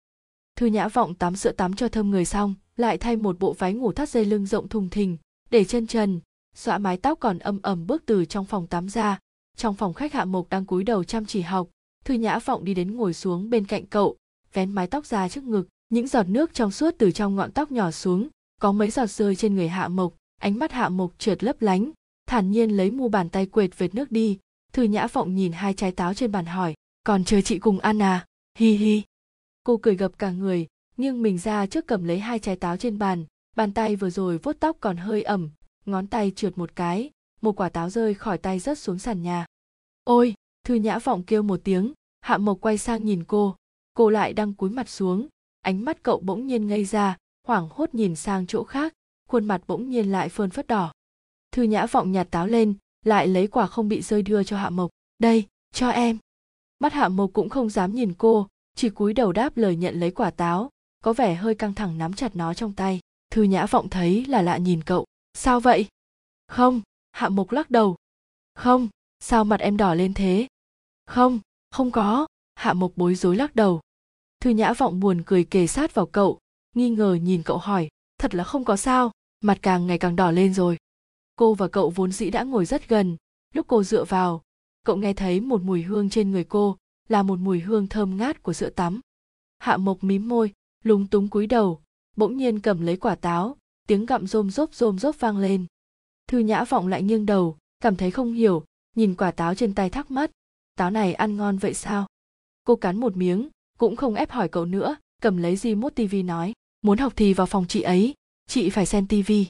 [0.55, 3.73] Thư Nhã Vọng tắm sữa tắm cho thơm người xong, lại thay một bộ váy
[3.73, 5.17] ngủ thắt dây lưng rộng thùng thình,
[5.49, 6.19] để chân trần,
[6.55, 9.19] xõa mái tóc còn âm ẩm bước từ trong phòng tắm ra.
[9.57, 11.69] Trong phòng khách Hạ Mộc đang cúi đầu chăm chỉ học,
[12.05, 14.17] Thư Nhã Vọng đi đến ngồi xuống bên cạnh cậu,
[14.53, 17.71] vén mái tóc ra trước ngực, những giọt nước trong suốt từ trong ngọn tóc
[17.71, 18.27] nhỏ xuống,
[18.61, 21.91] có mấy giọt rơi trên người Hạ Mộc, ánh mắt Hạ Mộc trượt lấp lánh,
[22.27, 24.39] thản nhiên lấy mu bàn tay quệt vệt nước đi.
[24.73, 26.73] Thư Nhã Vọng nhìn hai trái táo trên bàn hỏi,
[27.03, 28.25] còn chờ chị cùng ăn à?
[28.57, 29.01] Hi hi.
[29.63, 30.67] Cô cười gập cả người,
[30.99, 33.25] nghiêng mình ra trước cầm lấy hai trái táo trên bàn,
[33.55, 35.49] bàn tay vừa rồi vuốt tóc còn hơi ẩm,
[35.85, 37.09] ngón tay trượt một cái,
[37.41, 39.45] một quả táo rơi khỏi tay rớt xuống sàn nhà.
[40.03, 40.33] Ôi,
[40.63, 43.55] Thư Nhã Vọng kêu một tiếng, Hạ Mộc quay sang nhìn cô,
[43.93, 45.27] cô lại đang cúi mặt xuống,
[45.61, 48.93] ánh mắt cậu bỗng nhiên ngây ra, hoảng hốt nhìn sang chỗ khác,
[49.29, 50.91] khuôn mặt bỗng nhiên lại phơn phất đỏ.
[51.51, 52.73] Thư Nhã Vọng nhặt táo lên,
[53.05, 54.89] lại lấy quả không bị rơi đưa cho Hạ Mộc,
[55.19, 56.17] đây, cho em.
[56.79, 60.11] Mắt Hạ Mộc cũng không dám nhìn cô, chỉ cúi đầu đáp lời nhận lấy
[60.11, 60.69] quả táo,
[61.03, 62.99] có vẻ hơi căng thẳng nắm chặt nó trong tay.
[63.31, 65.05] Thư nhã vọng thấy là lạ nhìn cậu.
[65.33, 65.87] Sao vậy?
[66.47, 66.81] Không.
[67.11, 67.95] Hạ mục lắc đầu.
[68.55, 68.87] Không.
[69.19, 70.47] Sao mặt em đỏ lên thế?
[71.05, 71.39] Không.
[71.71, 72.27] Không có.
[72.55, 73.81] Hạ mục bối rối lắc đầu.
[74.39, 76.39] Thư nhã vọng buồn cười kề sát vào cậu,
[76.75, 80.31] nghi ngờ nhìn cậu hỏi, thật là không có sao, mặt càng ngày càng đỏ
[80.31, 80.77] lên rồi.
[81.35, 83.17] Cô và cậu vốn dĩ đã ngồi rất gần.
[83.53, 84.41] Lúc cô dựa vào,
[84.85, 86.77] cậu nghe thấy một mùi hương trên người cô,
[87.09, 88.99] là một mùi hương thơm ngát của sữa tắm.
[89.57, 91.81] Hạ mộc mím môi lúng túng cúi đầu,
[92.15, 93.57] bỗng nhiên cầm lấy quả táo,
[93.87, 95.65] tiếng gặm rôm rốp rôm rốp vang lên.
[96.27, 98.63] Thư nhã vọng lại nghiêng đầu, cảm thấy không hiểu,
[98.95, 100.31] nhìn quả táo trên tay thắc mắc,
[100.75, 102.07] táo này ăn ngon vậy sao?
[102.63, 106.23] Cô cắn một miếng, cũng không ép hỏi cậu nữa, cầm lấy di mốt tivi
[106.23, 108.13] nói, muốn học thì vào phòng chị ấy,
[108.47, 109.47] chị phải xem tivi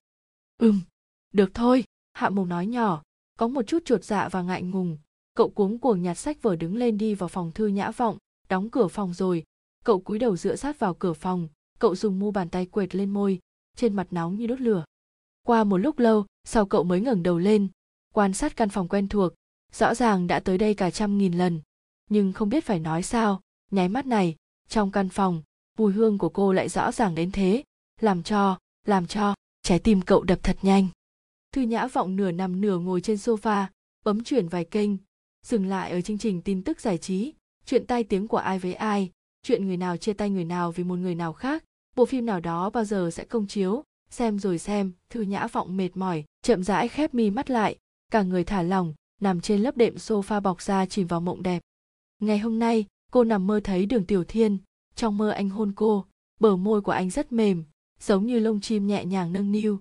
[0.60, 0.82] ừm,
[1.34, 1.84] được thôi,
[2.14, 3.04] hạ mục nói nhỏ,
[3.38, 4.98] có một chút chuột dạ và ngại ngùng.
[5.34, 8.18] Cậu cuống cuồng nhặt sách vở đứng lên đi vào phòng thư nhã vọng,
[8.50, 9.44] đóng cửa phòng rồi
[9.84, 11.48] cậu cúi đầu dựa sát vào cửa phòng,
[11.80, 13.40] cậu dùng mu bàn tay quệt lên môi,
[13.76, 14.84] trên mặt nóng như đốt lửa.
[15.44, 17.68] Qua một lúc lâu, sau cậu mới ngẩng đầu lên,
[18.14, 19.34] quan sát căn phòng quen thuộc,
[19.72, 21.62] rõ ràng đã tới đây cả trăm nghìn lần.
[22.10, 23.42] Nhưng không biết phải nói sao,
[23.72, 24.36] nháy mắt này,
[24.70, 25.42] trong căn phòng,
[25.78, 27.64] mùi hương của cô lại rõ ràng đến thế.
[28.02, 30.88] Làm cho làm cho, trái tim cậu đập thật nhanh.
[31.52, 33.66] Thư nhã vọng nửa nằm nửa ngồi trên sofa
[34.04, 34.90] bấm chuyển vài kênh,
[35.46, 37.34] dừng lại ở chương trình tin tức giải trí,
[37.66, 39.12] chuyện tai tiếng của ai với ai
[39.44, 41.64] chuyện người nào chia tay người nào vì một người nào khác,
[41.96, 43.84] bộ phim nào đó bao giờ sẽ công chiếu?
[44.10, 47.78] Xem rồi xem, thư nhã vọng mệt mỏi, chậm rãi khép mi mắt lại,
[48.12, 51.62] cả người thả lỏng, nằm trên lớp đệm sofa bọc ra chìm vào mộng đẹp.
[52.20, 54.58] Ngày hôm nay, cô nằm mơ thấy đường tiểu thiên.
[54.96, 56.06] Trong mơ anh hôn cô,
[56.40, 57.64] bờ môi của anh rất mềm,
[58.00, 59.80] giống như lông chim nhẹ nhàng nâng niu.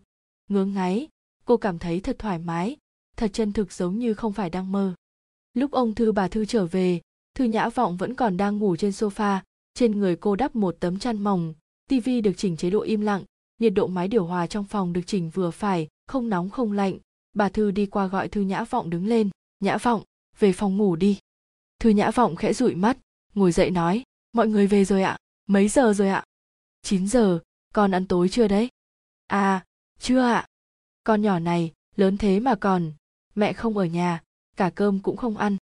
[0.49, 1.09] Ngứa ngáy,
[1.45, 2.77] cô cảm thấy thật thoải mái,
[3.17, 4.95] thật chân thực giống như không phải đang mơ.
[5.55, 7.01] Lúc ông thư bà thư trở về,
[7.35, 9.41] thư nhã vọng vẫn còn đang ngủ trên sofa
[9.79, 11.55] trên người cô đắp một tấm chăn mỏng.
[11.89, 13.25] Tivi được chỉnh chế độ im lặng,
[13.59, 16.99] nhiệt độ máy điều hòa trong phòng được chỉnh vừa phải, không nóng không lạnh.
[17.33, 19.31] Bà thư đi qua gọi thư nhã vọng đứng lên.
[19.61, 20.03] Nhã vọng,
[20.39, 21.19] về phòng ngủ đi.
[21.81, 22.99] Thư nhã vọng khẽ dụi mắt,
[23.35, 24.03] ngồi dậy nói,
[24.33, 25.17] mọi người về rồi ạ.
[25.47, 26.25] Mấy giờ rồi ạ?
[26.83, 27.39] Chín giờ,
[27.75, 28.69] con ăn tối chưa đấy?
[29.27, 29.65] À
[29.99, 30.47] chưa ạ.
[31.05, 32.93] Con nhỏ này, lớn thế mà còn.
[33.35, 34.23] Mẹ không ở nhà,
[34.57, 35.57] cả cơm cũng không ăn.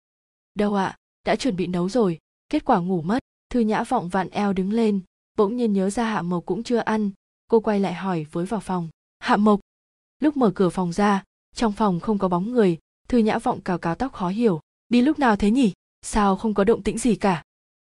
[0.55, 2.19] Đâu ạ, đã chuẩn bị nấu rồi,
[2.49, 3.19] kết quả ngủ mất
[3.57, 5.01] thư nhã vọng vặn eo đứng lên
[5.37, 7.11] bỗng nhiên nhớ ra hạ mộc cũng chưa ăn.
[7.49, 8.89] Cô quay lại hỏi với vào phòng
[9.19, 9.61] hạ mộc?
[10.21, 11.25] Lúc mở cửa phòng ra
[11.55, 12.79] trong phòng không có bóng người
[13.09, 15.73] thư nhã vọng cào cào tóc khó hiểu đi lúc nào thế nhỉ?
[16.03, 17.43] Sao không có động tĩnh gì cả?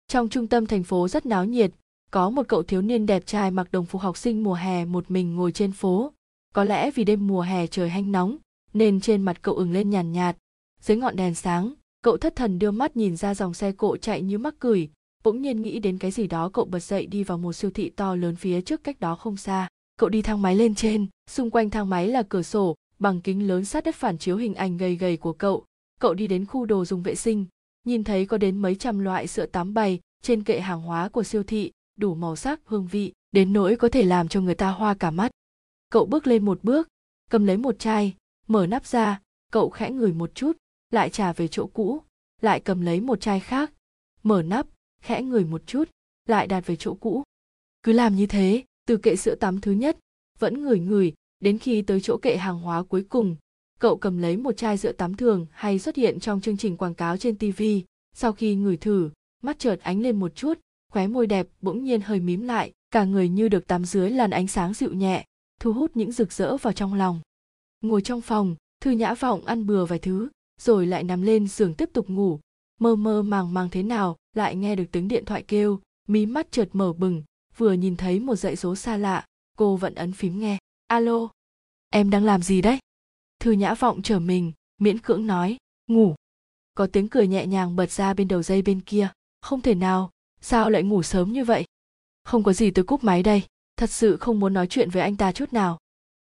[0.08, 1.72] Trong trung tâm thành phố rất náo nhiệt
[2.12, 5.12] có một cậu thiếu niên đẹp trai mặc đồng phục học sinh mùa hè một
[5.12, 6.14] mình ngồi trên phố.
[6.54, 8.38] Có lẽ vì đêm mùa hè trời hanh nóng
[8.74, 10.38] nên trên mặt cậu ửng lên nhàn nhạt, nhạt
[10.82, 14.22] dưới ngọn đèn sáng cậu thất thần đưa mắt nhìn ra dòng xe cộ chạy
[14.22, 14.90] như mắc cười
[15.24, 17.90] bỗng nhiên nghĩ đến cái gì đó, cậu bật dậy đi vào một siêu thị
[17.90, 19.68] to lớn phía trước cách đó không xa.
[20.00, 21.08] Cậu đi thang máy lên trên.
[21.30, 24.56] Xung quanh thang máy là cửa sổ, bằng kính lớn sát đất phản chiếu hình
[24.56, 25.66] ảnh gầy gầy của cậu.
[26.00, 27.46] Cậu đi đến khu đồ dùng vệ sinh.
[27.84, 31.24] Nhìn thấy có đến mấy trăm loại sữa tắm bày trên kệ hàng hóa của
[31.24, 34.70] siêu thị, đủ màu sắc, hương vị, đến nỗi có thể làm cho người ta
[34.70, 35.32] hoa cả mắt.
[35.90, 36.88] Cậu bước lên một bước,
[37.30, 38.14] cầm lấy một chai,
[38.48, 39.22] mở nắp ra.
[39.52, 40.58] Cậu khẽ ngửi một chút,
[40.92, 42.02] lại trả về chỗ cũ,
[42.42, 43.72] lại cầm lấy một chai khác,
[44.24, 44.68] mở nắp
[45.04, 45.90] khẽ ngửi một chút,
[46.28, 47.24] lại đặt về chỗ cũ.
[47.84, 49.98] Cứ làm như thế, từ kệ sữa tắm thứ nhất,
[50.40, 53.36] vẫn ngửi ngửi, đến khi tới chỗ kệ hàng hóa cuối cùng,
[53.80, 56.96] cậu cầm lấy một chai sữa tắm thường hay xuất hiện trong chương trình quảng
[56.96, 57.64] cáo trên tv
[58.14, 59.10] sau khi ngửi thử,
[59.42, 60.60] mắt chợt ánh lên một chút,
[60.92, 64.32] khóe môi đẹp bỗng nhiên hơi mím lại, cả người như được tắm dưới làn
[64.32, 65.26] ánh sáng dịu nhẹ,
[65.60, 67.22] thu hút những rực rỡ vào trong lòng.
[67.82, 70.30] Ngồi trong phòng, thư nhã vọng ăn bừa vài thứ,
[70.62, 72.40] rồi lại nằm lên giường tiếp tục ngủ
[72.84, 76.52] mơ mơ màng màng thế nào, lại nghe được tiếng điện thoại kêu, mí mắt
[76.52, 77.24] chợt mở bừng,
[77.58, 79.26] vừa nhìn thấy một dãy số xa lạ,
[79.58, 80.58] cô vẫn ấn phím nghe.
[80.88, 81.30] Alo,
[81.90, 82.80] em đang làm gì đấy?
[83.40, 85.58] Thư nhã vọng trở mình, miễn cưỡng nói,
[85.88, 86.16] ngủ.
[86.74, 89.10] Có tiếng cười nhẹ nhàng bật ra bên đầu dây bên kia,
[89.42, 90.12] không thể nào,
[90.42, 91.66] sao lại ngủ sớm như vậy?
[92.24, 93.44] Không có gì tôi cúp máy đây,
[93.78, 95.78] thật sự không muốn nói chuyện với anh ta chút nào.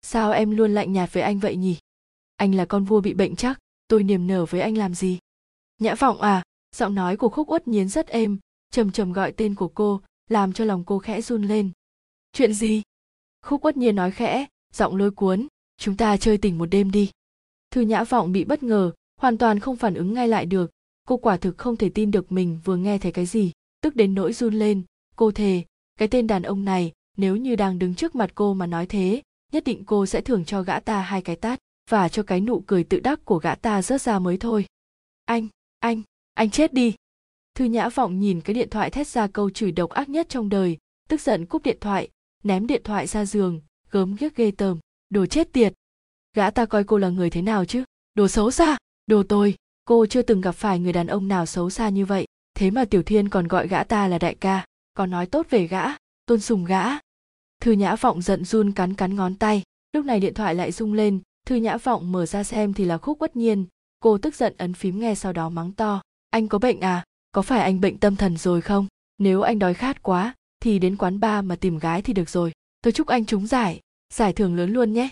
[0.02, 1.78] Sao em luôn lạnh nhạt với anh vậy nhỉ?
[2.36, 3.58] Anh là con vua bị bệnh chắc,
[3.88, 5.18] tôi niềm nở với anh làm gì?
[5.78, 6.42] Nhã vọng à
[6.74, 8.38] giọng nói của khúc uất Nhiến rất êm,
[8.70, 11.70] trầm trầm gọi tên của cô, làm cho lòng cô khẽ run lên.
[12.32, 12.82] Chuyện gì?
[13.42, 15.46] Khúc uất nhiên nói khẽ, giọng lôi cuốn,
[15.78, 17.10] chúng ta chơi tình một đêm đi.
[17.70, 20.70] Thư nhã vọng bị bất ngờ, hoàn toàn không phản ứng ngay lại được.
[21.08, 24.14] Cô quả thực không thể tin được mình vừa nghe thấy cái gì, tức đến
[24.14, 24.82] nỗi run lên.
[25.16, 25.64] Cô thề,
[25.98, 29.22] cái tên đàn ông này, nếu như đang đứng trước mặt cô mà nói thế,
[29.52, 31.58] nhất định cô sẽ thưởng cho gã ta hai cái tát,
[31.90, 34.66] và cho cái nụ cười tự đắc của gã ta rớt ra mới thôi.
[35.24, 35.48] Anh
[35.78, 36.02] anh
[36.34, 36.94] anh chết đi.
[37.54, 40.48] Thư nhã vọng nhìn cái điện thoại thét ra câu chửi độc ác nhất trong
[40.48, 40.78] đời,
[41.08, 42.08] tức giận cúp điện thoại,
[42.44, 43.60] ném điện thoại ra giường,
[43.90, 44.78] gớm ghiếc ghê tởm.
[45.10, 45.72] Đồ chết tiệt.
[46.34, 47.84] Gã ta coi cô là người thế nào chứ?
[48.14, 48.76] Đồ xấu xa,
[49.06, 49.54] đồ tôi
[49.88, 52.26] cô chưa từng gặp phải người đàn ông nào xấu xa như vậy.
[52.54, 54.66] Thế mà tiểu thiên còn gọi gã ta là đại ca.
[54.94, 55.84] Còn nói tốt về gã,
[56.26, 56.84] tôn sùng gã.
[57.60, 59.62] Thư nhã vọng giận run cắn cắn ngón tay.
[59.92, 61.20] Lúc này điện thoại lại rung lên.
[61.46, 63.66] Thư nhã vọng mở ra xem thì là khúc bất nhiên
[63.98, 66.02] cô tức giận ấn phím nghe sau đó mắng to.
[66.30, 67.04] Anh có bệnh à?
[67.32, 68.86] Có phải anh bệnh tâm thần rồi không?
[69.18, 72.52] Nếu anh đói khát quá, thì đến quán bar mà tìm gái thì được rồi.
[72.82, 73.80] Tôi chúc anh trúng giải.
[74.14, 75.08] Giải thưởng lớn luôn nhé.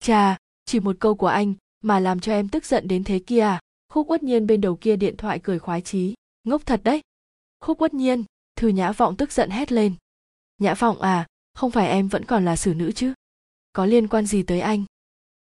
[0.00, 3.40] Chà, chỉ một câu của anh mà làm cho em tức giận đến thế kia
[3.40, 3.60] à?
[3.92, 6.14] Khúc uất nhiên bên đầu kia điện thoại cười khoái chí.
[6.44, 7.00] Ngốc thật đấy.
[7.60, 8.24] Khúc uất nhiên,
[8.56, 9.94] thư nhã vọng tức giận hét lên.
[10.58, 11.26] Nhã vọng à
[11.58, 13.12] không phải em vẫn còn là xử nữ chứ?
[13.72, 14.84] Có liên quan gì tới anh?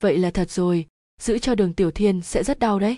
[0.01, 0.87] Vậy là thật rồi
[1.23, 2.97] giữ cho đường tiểu thiên sẽ rất đau đấy.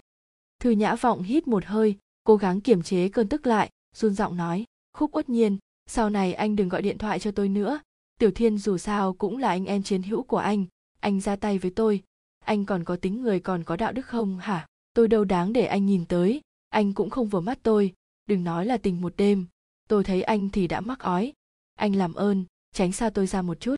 [0.61, 4.37] Thư nhã vọng hít một hơi, cố gắng kiềm chế cơn tức lại, run giọng
[4.37, 7.81] nói, khúc uất nhiên, sau này anh đừng gọi điện thoại cho tôi nữa.
[8.19, 10.67] Tiểu thiên dù sao cũng là anh em chiến hữu của anh
[11.05, 12.03] anh ra tay với tôi.
[12.45, 14.67] Anh còn có tính người còn có đạo đức không hả?
[14.95, 16.41] Tôi đâu đáng để anh nhìn tới.
[16.69, 17.93] Anh cũng không vừa mắt tôi.
[18.27, 19.47] Đừng nói là tình một đêm.
[19.89, 21.33] Tôi thấy anh thì đã mắc ói.
[21.75, 23.77] Anh làm ơn, tránh xa tôi ra một chút.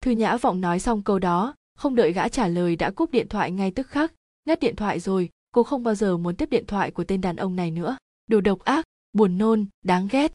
[0.00, 3.28] Thư nhã vọng nói xong câu đó không đợi gã trả lời đã cúp điện
[3.28, 4.12] thoại ngay tức khắc.
[4.44, 7.36] Ngắt điện thoại rồi, cô không bao giờ muốn tiếp điện thoại của tên đàn
[7.36, 7.96] ông này nữa.
[8.26, 10.32] Đồ độc ác, buồn nôn, đáng ghét.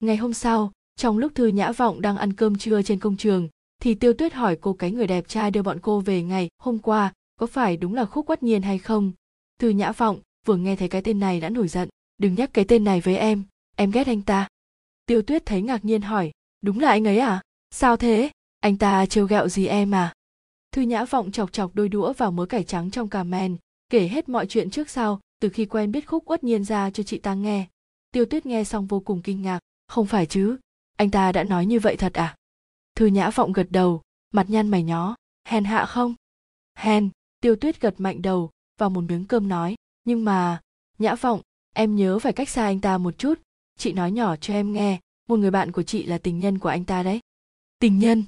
[0.00, 3.48] Ngày hôm sau, trong lúc thư nhã vọng đang ăn cơm trưa trên công trường,
[3.82, 6.78] thì tiêu tuyết hỏi cô cái người đẹp trai đưa bọn cô về ngày hôm
[6.78, 9.12] qua có phải đúng là khúc quất nhiên hay không?
[9.58, 11.88] Thư nhã vọng vừa nghe thấy cái tên này đã nổi giận.
[12.18, 13.42] Đừng nhắc cái tên này với em
[13.76, 14.48] em ghét anh ta.
[15.06, 17.42] Tiêu tuyết thấy ngạc nhiên hỏi, đúng là anh ấy à?
[17.70, 18.30] Sao thế?
[18.60, 20.12] Anh ta trêu ghẹo gì em à?
[20.72, 23.56] Thư nhã vọng chọc chọc đôi đũa vào mớ cải trắng trong cà men,
[23.90, 27.02] kể hết mọi chuyện trước sau, từ khi quen biết khúc uất nhiên ra cho
[27.02, 27.66] chị ta nghe.
[28.10, 29.60] Tiêu tuyết nghe xong vô cùng kinh ngạc.
[29.86, 30.58] Không phải chứ,
[30.96, 32.36] anh ta đã nói như vậy thật à?
[32.94, 35.14] Thư nhã vọng gật đầu, mặt nhăn mày nhó.
[35.44, 36.14] Hèn hạ không?
[36.74, 39.74] Hèn, tiêu tuyết gật mạnh đầu, vào một miếng cơm nói.
[40.04, 40.60] Nhưng mà,
[40.98, 41.40] nhã vọng,
[41.74, 43.40] em nhớ phải cách xa anh ta một chút.
[43.78, 46.68] Chị nói nhỏ cho em nghe, một người bạn của chị là tình nhân của
[46.68, 47.20] anh ta đấy.
[47.78, 48.24] Tình nhân?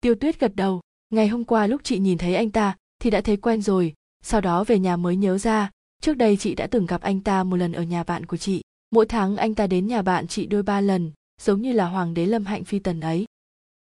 [0.00, 0.80] Tiêu tuyết gật đầu
[1.12, 3.94] ngày hôm qua lúc chị nhìn thấy anh ta thì đã thấy quen rồi,
[4.24, 5.70] sau đó về nhà mới nhớ ra.
[6.02, 8.62] Trước đây chị đã từng gặp anh ta một lần ở nhà bạn của chị.
[8.90, 12.14] Mỗi tháng anh ta đến nhà bạn chị đôi ba lần, giống như là hoàng
[12.14, 13.24] đế lâm hạnh phi tần ấy.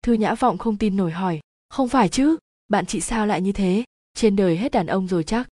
[0.04, 1.40] Thư nhã vọng không tin nổi hỏi,
[1.70, 2.38] không phải chứ,
[2.68, 3.84] bạn chị sao lại như thế?
[4.14, 5.50] Trên đời hết đàn ông rồi chắc.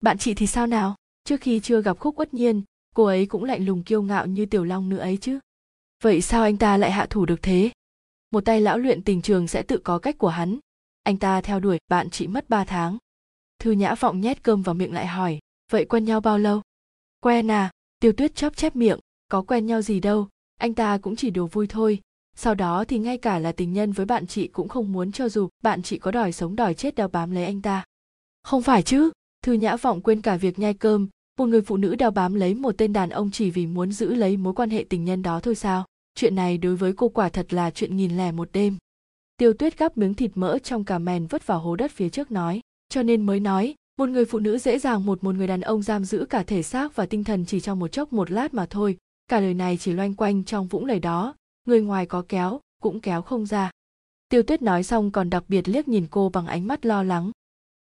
[0.00, 0.94] Bạn chị thì sao nào?
[1.24, 2.62] Trước khi chưa gặp khúc uất nhiên,
[2.94, 5.38] cô ấy cũng lạnh lùng kiêu ngạo như tiểu long nữa ấy chứ.
[6.02, 7.70] Vậy sao anh ta lại hạ thủ được thế?
[8.30, 10.58] Một tay lão luyện tình trường sẽ tự có cách của hắn
[11.02, 12.98] anh ta theo đuổi, bạn chị mất ba tháng.
[13.58, 15.38] Thư nhã vọng nhét cơm vào miệng lại hỏi,
[15.70, 16.62] vậy quen nhau bao lâu?
[17.20, 17.70] Quen à
[18.00, 18.98] tiêu tuyết chóp chép miệng,
[19.28, 22.00] có quen nhau gì đâu, anh ta cũng chỉ đùa vui thôi.
[22.36, 25.28] Sau đó thì ngay cả là tình nhân với bạn chị cũng không muốn cho
[25.28, 27.84] dù bạn chị có đòi sống đòi chết đeo bám lấy anh ta.
[28.42, 29.10] Không phải chứ,
[29.42, 31.08] thư nhã vọng quên cả việc nhai cơm,
[31.38, 34.14] một người phụ nữ đeo bám lấy một tên đàn ông chỉ vì muốn giữ
[34.14, 35.84] lấy mối quan hệ tình nhân đó thôi sao?
[36.14, 38.76] Chuyện này đối với cô quả thật là chuyện nghìn lẻ một đêm
[39.42, 42.30] tiêu tuyết gắp miếng thịt mỡ trong cà mèn vứt vào hố đất phía trước
[42.30, 42.60] nói.
[42.88, 45.82] Cho nên mới nói, một người phụ nữ dễ dàng một một người đàn ông
[45.82, 48.66] giam giữ cả thể xác và tinh thần chỉ trong một chốc một lát mà
[48.66, 48.96] thôi.
[49.28, 53.00] Cả lời này chỉ loanh quanh trong vũng lời đó, người ngoài có kéo, cũng
[53.00, 53.70] kéo không ra.
[54.28, 57.30] Tiêu tuyết nói xong còn đặc biệt liếc nhìn cô bằng ánh mắt lo lắng.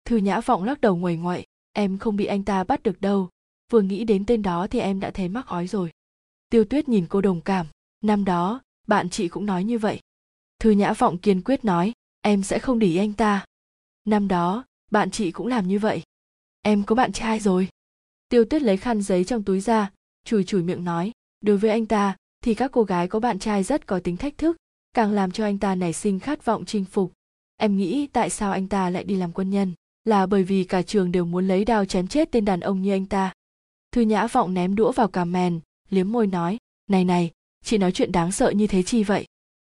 [0.06, 3.30] Thư nhã vọng lắc đầu nguầy ngoại, em không bị anh ta bắt được đâu.
[3.72, 5.92] Vừa nghĩ đến tên đó thì em đã thấy mắc ói rồi.
[6.50, 7.66] Tiêu tuyết nhìn cô đồng cảm.
[8.04, 10.00] Năm đó, bạn chị cũng nói như vậy
[10.66, 13.46] thư nhã vọng kiên quyết nói, em sẽ không để ý anh ta.
[14.06, 16.04] Năm đó, bạn chị cũng làm như vậy.
[16.62, 17.68] Em có bạn trai rồi.
[18.30, 19.92] Tiêu tuyết lấy khăn giấy trong túi ra,
[20.24, 21.12] chùi chùi miệng nói,
[21.42, 24.38] đối với anh ta, thì các cô gái có bạn trai rất có tính thách
[24.38, 24.58] thức,
[24.94, 27.14] càng làm cho anh ta nảy sinh khát vọng chinh phục.
[27.58, 29.74] Em nghĩ tại sao anh ta lại đi làm quân nhân?
[30.06, 32.92] Là bởi vì cả trường đều muốn lấy đao chém chết tên đàn ông như
[32.92, 33.34] anh ta.
[33.92, 35.60] Thư nhã vọng ném đũa vào cà mèn,
[35.90, 36.58] liếm môi nói,
[36.90, 37.32] này này,
[37.64, 39.26] chị nói chuyện đáng sợ như thế chi vậy?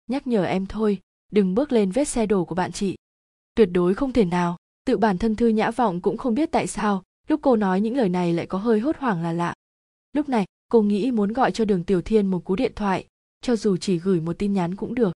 [0.08, 1.00] Nhắc nhở em thôi,
[1.32, 2.96] đừng bước lên vết xe đổ của bạn chị.
[3.56, 6.68] Tuyệt đối không thể nào, tự bản thân thư nhã vọng cũng không biết tại
[6.68, 9.54] sao, lúc cô nói những lời này lại có hơi hốt hoảng là lạ.
[10.14, 13.06] Lúc này, cô nghĩ muốn gọi cho đường tiểu thiên một cú điện thoại,
[13.42, 15.12] cho dù chỉ gửi một tin nhắn cũng được.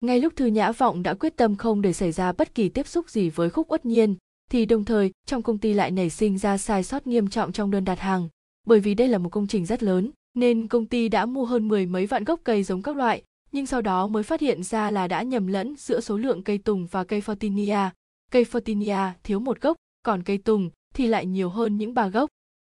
[0.00, 2.86] Ngay lúc thư nhã vọng đã quyết tâm không để xảy ra bất kỳ tiếp
[2.86, 4.16] xúc gì với khúc uất nhiên,
[4.50, 7.70] thì đồng thời, trong công ty lại nảy sinh ra sai sót nghiêm trọng trong
[7.70, 8.28] đơn đặt hàng.
[8.66, 11.68] Bởi vì đây là một công trình rất lớn, nên công ty đã mua hơn
[11.68, 13.22] mười mấy vạn gốc cây giống các loại
[13.56, 16.58] nhưng sau đó mới phát hiện ra là đã nhầm lẫn giữa số lượng cây
[16.58, 17.90] tùng và cây Fortinia.
[18.30, 22.30] Cây Fortinia thiếu một gốc, còn cây tùng thì lại nhiều hơn những ba gốc.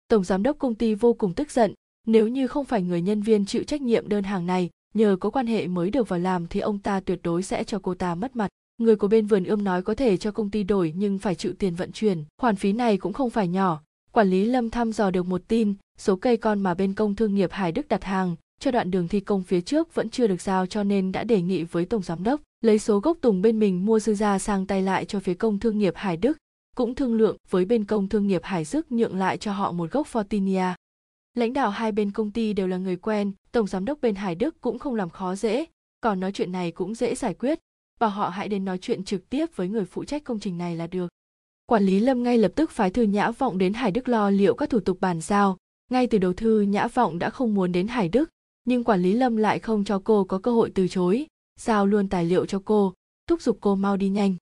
[0.08, 1.74] Tổng giám đốc công ty vô cùng tức giận,
[2.06, 5.30] nếu như không phải người nhân viên chịu trách nhiệm đơn hàng này, nhờ có
[5.30, 8.14] quan hệ mới được vào làm thì ông ta tuyệt đối sẽ cho cô ta
[8.14, 8.48] mất mặt.
[8.80, 11.52] Người của bên vườn ươm nói có thể cho công ty đổi nhưng phải chịu
[11.58, 12.24] tiền vận chuyển.
[12.40, 13.82] Khoản phí này cũng không phải nhỏ.
[14.12, 17.34] Quản lý Lâm thăm dò được một tin, số cây con mà bên công thương
[17.34, 20.40] nghiệp Hải Đức đặt hàng cho đoạn đường thi công phía trước vẫn chưa được
[20.40, 23.58] giao cho nên đã đề nghị với tổng giám đốc lấy số gốc tùng bên
[23.58, 26.38] mình mua dư ra sang tay lại cho phía công thương nghiệp Hải Đức,
[26.76, 29.90] cũng thương lượng với bên công thương nghiệp Hải Dức nhượng lại cho họ một
[29.90, 30.74] gốc Fortinia.
[31.34, 34.34] Lãnh đạo hai bên công ty đều là người quen, tổng giám đốc bên Hải
[34.34, 35.64] Đức cũng không làm khó dễ,
[36.00, 37.58] còn nói chuyện này cũng dễ giải quyết,
[38.00, 40.76] bảo họ hãy đến nói chuyện trực tiếp với người phụ trách công trình này
[40.76, 41.08] là được.
[41.66, 44.54] Quản lý Lâm ngay lập tức phái thư Nhã Vọng đến Hải Đức lo liệu
[44.54, 45.56] các thủ tục bàn giao.
[45.90, 48.30] Ngay từ đầu thư Nhã Vọng đã không muốn đến Hải Đức,
[48.68, 51.26] nhưng quản lý lâm lại không cho cô có cơ hội từ chối
[51.60, 52.94] giao luôn tài liệu cho cô
[53.26, 54.34] thúc giục cô mau đi nhanh.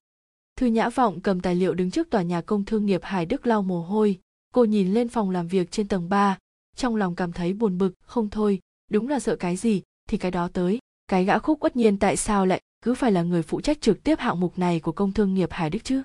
[0.55, 3.47] Thư nhã vọng cầm tài liệu đứng trước tòa nhà công thương nghiệp hải đức
[3.47, 4.19] lau mồ hôi
[4.53, 6.37] cô nhìn lên phòng làm việc trên tầng 3,
[6.75, 8.59] trong lòng cảm thấy buồn bực không thôi
[8.91, 12.17] đúng là sợ cái gì thì cái đó tới cái gã khúc uất nhiên tại
[12.17, 15.13] sao lại cứ phải là người phụ trách trực tiếp hạng mục này của công
[15.13, 16.01] thương nghiệp hải đức chứ?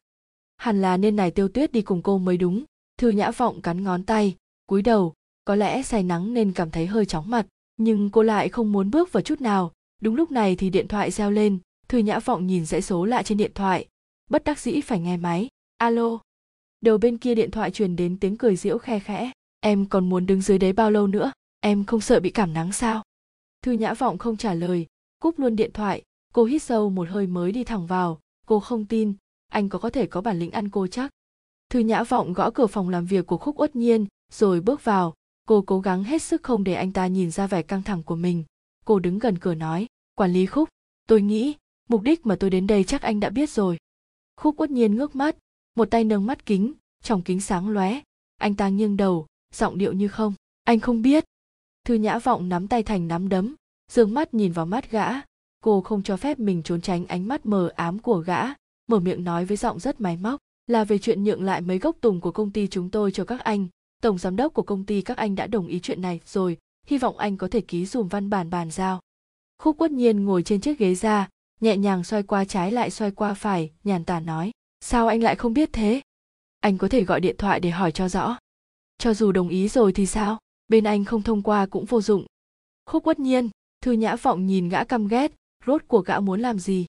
[0.56, 2.64] Hẳn là nên này tiêu tuyết đi cùng cô mới đúng
[2.98, 4.36] thư nhã vọng cắn ngón tay
[4.66, 5.12] cúi đầu
[5.44, 7.46] có lẽ say nắng nên cảm thấy hơi chóng mặt
[7.76, 9.72] nhưng cô lại không muốn bước vào chút nào.
[10.00, 11.58] Đúng lúc này thì điện thoại reo lên.
[11.88, 13.86] Thư nhã vọng nhìn dãy số lạ trên điện thoại.
[14.30, 15.48] Bất đắc dĩ phải nghe máy.
[15.76, 16.18] Alo.
[16.80, 19.30] Đầu bên kia điện thoại truyền đến tiếng cười diễu khe khẽ.
[19.60, 21.32] Em còn muốn đứng dưới đấy bao lâu nữa?
[21.60, 23.02] Em không sợ bị cảm nắng sao?
[23.62, 24.86] Thư nhã vọng không trả lời.
[25.18, 26.02] Cúp luôn điện thoại.
[26.32, 28.20] Cô hít sâu một hơi mới đi thẳng vào.
[28.46, 29.14] Cô không tin.
[29.48, 31.10] Anh có có thể có bản lĩnh ăn cô chắc?
[31.70, 35.14] Thư nhã vọng gõ cửa phòng làm việc của khúc uất nhiên, rồi bước vào
[35.44, 38.16] cô cố gắng hết sức không để anh ta nhìn ra vẻ căng thẳng của
[38.16, 38.44] mình.
[38.84, 40.68] Cô đứng gần cửa nói, quản lý khúc,
[41.08, 41.54] tôi nghĩ,
[41.88, 43.78] mục đích mà tôi đến đây chắc anh đã biết rồi.
[44.36, 45.36] Khúc uất nhiên ngước mắt,
[45.76, 48.00] một tay nâng mắt kính, trong kính sáng lóe,
[48.38, 51.24] anh ta nghiêng đầu, giọng điệu như không, anh không biết.
[51.84, 53.54] Thư nhã vọng nắm tay thành nắm đấm,
[53.90, 55.08] dương mắt nhìn vào mắt gã.
[55.62, 58.42] Cô không cho phép mình trốn tránh ánh mắt mờ ám của gã,
[58.86, 61.96] mở miệng nói với giọng rất máy móc, là về chuyện nhượng lại mấy gốc
[62.00, 63.68] tùng của công ty chúng tôi cho các anh
[64.02, 66.98] tổng giám đốc của công ty các anh đã đồng ý chuyện này rồi, hy
[66.98, 69.00] vọng anh có thể ký dùm văn bản bàn giao.
[69.58, 71.28] Khúc quất nhiên ngồi trên chiếc ghế ra,
[71.60, 74.50] nhẹ nhàng xoay qua trái lại xoay qua phải, nhàn tản nói,
[74.80, 76.00] sao anh lại không biết thế?
[76.60, 78.38] Anh có thể gọi điện thoại để hỏi cho rõ.
[78.98, 80.38] Cho dù đồng ý rồi thì sao?
[80.68, 82.26] Bên anh không thông qua cũng vô dụng.
[82.86, 83.50] Khúc quất nhiên,
[83.80, 85.32] thư nhã vọng nhìn gã căm ghét,
[85.66, 86.86] rốt cuộc gã muốn làm gì?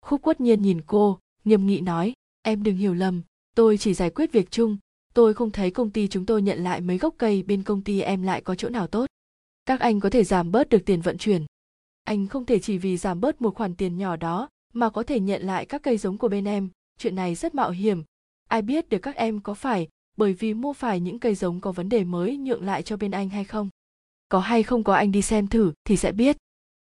[0.00, 2.12] Khúc quất nhiên nhìn cô, nghiêm nghị nói,
[2.42, 3.22] em đừng hiểu lầm,
[3.56, 4.76] tôi chỉ giải quyết việc chung
[5.14, 8.00] tôi không thấy công ty chúng tôi nhận lại mấy gốc cây bên công ty
[8.00, 9.06] em lại có chỗ nào tốt.
[9.66, 11.46] Các anh có thể giảm bớt được tiền vận chuyển.
[12.04, 15.20] Anh không thể chỉ vì giảm bớt một khoản tiền nhỏ đó mà có thể
[15.20, 16.68] nhận lại các cây giống của bên em.
[16.98, 18.02] Chuyện này rất mạo hiểm.
[18.48, 21.72] Ai biết được các em có phải bởi vì mua phải những cây giống có
[21.72, 23.68] vấn đề mới nhượng lại cho bên anh hay không?
[24.28, 26.36] Có hay không có anh đi xem thử thì sẽ biết.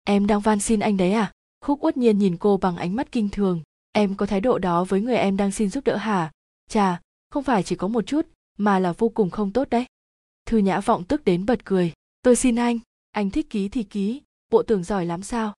[0.05, 1.33] Em đang van xin anh đấy à?
[1.61, 3.63] Khúc uất nhiên nhìn cô bằng ánh mắt kinh thường.
[3.93, 6.31] Em có thái độ đó với người em đang xin giúp đỡ hả?
[6.69, 7.01] Chà
[7.31, 8.27] không phải chỉ có một chút,
[8.59, 9.87] mà là vô cùng không tốt đấy.
[10.47, 11.93] Thư nhã vọng tức đến bật cười.
[12.23, 12.79] Tôi xin anh
[13.17, 15.55] anh thích ký thì ký, bộ tưởng giỏi lắm sao?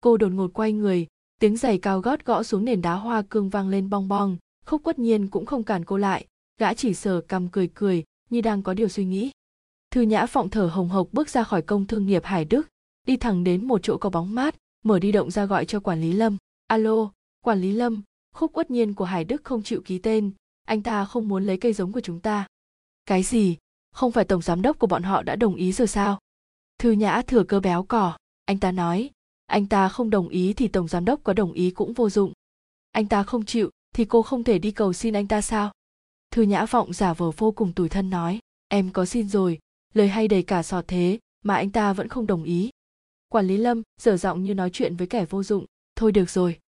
[0.00, 1.06] Cô đột ngột quay người,
[1.40, 4.36] tiếng giày cao gót gõ xuống nền đá hoa cương vang lên bong bong,
[4.66, 6.26] khúc quất nhiên cũng không cản cô lại,
[6.58, 9.30] gã chỉ sờ cầm cười cười, như đang có điều suy nghĩ.
[9.90, 12.68] Thư nhã phọng thở hồng hộc bước ra khỏi công thương nghiệp hải đức,
[13.06, 14.54] đi thẳng đến một chỗ có bóng mát,
[14.84, 16.36] mở đi động ra gọi cho quản lý lâm.
[16.66, 17.10] Alo,
[17.44, 18.02] quản lý lâm,
[18.34, 20.30] khúc uất nhiên của hải đức không chịu ký tên
[20.64, 22.46] anh ta không muốn lấy cây giống của chúng ta.
[23.06, 23.56] Cái gì?
[23.92, 26.18] Không phải tổng giám đốc của bọn họ đã đồng ý rồi sao?
[26.78, 29.10] Thư nhã thừa cơ béo cỏ anh ta nói,
[29.46, 32.32] anh ta không đồng ý thì tổng giám đốc có đồng ý cũng vô dụng.
[32.92, 35.72] Anh ta không chịu thì cô không thể đi cầu xin anh ta sao?
[36.30, 38.38] Thư nhã vọng giả vờ vô cùng tủi thân nói,
[38.68, 39.58] em có xin rồi.
[39.94, 42.70] Lời hay đầy cả sọt thế mà anh ta vẫn không đồng ý.
[43.28, 45.64] Quản lý lâm dở giọng như nói chuyện với kẻ vô dụng,
[45.96, 46.58] thôi được rồi,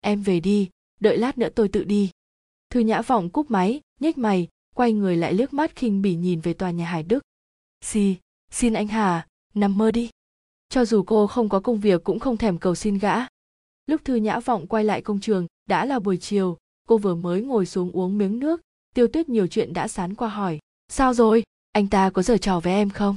[0.00, 0.70] em về đi,
[1.00, 2.10] đợi lát nữa tôi tự đi
[2.74, 6.40] thư nhã vọng cúp máy, nhếch mày, quay người lại liếc mắt khinh bỉ nhìn
[6.40, 7.24] về tòa nhà hải đức.
[7.80, 8.16] Xì,
[8.50, 10.10] xin anh hà, nằm mơ đi.
[10.68, 13.14] Cho dù cô không có công việc cũng không thèm cầu xin gã.
[13.86, 16.56] Lúc thư nhã vọng quay lại công trường, đã là buổi chiều,
[16.88, 18.60] cô vừa mới ngồi xuống uống miếng nước.
[18.94, 20.58] Tiêu tuyết nhiều chuyện đã sán qua hỏi.
[20.88, 21.42] Sao rồi?
[21.72, 23.16] Anh ta có giở trò với em không?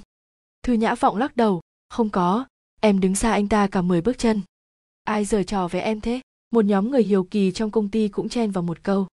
[0.63, 1.61] Thư nhã vọng lắc đầu.
[1.89, 2.45] Không có.
[2.81, 4.41] Em đứng xa anh ta cả mười bước chân.
[5.03, 6.21] Ai giở trò với em thế?
[6.51, 9.07] Một nhóm người hiếu kỳ trong công ty cũng chen vào một câu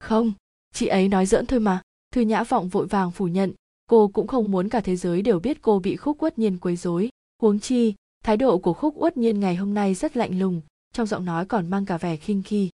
[0.00, 0.32] không,
[0.74, 1.82] chị ấy nói giỡn thôi mà.
[2.12, 3.52] Thư nhã vọng vội vàng phủ nhận.
[3.86, 6.76] Cô cũng không muốn cả thế giới đều biết cô bị khúc uất nhiên quấy
[6.76, 7.10] rối.
[7.42, 7.94] Huống chi,
[8.24, 10.60] thái độ của khúc uất nhiên ngày hôm nay rất lạnh lùng,
[10.92, 12.70] trong giọng nói còn mang cả vẻ khinh khi.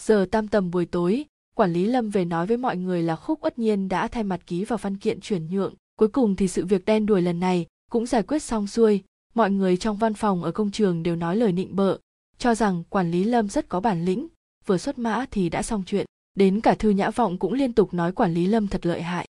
[0.00, 1.24] Giờ tam tầm buổi tối,
[1.54, 4.40] quản lý lâm về nói với mọi người là khúc uất nhiên đã thay mặt
[4.46, 5.74] ký vào văn kiện chuyển nhượng.
[5.98, 9.02] Cuối cùng thì sự việc đen đuổi lần này cũng giải quyết xong xuôi.
[9.34, 11.98] Mọi người trong văn phòng ở công trường đều nói lời nịnh bợ,
[12.38, 14.28] cho rằng quản lý lâm rất có bản lĩnh.
[14.66, 16.06] Vừa xuất mã thì đã xong chuyện
[16.38, 19.28] đến cả thư nhã vọng cũng liên tục nói quản lý lâm thật lợi hại.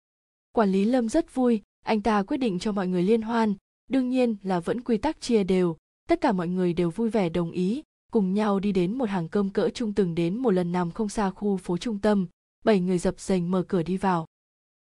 [0.51, 3.53] Quản lý lâm rất vui, anh ta quyết định cho mọi người liên hoan.
[3.89, 5.77] Đương nhiên là vẫn quy tắc chia đều,
[6.09, 9.29] tất cả mọi người đều vui vẻ đồng ý, cùng nhau đi đến một hàng
[9.29, 12.27] cơm cỡ trung từng đến một lần nằm không xa khu phố trung tâm.
[12.65, 14.25] Bảy người dập dềnh mở cửa đi vào.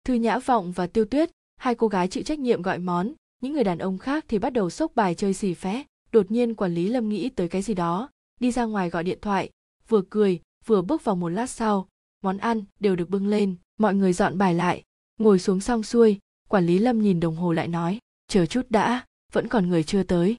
[0.05, 3.13] Thư nhã vọng và tiêu tuyết, hai cô gái chịu trách nhiệm gọi món.
[3.41, 5.83] Những người đàn ông khác thì bắt đầu sốc bài chơi xì phé.
[6.11, 8.09] Đột nhiên quản lý lâm nghĩ tới cái gì đó,
[8.39, 9.49] đi ra ngoài gọi điện thoại,
[9.87, 11.87] vừa cười, vừa bước vào một lát sau
[12.21, 14.83] món ăn đều được bưng lên, mọi người dọn bài lại.
[15.19, 16.19] Ngồi xuống xong xuôi,
[16.49, 20.03] quản lý lâm nhìn đồng hồ lại nói, chờ chút đã, vẫn còn người chưa
[20.03, 20.35] tới.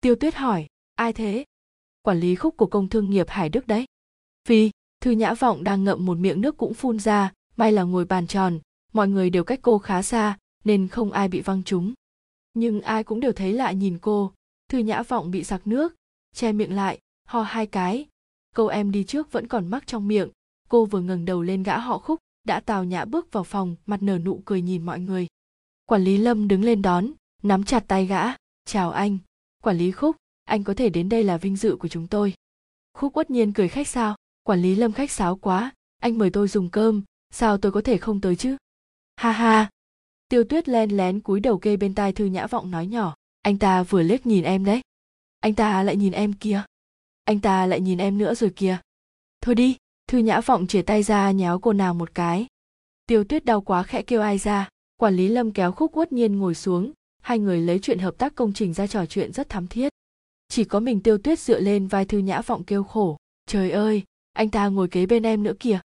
[0.00, 1.44] Tiêu tuyết hỏi, ai thế?
[2.02, 3.84] Quản lý khúc của công thương nghiệp hải đức đấy.
[4.48, 4.70] Vì
[5.00, 8.26] thư nhã vọng đang ngậm một miệng nước cũng phun ra, may là ngồi bàn
[8.26, 8.60] tròn,
[8.92, 11.94] mọi người đều cách cô khá xa, nên không ai bị văng trúng.
[12.54, 14.32] Nhưng ai cũng đều thấy lạ nhìn cô,
[14.68, 15.94] thư nhã vọng bị sặc nước,
[16.34, 18.06] che miệng lại, ho hai cái.
[18.54, 20.28] Câu em đi trước vẫn còn mắc trong miệng
[20.72, 24.02] cô vừa ngẩng đầu lên gã họ khúc, đã tào nhã bước vào phòng, mặt
[24.02, 25.26] nở nụ cười nhìn mọi người.
[25.86, 27.12] Quản lý lâm đứng lên đón,
[27.42, 28.22] nắm chặt tay gã,
[28.64, 29.18] chào anh.
[29.62, 32.34] Quản lý khúc, anh có thể đến đây là vinh dự của chúng tôi.
[32.92, 36.48] Khúc uất nhiên cười khách sao, quản lý lâm khách sáo quá, anh mời tôi
[36.48, 38.56] dùng cơm, sao tôi có thể không tới chứ?
[39.16, 39.70] Ha ha.
[40.28, 43.58] Tiêu tuyết len lén cúi đầu kê bên tai thư nhã vọng nói nhỏ, anh
[43.58, 44.80] ta vừa liếc nhìn em đấy.
[45.40, 46.62] Anh ta lại nhìn em kia.
[47.24, 48.78] Anh ta lại nhìn em nữa rồi kìa.
[49.40, 49.76] Thôi đi
[50.12, 52.46] thư nhã vọng chìa tay ra nhéo cô nàng một cái.
[53.06, 56.38] Tiêu tuyết đau quá khẽ kêu ai ra, quản lý lâm kéo khúc uất nhiên
[56.38, 59.66] ngồi xuống, hai người lấy chuyện hợp tác công trình ra trò chuyện rất thắm
[59.66, 59.88] thiết.
[60.48, 63.16] Chỉ có mình tiêu tuyết dựa lên vai thư nhã vọng kêu khổ,
[63.46, 64.02] trời ơi,
[64.32, 65.80] anh ta ngồi kế bên em nữa kìa.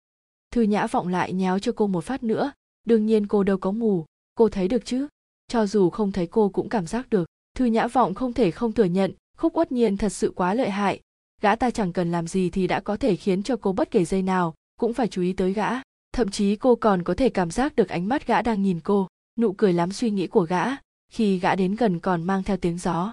[0.51, 2.53] Thư nhã vọng lại nhéo cho cô một phát nữa,
[2.86, 4.05] đương nhiên cô đâu có mù,
[4.35, 5.09] cô thấy được chứ.
[5.49, 8.73] Cho dù không thấy cô cũng cảm giác được, thư nhã vọng không thể không
[8.73, 11.01] thừa nhận, khúc uất nhiên thật sự quá lợi hại
[11.43, 14.05] gã ta chẳng cần làm gì thì đã có thể khiến cho cô bất kể
[14.05, 15.70] giây nào, cũng phải chú ý tới gã.
[16.12, 19.09] Thậm chí cô còn có thể cảm giác được ánh mắt gã đang nhìn cô.
[19.39, 20.64] Nụ cười lắm suy nghĩ của gã
[21.12, 23.12] khi gã đến gần còn mang theo tiếng gió.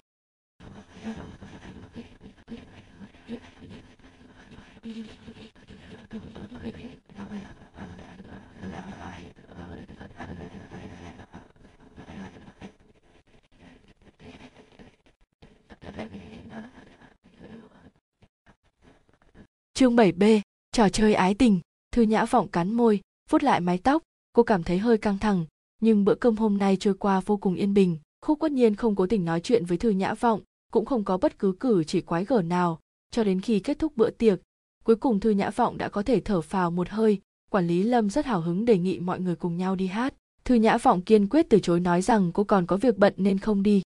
[19.79, 20.41] Chương 7B,
[20.71, 21.59] trò chơi ái tình,
[21.91, 24.03] Thư Nhã Vọng cắn môi, vuốt lại mái tóc,
[24.33, 25.45] cô cảm thấy hơi căng thẳng,
[25.81, 27.97] nhưng bữa cơm hôm nay trôi qua vô cùng yên bình.
[28.21, 30.41] Khúc Quất Nhiên không cố tình nói chuyện với Thư Nhã Vọng,
[30.71, 32.79] cũng không có bất cứ cử chỉ quái gở nào,
[33.11, 34.39] cho đến khi kết thúc bữa tiệc,
[34.83, 38.09] cuối cùng Thư Nhã Vọng đã có thể thở phào một hơi, quản lý Lâm
[38.09, 40.13] rất hào hứng đề nghị mọi người cùng nhau đi hát.
[40.45, 43.39] Thư Nhã Vọng kiên quyết từ chối nói rằng cô còn có việc bận nên
[43.39, 43.81] không đi.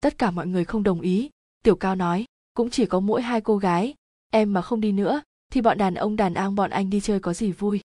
[0.00, 1.30] Tất cả mọi người không đồng ý,
[1.64, 2.24] Tiểu Cao nói,
[2.54, 3.94] cũng chỉ có mỗi hai cô gái,
[4.30, 5.22] em mà không đi nữa,
[5.52, 7.80] thì bọn đàn ông đàn an bọn anh đi chơi có gì vui.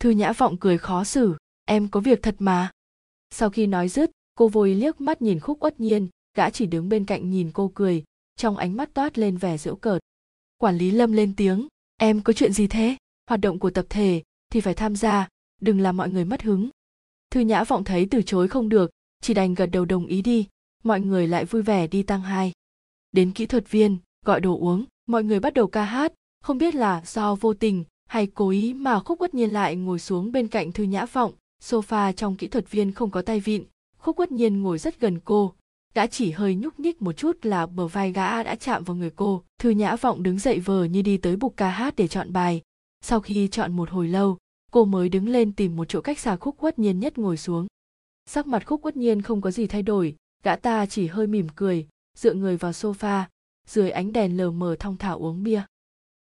[0.00, 2.70] Thư Nhã Vọng cười khó xử, em có việc thật mà.
[3.30, 6.88] Sau khi nói dứt, cô vội liếc mắt nhìn khúc uất nhiên, gã chỉ đứng
[6.88, 8.04] bên cạnh nhìn cô cười,
[8.36, 10.02] trong ánh mắt toát lên vẻ giễu cợt.
[10.58, 12.96] Quản lý Lâm lên tiếng, em có chuyện gì thế?
[13.28, 14.22] Hoạt động của tập thể
[14.52, 15.28] thì phải tham gia,
[15.60, 16.70] đừng làm mọi người mất hứng.
[17.30, 20.46] Thư Nhã Vọng thấy từ chối không được, chỉ đành gật đầu đồng ý đi,
[20.84, 22.52] mọi người lại vui vẻ đi tăng hai.
[23.12, 26.12] Đến kỹ thuật viên, gọi đồ uống, mọi người bắt đầu ca hát,
[26.46, 29.98] không biết là do vô tình hay cố ý mà khúc quất nhiên lại ngồi
[29.98, 31.32] xuống bên cạnh thư nhã vọng,
[31.62, 33.64] sofa trong kỹ thuật viên không có tay vịn.
[33.98, 35.52] Khúc quất nhiên ngồi rất gần cô
[35.94, 39.10] đã chỉ hơi nhúc nhích một chút là bờ vai gã đã chạm vào người
[39.10, 39.42] cô.
[39.58, 42.62] Thư nhã vọng đứng dậy vờ như đi tới bục ca hát để chọn bài.
[43.04, 44.38] Sau khi chọn một hồi lâu,
[44.70, 47.66] cô mới đứng lên tìm một chỗ cách xa khúc quất nhiên nhất ngồi xuống.
[48.26, 51.46] Sắc mặt khúc quất nhiên không có gì thay đổi, gã ta chỉ hơi mỉm
[51.56, 51.86] cười,
[52.18, 53.22] dựa người vào sofa,
[53.66, 55.62] dưới ánh đèn lờ mờ thong thả uống bia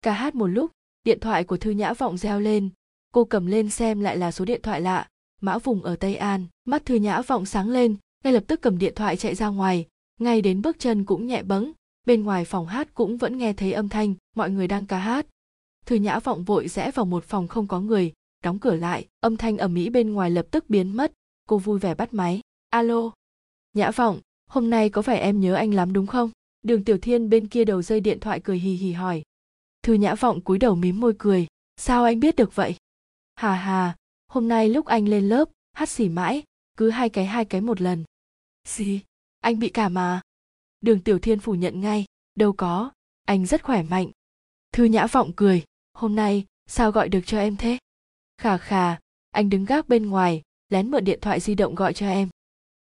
[0.03, 0.71] ca hát một lúc,
[1.05, 2.71] điện thoại của thư nhã vọng reo lên.
[3.13, 5.09] Cô cầm lên xem lại là số điện thoại lạ.
[5.41, 6.47] Mã vùng ở tây an.
[6.65, 9.87] Mắt thư nhã vọng sáng lên, ngay lập tức cầm điện thoại chạy ra ngoài.
[10.21, 11.73] Ngay đến bước chân cũng nhẹ bẫng.
[12.07, 15.27] Bên ngoài phòng hát cũng vẫn nghe thấy âm thanh, mọi người đang ca hát.
[15.87, 18.13] Thư nhã vọng vội rẽ vào một phòng không có người.
[18.45, 21.13] Đóng cửa lại, âm thanh ầm ĩ bên ngoài lập tức biến mất.
[21.49, 22.41] Cô vui vẻ bắt máy.
[22.71, 23.11] Alo.
[23.75, 26.31] Nhã vọng, hôm nay có phải em nhớ anh lắm đúng không?
[26.63, 29.23] Đường tiểu thiên bên kia đầu dây điện thoại cười hì hì hỏi
[29.83, 31.47] thư nhã vọng cúi đầu mím môi cười.
[31.77, 32.77] Sao anh biết được vậy?
[33.35, 33.97] Hà hà,
[34.29, 36.43] hôm nay lúc anh lên lớp, hát xỉ mãi,
[36.77, 38.05] cứ hai cái hai cái một lần.
[38.69, 39.01] Gì
[39.41, 40.21] anh bị cảm mà.
[40.81, 42.05] Đường tiểu thiên phủ nhận ngay,
[42.35, 42.91] đâu có,
[43.25, 44.11] anh rất khỏe mạnh.
[44.73, 47.79] Thư nhã vọng cười, hôm nay, sao gọi được cho em thế?
[48.39, 48.99] Khà khà,
[49.31, 52.29] anh đứng gác bên ngoài, lén mượn điện thoại di động gọi cho em.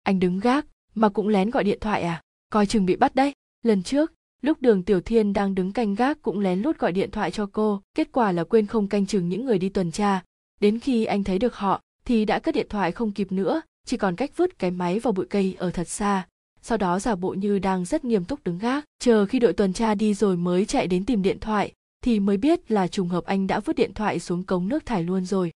[0.03, 2.23] Anh đứng gác, mà cũng lén gọi điện thoại à?
[2.51, 3.33] Coi chừng bị bắt đấy,
[3.63, 7.11] lần trước lúc đường tiểu thiên đang đứng canh gác cũng lén lút gọi điện
[7.11, 10.23] thoại cho cô, kết quả là quên không canh chừng những người đi tuần tra.
[10.61, 13.97] Đến khi anh thấy được họ, thì đã cất điện thoại không kịp nữa, chỉ
[13.97, 16.27] còn cách vứt cái máy vào bụi cây ở thật xa.
[16.63, 19.73] Sau đó giả bộ như đang rất nghiêm túc đứng gác, chờ khi đội tuần
[19.73, 21.73] tra đi rồi mới chạy đến tìm điện thoại,
[22.05, 25.03] thì mới biết là trùng hợp anh đã vứt điện thoại xuống cống nước thải
[25.03, 25.53] luôn rồi.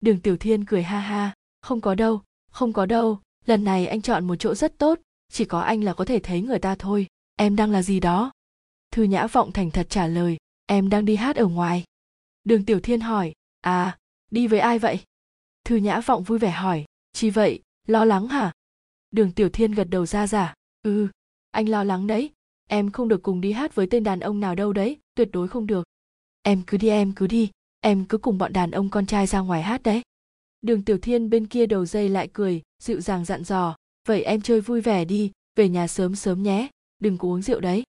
[0.00, 2.20] Đường tiểu thiên cười ha ha, không có đâu,
[2.50, 4.98] không có đâu, lần này anh chọn một chỗ rất tốt,
[5.32, 7.06] chỉ có anh là có thể thấy người ta thôi
[7.36, 8.32] em đang là gì đó?
[8.90, 10.36] Thư nhã vọng thành thật trả lời,
[10.66, 11.84] em đang đi hát ở ngoài.
[12.44, 13.98] Đường tiểu thiên hỏi à
[14.30, 14.98] đi với ai vậy?
[15.64, 18.52] Thư nhã vọng vui vẻ hỏi chi vậy, lo lắng hả?
[19.10, 21.08] Đường tiểu thiên gật đầu ra giả ừ
[21.56, 22.30] anh lo lắng đấy.
[22.68, 25.48] Em không được cùng đi hát với tên đàn ông nào đâu đấy, tuyệt đối
[25.48, 25.86] không được.
[26.42, 27.50] Em cứ đi, em cứ đi,
[27.80, 30.02] em cứ cùng bọn đàn ông con trai ra ngoài hát đấy.
[30.60, 33.76] Đường tiểu thiên bên kia đầu dây lại cười, dịu dàng dặn dò,
[34.08, 37.60] vậy em chơi vui vẻ đi, về nhà sớm sớm nhé đừng có uống rượu
[37.60, 37.82] đấy.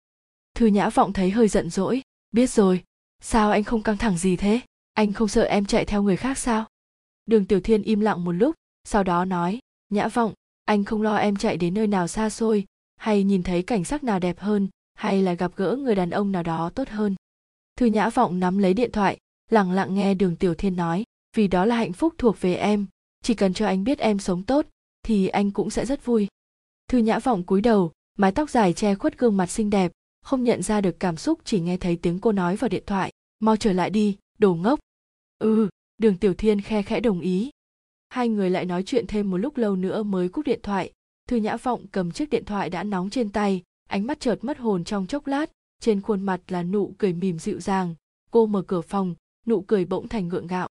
[0.56, 2.02] Thư nhã vọng thấy hơi giận dỗi.
[2.32, 2.84] Biết rồi.
[3.22, 4.60] Sao anh không căng thẳng gì thế?
[4.94, 6.66] Anh không sợ em chạy theo người khác sao?
[7.26, 9.60] Đường tiểu thiên im lặng một lúc, sau đó nói,
[9.90, 10.34] nhã vọng,
[10.66, 12.66] anh không lo em chạy đến nơi nào xa xôi,
[12.96, 16.32] hay nhìn thấy cảnh sắc nào đẹp hơn, hay là gặp gỡ người đàn ông
[16.32, 17.16] nào đó tốt hơn?
[17.76, 19.18] Thư nhã vọng nắm lấy điện thoại,
[19.50, 21.04] lặng lặng nghe đường tiểu thiên nói,
[21.36, 22.86] vì đó là hạnh phúc thuộc về em.
[23.24, 24.66] Chỉ cần cho anh biết em sống tốt,
[25.04, 26.28] thì anh cũng sẽ rất vui.
[26.88, 29.92] Thư nhã vọng cúi đầu mái tóc dài che khuất gương mặt xinh đẹp,
[30.22, 33.12] không nhận ra được cảm xúc chỉ nghe thấy tiếng cô nói vào điện thoại.
[33.40, 34.80] Mau trở lại đi, đồ ngốc.
[35.40, 37.50] Ừ đường tiểu thiên khe khẽ đồng ý.
[38.10, 40.92] Hai người lại nói chuyện thêm một lúc lâu nữa mới cúp điện thoại.
[41.28, 44.58] Thư nhã vọng cầm chiếc điện thoại đã nóng trên tay, ánh mắt chợt mất
[44.58, 45.52] hồn trong chốc lát.
[45.80, 47.96] Trên khuôn mặt là nụ cười mỉm dịu dàng.
[48.32, 49.16] Cô mở cửa phòng,
[49.46, 50.68] nụ cười bỗng thành ngượng gạo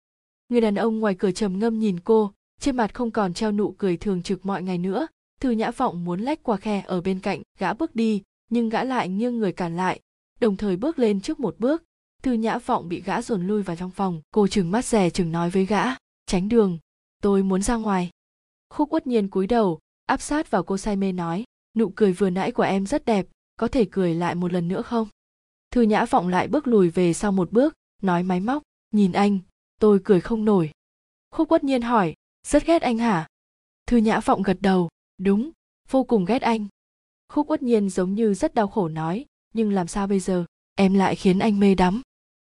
[0.51, 3.75] người đàn ông ngoài cửa trầm ngâm nhìn cô, trên mặt không còn treo nụ
[3.79, 5.07] cười thường trực mọi ngày nữa
[5.41, 8.85] thư nhã vọng muốn lách qua khe ở bên cạnh, gã bước đi, nhưng gã
[8.85, 10.01] lại nghiêng người cản lại,
[10.41, 11.83] đồng thời bước lên trước một bước.
[12.23, 15.33] Thư nhã vọng bị gã dồn lui vào trong phòng, cô chừng mắt rè chừng
[15.33, 15.85] nói với gã,
[16.27, 16.79] tránh đường,
[17.23, 18.11] tôi muốn ra ngoài.
[18.71, 21.45] Khúc uất nhiên cúi đầu, áp sát vào cô say mê nói,
[21.77, 23.27] nụ cười vừa nãy của em rất đẹp,
[23.57, 25.09] có thể cười lại một lần nữa không?
[25.71, 29.39] Thư nhã vọng lại bước lùi về sau một bước, nói máy móc, nhìn anh,
[29.81, 30.71] tôi cười không nổi.
[31.31, 32.15] Khúc uất nhiên hỏi,
[32.47, 33.27] rất ghét anh hả?
[33.87, 34.89] Thư nhã vọng gật đầu
[35.21, 35.51] đúng,
[35.91, 36.67] vô cùng ghét anh.
[37.29, 40.45] Khúc uất nhiên giống như rất đau khổ nói, nhưng làm sao bây giờ,
[40.75, 42.03] em lại khiến anh mê đắm.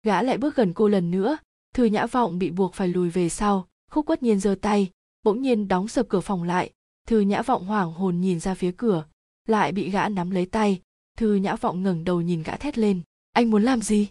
[0.03, 1.37] Gã lại bước gần cô lần nữa,
[1.75, 4.91] thư nhã vọng bị buộc phải lùi về sau, khúc quất nhiên giơ tay,
[5.23, 6.71] bỗng nhiên đóng sập cửa phòng lại,
[7.09, 9.05] thư nhã vọng hoảng hồn nhìn ra phía cửa,
[9.47, 10.81] lại bị gã nắm lấy tay,
[11.19, 13.01] thư nhã vọng ngẩng đầu nhìn gã thét lên,
[13.33, 14.09] anh muốn làm gì?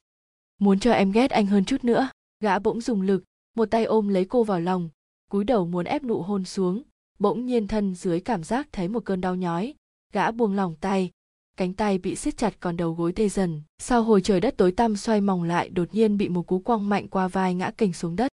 [0.60, 2.10] Muốn cho em ghét anh hơn chút nữa.
[2.40, 3.24] Gã bỗng dùng lực,
[3.56, 4.90] một tay ôm lấy cô vào lòng,
[5.32, 6.84] cúi đầu muốn ép nụ hôn xuống
[7.22, 9.74] bỗng nhiên thân dưới cảm giác thấy một cơn đau nhói,
[10.14, 11.12] gã buông lòng tay,
[11.58, 13.62] cánh tay bị siết chặt còn đầu gối tê dần.
[13.80, 16.90] Sau hồi trời đất tối tăm xoay mòng lại, đột nhiên bị một cú quăng
[16.90, 18.32] mạnh qua vai ngã kềnh xuống đất.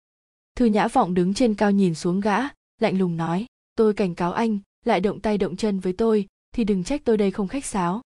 [0.56, 2.38] Thư nhã vọng đứng trên cao nhìn xuống gã,
[2.80, 3.46] lạnh lùng nói,
[3.76, 7.16] tôi cảnh cáo anh, lại động tay động chân với tôi, thì đừng trách tôi
[7.16, 8.00] đây không khách sáo.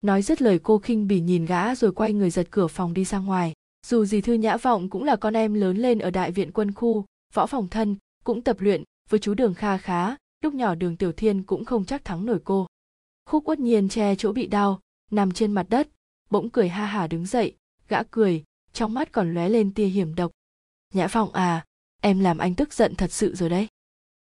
[0.00, 3.04] Nói dứt lời, cô khinh bỉ nhìn gã rồi quay người giật cửa phòng đi
[3.04, 3.52] ra ngoài.
[3.86, 6.74] Dù gì thư nhã vọng cũng là con em lớn lên ở đại viện quân
[6.74, 10.96] khu, võ phòng thân, cũng tập luyện với chú đường kha khá, lúc nhỏ đường
[10.96, 12.66] tiểu thiên cũng không chắc thắng nổi cô.
[13.26, 14.80] Khúc uất nhiên che chỗ bị đau,
[15.10, 15.88] nằm trên mặt đất,
[16.30, 17.56] bỗng cười ha hả đứng dậy,
[17.88, 20.32] gã cười, trong mắt còn lóe lên tia hiểm độc.
[20.94, 21.64] Nhã vọng à
[22.02, 23.68] em làm anh tức giận thật sự rồi đấy.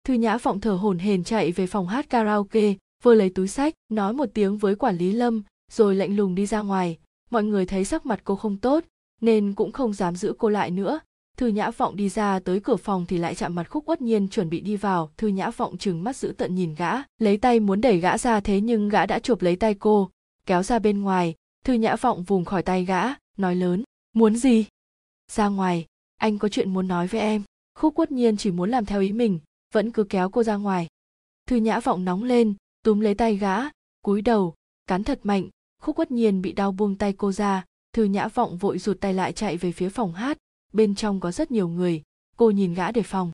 [0.04, 3.74] Thư nhã vọng thở hổn hển chạy về phòng hát karaoke, vừa lấy túi sách,
[3.88, 5.42] nói một tiếng với quản lý lâm,
[5.72, 6.98] rồi lạnh lùng đi ra ngoài.
[7.30, 8.84] Mọi người thấy sắc mặt cô không tốt,
[9.20, 11.00] nên cũng không dám giữ cô lại nữa
[11.36, 14.28] thư nhã vọng đi ra tới cửa phòng thì lại chạm mặt khúc uất nhiên
[14.28, 15.10] chuẩn bị đi vào.
[15.16, 18.40] Thư nhã vọng chừng mắt giữ tận nhìn gã, lấy tay muốn đẩy gã ra
[18.40, 20.10] thế nhưng gã đã chụp lấy tay cô,
[20.46, 21.34] kéo ra bên ngoài.
[21.64, 23.02] Thư nhã vọng vùng khỏi tay gã,
[23.36, 23.82] nói lớn,
[24.14, 24.66] muốn gì?
[25.32, 25.86] Ra ngoài,
[26.16, 27.42] anh có chuyện muốn nói với em.
[27.78, 29.38] Khúc Uất nhiên chỉ muốn làm theo ý mình,
[29.72, 30.86] vẫn cứ kéo cô ra ngoài.
[31.46, 32.54] Thư nhã vọng nóng lên,
[32.84, 33.56] túm lấy tay gã,
[34.02, 34.54] cúi đầu,
[34.86, 35.48] cắn thật mạnh.
[35.82, 37.64] Khúc Uất nhiên bị đau buông tay cô ra.
[37.92, 40.38] Thư nhã vọng vội rụt tay lại chạy về phía phòng hát
[40.74, 42.02] bên trong có rất nhiều người.
[42.36, 43.32] Cô nhìn gã đề phòng.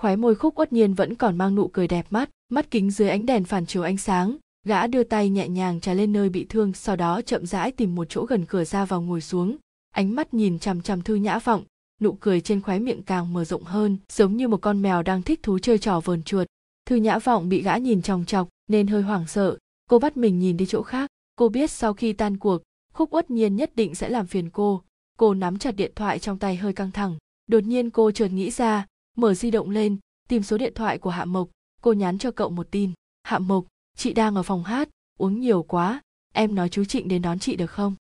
[0.00, 3.08] Khóe môi khúc uất nhiên vẫn còn mang nụ cười đẹp mắt mắt kính dưới
[3.08, 4.36] ánh đèn phản chiếu ánh sáng.
[4.66, 7.94] Gã đưa tay nhẹ nhàng trà lên nơi bị thương, sau đó chậm rãi tìm
[7.94, 9.56] một chỗ gần cửa ra vào ngồi xuống.
[9.90, 11.64] Ánh mắt nhìn chằm chằm thư nhã vọng,
[12.00, 15.22] nụ cười trên khóe miệng càng mở rộng hơn, giống như một con mèo đang
[15.22, 16.46] thích thú chơi trò vờn chuột
[16.90, 19.56] thư nhã vọng bị gã nhìn chòng chọc, nên hơi hoảng sợ.
[19.90, 21.10] Cô bắt mình nhìn đi chỗ khác.
[21.36, 22.62] Cô biết sau khi tan cuộc,
[22.92, 24.82] khúc uất nhiên nhất định sẽ làm phiền cô
[25.20, 27.18] cô nắm chặt điện thoại trong tay hơi căng thẳng.
[27.46, 28.86] Đột nhiên cô chợt nghĩ ra,
[29.16, 29.98] mở di động lên,
[30.28, 31.48] tìm số điện thoại của hạ mộc.
[31.82, 32.92] Cô nhắn cho cậu một tin.
[33.22, 33.64] Hạ mộc,
[33.96, 34.88] chị đang ở phòng hát,
[35.18, 36.00] uống nhiều quá.
[36.34, 37.94] Em nói chú trịnh đến đón chị được không?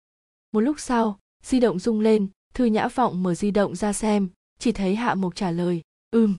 [0.52, 4.28] Một lúc sau, di động rung lên, thư nhã vọng mở di động ra xem.
[4.58, 6.36] Chỉ thấy hạ mộc trả lời, ừm.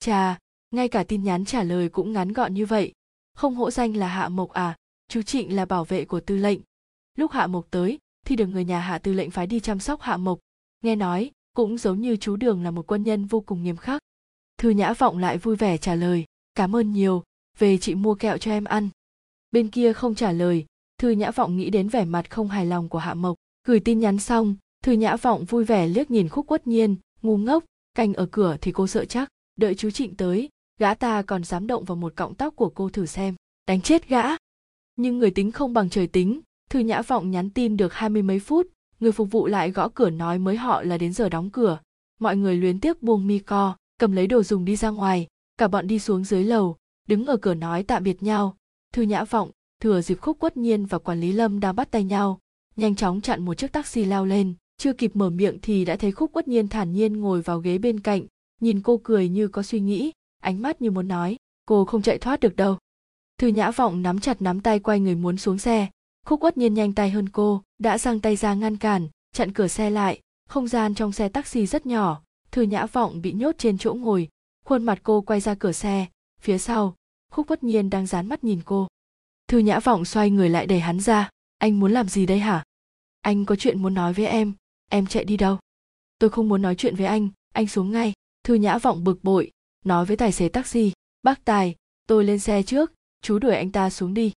[0.00, 0.38] Chà,
[0.70, 2.92] ngay cả tin nhắn trả lời cũng ngắn gọn như vậy.
[3.34, 4.76] Không hỗ danh là hạ mộc à
[5.08, 6.60] chú trịnh là bảo vệ của tư lệnh.
[7.16, 7.98] Lúc hạ mộc tới
[8.30, 10.38] thì được người nhà hạ tư lệnh phái đi chăm sóc hạ mộc.
[10.82, 14.02] Nghe nói, cũng giống như chú đường là một quân nhân vô cùng nghiêm khắc.
[14.58, 16.24] Thư nhã vọng lại vui vẻ trả lời,
[16.54, 17.22] cảm ơn nhiều,
[17.58, 18.88] về chị mua kẹo cho em ăn.
[19.50, 20.66] Bên kia không trả lời,
[20.98, 23.36] thư nhã vọng nghĩ đến vẻ mặt không hài lòng của hạ mộc,
[23.66, 27.36] gửi tin nhắn xong, thư nhã vọng vui vẻ liếc nhìn khúc quất nhiên, ngu
[27.36, 30.48] ngốc canh ở cửa thì cô sợ chắc, đợi chú trịnh tới,
[30.78, 33.34] gã ta còn dám động vào một cọng tóc của cô thử xem.
[33.66, 34.22] Đánh chết gã?
[34.96, 36.40] Nhưng người tính không bằng trời tính
[36.70, 38.66] thư nhã vọng nhắn tin được hai mươi mấy phút,
[39.00, 41.78] người phục vụ lại gõ cửa nói mới họ là đến giờ đóng cửa.
[42.20, 45.26] Mọi người luyến tiếc buông mi co, cầm lấy đồ dùng đi ra ngoài,
[45.58, 46.76] cả bọn đi xuống dưới lầu,
[47.08, 48.56] đứng ở cửa nói tạm biệt nhau.
[48.92, 52.04] Thư nhã vọng, thừa dịp khúc quất nhiên và quản lý lâm đang bắt tay
[52.04, 52.40] nhau,
[52.76, 54.54] nhanh chóng chặn một chiếc taxi lao lên.
[54.76, 57.78] Chưa kịp mở miệng thì đã thấy khúc quất nhiên thản nhiên ngồi vào ghế
[57.78, 58.22] bên cạnh,
[58.60, 61.36] nhìn cô cười như có suy nghĩ, ánh mắt như muốn nói,
[61.66, 62.78] cô không chạy thoát được đâu.
[63.38, 65.88] Thư nhã vọng nắm chặt nắm tay quay người muốn xuống xe
[66.30, 69.68] khúc uất nhiên nhanh tay hơn cô, đã giang tay ra ngăn cản, chặn cửa
[69.68, 70.20] xe lại.
[70.48, 74.28] Không gian trong xe taxi rất nhỏ, thư nhã vọng bị nhốt trên chỗ ngồi.
[74.64, 76.06] Khuôn mặt cô quay ra cửa xe.
[76.40, 76.96] Phía sau,
[77.32, 78.88] khúc uất nhiên đang dán mắt nhìn cô.
[79.48, 81.30] Thư nhã vọng xoay người lại đẩy hắn ra.
[81.58, 82.64] Anh muốn làm gì đây hả?
[83.20, 84.52] Anh có chuyện muốn nói với em.
[84.90, 85.58] Em chạy đi đâu?
[86.18, 87.28] Tôi không muốn nói chuyện với anh.
[87.54, 88.12] Anh xuống ngay.
[88.44, 89.50] Thư nhã vọng bực bội.
[89.84, 90.92] Nói với tài xế taxi.
[91.22, 91.74] Bác tài,
[92.06, 92.92] tôi lên xe trước.
[93.22, 94.32] Chú đuổi anh ta xuống đi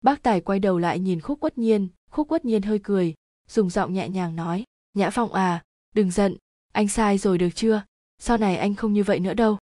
[0.00, 1.88] bác tài quay đầu lại nhìn khúc quất nhiên.
[2.10, 3.14] Khúc quất nhiên hơi cười,
[3.48, 4.64] dùng giọng nhẹ nhàng nói,
[4.94, 5.62] nhã phong à
[5.94, 6.36] đừng giận,
[6.72, 7.82] anh sai rồi được chưa?
[8.18, 9.58] Sau này anh không như vậy nữa đâu.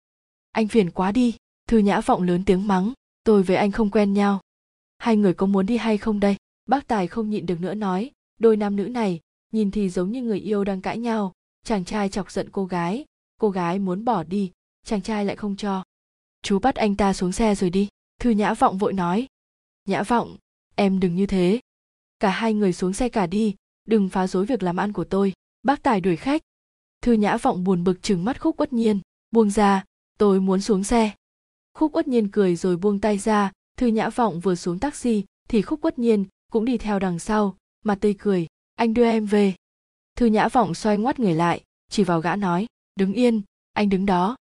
[0.51, 1.35] Anh phiền quá đi,
[1.67, 2.93] thư nhã vọng lớn tiếng mắng,
[3.23, 4.39] tôi với anh không quen nhau.
[4.97, 6.35] Hai người có muốn đi hay không đây?
[6.65, 9.19] Bác tài không nhịn được nữa nói, đôi nam nữ này,
[9.51, 11.33] nhìn thì giống như người yêu đang cãi nhau,
[11.63, 13.05] chàng trai chọc giận cô gái
[13.37, 14.51] cô gái muốn bỏ đi,
[14.85, 15.83] chàng trai lại không cho.
[16.41, 17.87] Chú bắt anh ta xuống xe rồi đi.
[18.19, 19.27] Thư nhã vọng vội nói
[19.85, 20.37] nhã vọng,
[20.75, 21.59] em đừng như thế.
[22.19, 23.55] Cả hai người xuống xe cả đi,
[23.87, 25.33] đừng phá rối việc làm ăn của tôi.
[25.63, 26.41] Bác tài đuổi khách.
[27.01, 28.99] Thư nhã vọng buồn bực chừng mắt khúc uất nhiên,
[29.31, 29.83] buông ra,
[30.17, 31.11] tôi muốn xuống xe.
[31.73, 35.61] Khúc uất nhiên cười rồi buông tay ra, thư nhã vọng vừa xuống taxi, thì
[35.61, 39.53] khúc uất nhiên cũng đi theo đằng sau, mà tươi cười, anh đưa em về.
[40.15, 43.41] Thư nhã vọng xoay ngoắt người lại, chỉ vào gã nói, đứng yên,
[43.73, 44.35] anh đứng đó.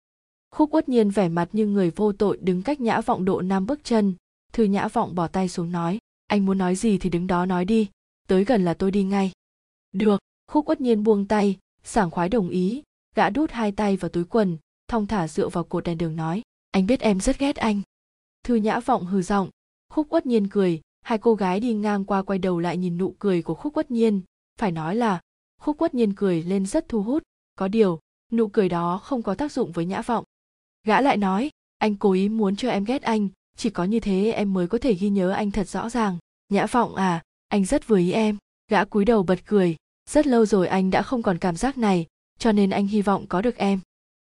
[0.51, 3.67] Khúc uất nhiên vẻ mặt như người vô tội đứng cách nhã vọng độ năm
[3.67, 4.15] bước chân
[4.53, 7.65] thư nhã vọng bỏ tay xuống nói, anh muốn nói gì thì đứng đó nói
[7.65, 7.89] đi,
[8.29, 9.33] tới gần là tôi đi ngay.
[9.93, 10.21] Được.
[10.47, 12.83] Khúc uất nhiên buông tay, sảng khoái đồng ý,
[13.15, 14.59] gã đút hai tay vào túi quần,
[14.89, 17.81] thong thả dựa vào cột đèn đường nói, anh biết em rất ghét anh.
[18.45, 19.51] Thư nhã vọng hừ giọng,
[19.89, 23.15] khúc uất nhiên cười, hai cô gái đi ngang qua quay đầu lại nhìn nụ
[23.19, 24.21] cười của khúc uất nhiên,
[24.59, 25.21] phải nói là,
[25.61, 27.23] khúc uất nhiên cười lên rất thu hút,
[27.55, 28.01] có điều,
[28.33, 30.25] nụ cười đó không có tác dụng với nhã vọng.
[30.87, 34.33] Gã lại nói, anh cố ý muốn cho em ghét anh chỉ có như thế
[34.33, 36.19] em mới có thể ghi nhớ anh thật rõ ràng.
[36.49, 38.37] Nhã vọng à anh rất vừa ý em.
[38.69, 39.77] Gã cúi đầu bật cười.
[40.11, 42.07] Rất lâu rồi anh đã không còn cảm giác này,
[42.39, 43.81] cho nên anh hy vọng có được em.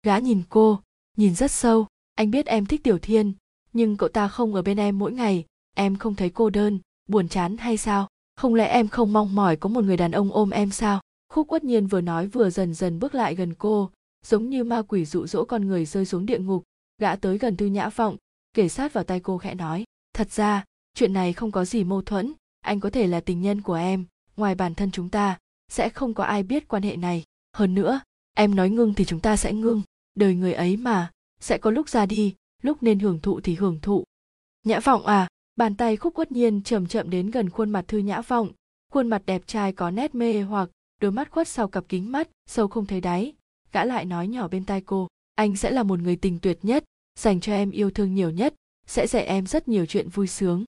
[0.03, 0.79] Gã nhìn cô,
[1.17, 1.87] nhìn rất sâu.
[2.15, 3.33] Anh biết em thích tiểu thiên,
[3.73, 5.45] nhưng cậu ta không ở bên em mỗi ngày.
[5.75, 8.07] Em không thấy cô đơn, buồn chán hay sao?
[8.35, 11.01] Không lẽ em không mong mỏi có một người đàn ông ôm em sao?
[11.29, 13.89] Khúc uất nhiên vừa nói vừa dần dần bước lại gần cô.
[14.25, 16.63] Giống như ma quỷ dụ dỗ con người rơi xuống địa ngục.
[17.01, 18.17] Gã tới gần tư nhã vọng
[18.53, 20.63] kể sát vào tay cô khẽ nói, thật ra,
[20.93, 24.05] chuyện này không có gì mâu thuẫn, anh có thể là tình nhân của em,
[24.37, 25.39] ngoài bản thân chúng ta,
[25.69, 27.23] sẽ không có ai biết quan hệ này.
[27.53, 28.01] Hơn nữa,
[28.35, 29.81] em nói ngưng thì chúng ta sẽ ngưng,
[30.15, 33.79] đời người ấy mà, sẽ có lúc ra đi, lúc nên hưởng thụ thì hưởng
[33.81, 34.03] thụ.
[34.63, 37.97] Nhã vọng à bàn tay khúc quất nhiên chậm chậm đến gần khuôn mặt thư
[37.97, 38.51] nhã vọng,
[38.91, 40.69] khuôn mặt đẹp trai có nét mê hoặc,
[41.01, 43.33] đôi mắt khuất sau cặp kính mắt, sâu không thấy đáy.
[43.71, 46.83] Gã lại nói nhỏ bên tai cô, anh sẽ là một người tình tuyệt nhất
[47.19, 48.53] dành cho em yêu thương nhiều nhất,
[48.87, 50.65] sẽ dạy em rất nhiều chuyện vui sướng.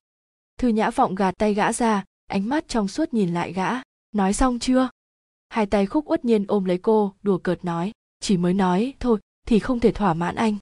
[0.58, 3.70] Thư nhã vọng gạt tay gã ra, ánh mắt trong suốt nhìn lại gã.
[4.12, 4.90] Nói xong chưa?
[5.50, 7.92] Hai tay khúc uất nhiên ôm lấy cô, đùa cợt nói.
[8.20, 10.58] Chỉ mới nói, thôi, thì không thể thỏa mãn anh.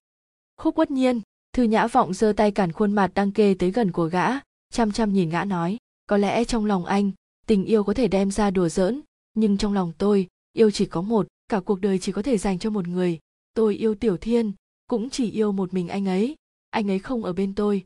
[0.57, 1.21] Khúc uất nhiên,
[1.53, 4.27] thư nhã vọng giơ tay cản khuôn mặt đang kê tới gần của gã,
[4.73, 5.77] chăm chăm nhìn gã nói.
[6.07, 7.11] Có lẽ trong lòng anh,
[7.47, 9.01] tình yêu có thể đem ra đùa giỡn,
[9.33, 12.59] nhưng trong lòng tôi, yêu chỉ có một, cả cuộc đời chỉ có thể dành
[12.59, 13.19] cho một người.
[13.53, 14.51] Tôi yêu tiểu thiên
[14.87, 16.35] cũng chỉ yêu một mình anh ấy.
[16.69, 17.85] Anh ấy không ở bên tôi.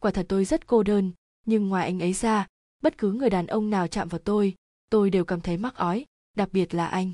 [0.00, 1.12] Quả thật tôi rất cô đơn,
[1.46, 2.46] nhưng ngoài anh ấy ra,
[2.82, 4.54] bất cứ người đàn ông nào chạm vào tôi
[4.90, 6.06] tôi đều cảm thấy mắc ói,
[6.36, 7.12] đặc biệt là anh.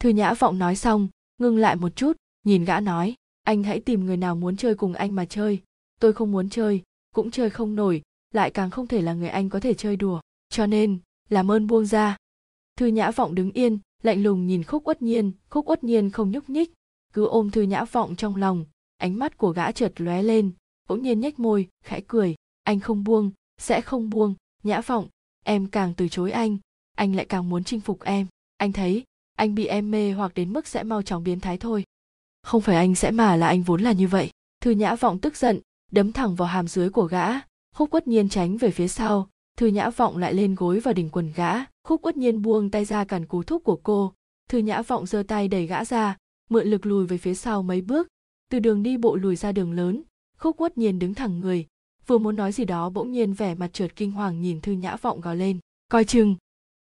[0.00, 1.08] Thư nhã vọng nói xong
[1.38, 4.92] ngưng lại một chút, nhìn gã nói, anh hãy tìm người nào muốn chơi cùng
[4.92, 5.60] anh mà chơi.
[6.00, 6.82] Tôi không muốn chơi,
[7.14, 8.02] cũng chơi không nổi,
[8.34, 10.20] lại càng không thể là người anh có thể chơi đùa.
[10.48, 12.16] Cho nên, làm ơn buông ra.
[12.76, 16.30] Thư nhã vọng đứng yên, lạnh lùng nhìn khúc uất nhiên, khúc uất nhiên không
[16.30, 16.72] nhúc nhích
[17.12, 18.64] cứ ôm thư nhã vọng trong lòng,
[18.96, 20.50] ánh mắt của gã chợt lóe lên,
[20.88, 25.08] bỗng nhiên nhếch môi, khẽ cười, anh không buông, sẽ không buông, nhã vọng,
[25.44, 26.58] em càng từ chối anh
[26.96, 28.26] anh lại càng muốn chinh phục em.
[28.56, 29.04] Anh thấy,
[29.36, 31.84] anh bị em mê hoặc đến mức sẽ mau chóng biến thái thôi.
[32.42, 34.30] Không phải anh sẽ mà là anh vốn là như vậy.
[34.60, 35.60] Thư nhã vọng tức giận,
[35.92, 37.26] đấm thẳng vào hàm dưới của gã,
[37.74, 39.28] khúc quất nhiên tránh về phía sau.
[39.58, 42.84] Thư nhã vọng lại lên gối vào đỉnh quần gã, khúc quất nhiên buông tay
[42.84, 44.12] ra cản cú thúc của cô.
[44.48, 46.16] Thư nhã vọng giơ tay đẩy gã ra
[46.50, 48.08] mượn lực lùi về phía sau mấy bước.
[48.50, 50.02] Từ đường đi bộ lùi ra đường lớn,
[50.38, 51.66] khúc quất nhiên đứng thẳng người.
[52.06, 54.96] Vừa muốn nói gì đó bỗng nhiên vẻ mặt trượt kinh hoàng nhìn thư nhã
[54.96, 55.58] vọng gào lên.
[55.88, 56.36] Coi chừng.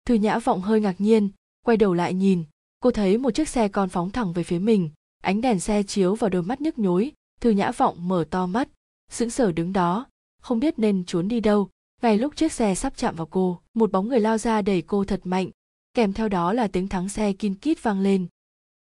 [0.05, 1.29] Thư nhã vọng hơi ngạc nhiên,
[1.65, 2.43] quay đầu lại nhìn.
[2.79, 4.89] Cô thấy một chiếc xe con phóng thẳng về phía mình.
[5.23, 7.11] Ánh đèn xe chiếu vào đôi mắt nhức nhối.
[7.41, 8.69] Thư nhã vọng mở to mắt,
[9.11, 10.05] sững sờ đứng đó.
[10.41, 11.69] Không biết nên trốn đi đâu.
[12.01, 15.03] Ngay lúc chiếc xe sắp chạm vào cô, một bóng người lao ra đẩy cô
[15.03, 15.49] thật mạnh.
[15.93, 18.27] Kèm theo đó là tiếng thắng xe kin kít vang lên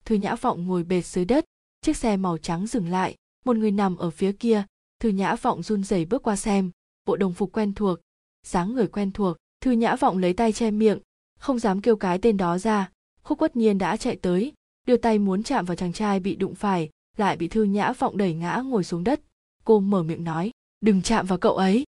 [0.09, 1.45] thư nhã vọng ngồi bệt dưới đất,
[1.81, 4.65] chiếc xe màu trắng dừng lại, một người nằm ở phía kia.
[5.01, 6.71] Thư nhã vọng run rẩy bước qua xem,
[7.07, 7.99] bộ đồng phục quen thuộc,
[8.47, 9.37] dáng người quen thuộc.
[9.61, 10.99] Thư nhã vọng lấy tay che miệng,
[11.39, 12.91] không dám kêu cái tên đó ra.
[13.23, 14.53] Khúc quất nhiên đã chạy tới,
[14.87, 18.17] đưa tay muốn chạm vào chàng trai bị đụng phải, lại bị thư nhã vọng
[18.17, 19.21] đẩy ngã ngồi xuống đất.
[19.65, 21.85] Cô mở miệng nói, đừng chạm vào cậu ấy.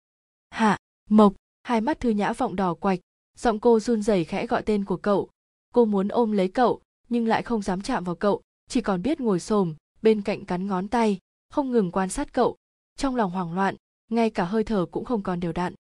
[0.50, 0.78] Hạ,
[1.10, 1.34] mộc.
[1.64, 3.00] Hai mắt thư nhã vọng đỏ quạch,
[3.38, 5.30] giọng cô run rẩy khẽ gọi tên của cậu.
[5.74, 9.20] Cô muốn ôm lấy cậu nhưng lại không dám chạm vào cậu, chỉ còn biết
[9.20, 11.20] ngồi xổm bên cạnh cắn ngón tay,
[11.50, 12.56] không ngừng quan sát cậu.
[12.98, 13.76] Trong lòng hoảng loạn,
[14.12, 15.74] ngay cả hơi thở cũng không còn đều đặn.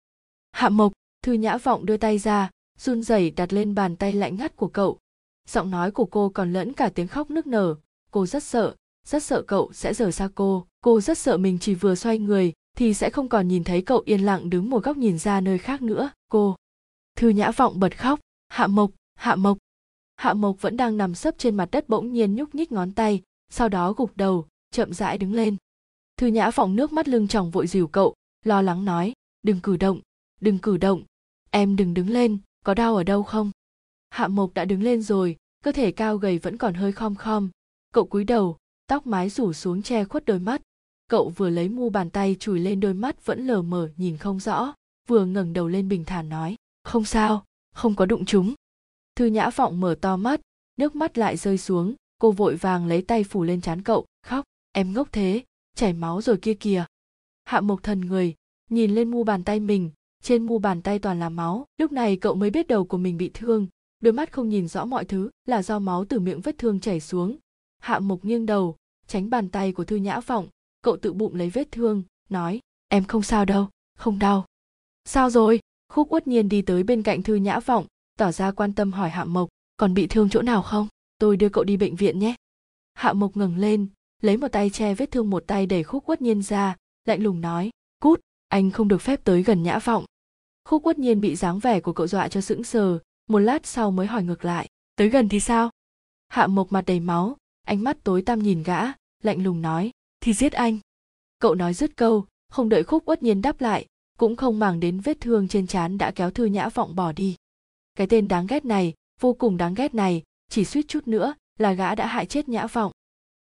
[0.51, 0.93] Hạ mộc,
[1.23, 4.67] thư nhã vọng đưa tay ra, run rẩy đặt lên bàn tay lạnh ngắt của
[4.67, 4.99] cậu.
[5.47, 7.75] Giọng nói của cô còn lẫn cả tiếng khóc nức nở.
[8.11, 8.75] Cô rất sợ
[9.07, 10.65] rất sợ cậu sẽ rời xa cô.
[10.81, 14.01] Cô rất sợ mình chỉ vừa xoay người thì sẽ không còn nhìn thấy cậu
[14.05, 16.09] yên lặng đứng một góc nhìn ra nơi khác nữa.
[16.29, 16.55] Cô,
[17.15, 18.19] thư nhã vọng bật khóc.
[18.49, 19.57] Hạ mộc hạ mộc
[20.15, 23.21] hạ mộc vẫn đang nằm sấp trên mặt đất bỗng nhiên nhúc nhích ngón tay,
[23.49, 25.55] sau đó gục đầu, chậm rãi đứng lên.
[26.17, 29.13] Thư nhã phỏng nước mắt lưng tròng vội dìu cậu, lo lắng nói,
[29.43, 29.99] đừng cử động,
[30.41, 31.03] đừng cử động,
[31.51, 33.51] em đừng đứng lên, có đau ở đâu không?
[34.09, 37.49] Hạ mộc đã đứng lên rồi, cơ thể cao gầy vẫn còn hơi khom khom.
[37.93, 38.57] Cậu cúi đầu,
[38.87, 40.61] tóc mái rủ xuống che khuất đôi mắt.
[41.07, 44.39] Cậu vừa lấy mu bàn tay chùi lên đôi mắt vẫn lờ mờ, nhìn không
[44.39, 44.73] rõ,
[45.07, 47.45] vừa ngẩng đầu lên bình thản nói, không sao,
[47.75, 48.53] không có đụng chúng
[49.15, 50.41] thư nhã vọng mở to mắt,
[50.77, 51.95] nước mắt lại rơi xuống.
[52.19, 54.45] Cô vội vàng lấy tay phủ lên trán cậu, khóc.
[54.71, 55.43] Em ngốc thế,
[55.75, 56.85] chảy máu rồi kia kìa.
[57.43, 58.35] Hạ mộc thần người,
[58.69, 59.91] nhìn lên mu bàn tay mình.
[60.23, 61.65] Trên mu bàn tay toàn là máu.
[61.77, 63.67] Lúc này cậu mới biết đầu của mình bị thương.
[63.99, 66.99] Đôi mắt không nhìn rõ mọi thứ, là do máu từ miệng vết thương chảy
[66.99, 67.37] xuống.
[67.79, 68.75] Hạ mộc nghiêng đầu,
[69.07, 70.47] tránh bàn tay của thư nhã vọng.
[70.81, 73.67] Cậu tự bụng lấy vết thương, nói, em không sao đâu,
[73.97, 74.45] không đau.
[75.05, 75.59] Sao rồi?
[75.89, 77.85] Khúc uất nhiên đi tới bên cạnh thư nhã vọng
[78.17, 80.87] tỏ ra quan tâm hỏi hạ mộc, còn bị thương chỗ nào không?
[81.17, 82.35] Tôi đưa cậu đi bệnh viện nhé.
[82.93, 83.87] Hạ mộc ngẩng lên,
[84.21, 86.75] lấy một tay che vết thương một tay đẩy khúc quất nhiên ra,
[87.05, 87.69] lạnh lùng nói,
[87.99, 90.05] cút, anh không được phép tới gần nhã vọng.
[90.65, 92.99] Khúc quất nhiên bị dáng vẻ của cậu dọa cho sững sờ,
[93.29, 95.69] một lát sau mới hỏi ngược lại, tới gần thì sao?
[96.27, 97.37] Hạ mộc mặt đầy máu,
[97.67, 98.81] ánh mắt tối tăm nhìn gã,
[99.23, 100.79] lạnh lùng nói, thì giết anh.
[101.39, 103.85] Cậu nói dứt câu, không đợi khúc uất nhiên đáp lại,
[104.17, 107.35] cũng không màng đến vết thương trên trán đã kéo thư nhã vọng bỏ đi
[107.93, 111.73] cái tên đáng ghét này vô cùng đáng ghét này chỉ suýt chút nữa là
[111.73, 112.91] gã đã hại chết nhã vọng.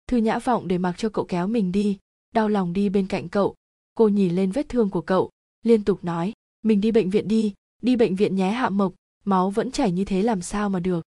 [0.08, 1.98] Thư nhã vọng để mặc cho cậu kéo mình đi
[2.34, 3.56] đau lòng đi bên cạnh cậu.
[3.96, 5.30] Cô nhìn lên vết thương của cậu
[5.64, 8.94] liên tục nói mình đi bệnh viện đi đi bệnh viện nhé hạ mộc
[9.26, 11.06] máu vẫn chảy như thế làm sao mà được.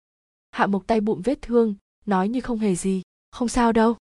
[0.50, 1.74] Hạ mộc tay bụng vết thương
[2.06, 3.96] nói như không hề gì không sao đâu.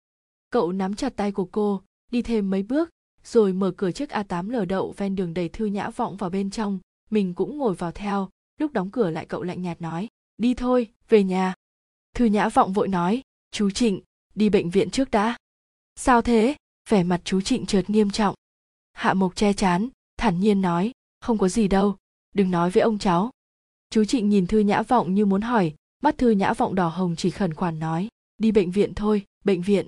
[0.49, 1.81] Cậu nắm chặt tay của cô
[2.11, 2.89] đi thêm mấy bước
[3.23, 6.49] rồi mở cửa chiếc A8 lờ đậu ven đường đầy thư nhã vọng vào bên
[6.49, 6.79] trong,
[7.09, 10.07] mình cũng ngồi vào theo, lúc đóng cửa lại cậu lạnh nhạt nói,
[10.37, 11.53] đi thôi, về nhà.
[12.13, 13.21] Thư nhã vọng vội nói,
[13.51, 14.01] chú Trịnh,
[14.35, 15.37] đi bệnh viện trước đã.
[15.95, 16.55] Sao thế?
[16.89, 18.35] Vẻ mặt chú Trịnh chợt nghiêm trọng.
[18.93, 20.91] Hạ Mộc che chán, thản nhiên nói,
[21.21, 21.97] không có gì đâu,
[22.33, 23.31] đừng nói với ông cháu.
[23.89, 25.73] Chú Trịnh nhìn Thư Nhã Vọng như muốn hỏi,
[26.03, 28.07] mắt Thư Nhã Vọng đỏ hồng chỉ khẩn khoản nói,
[28.37, 29.87] đi bệnh viện thôi, bệnh viện.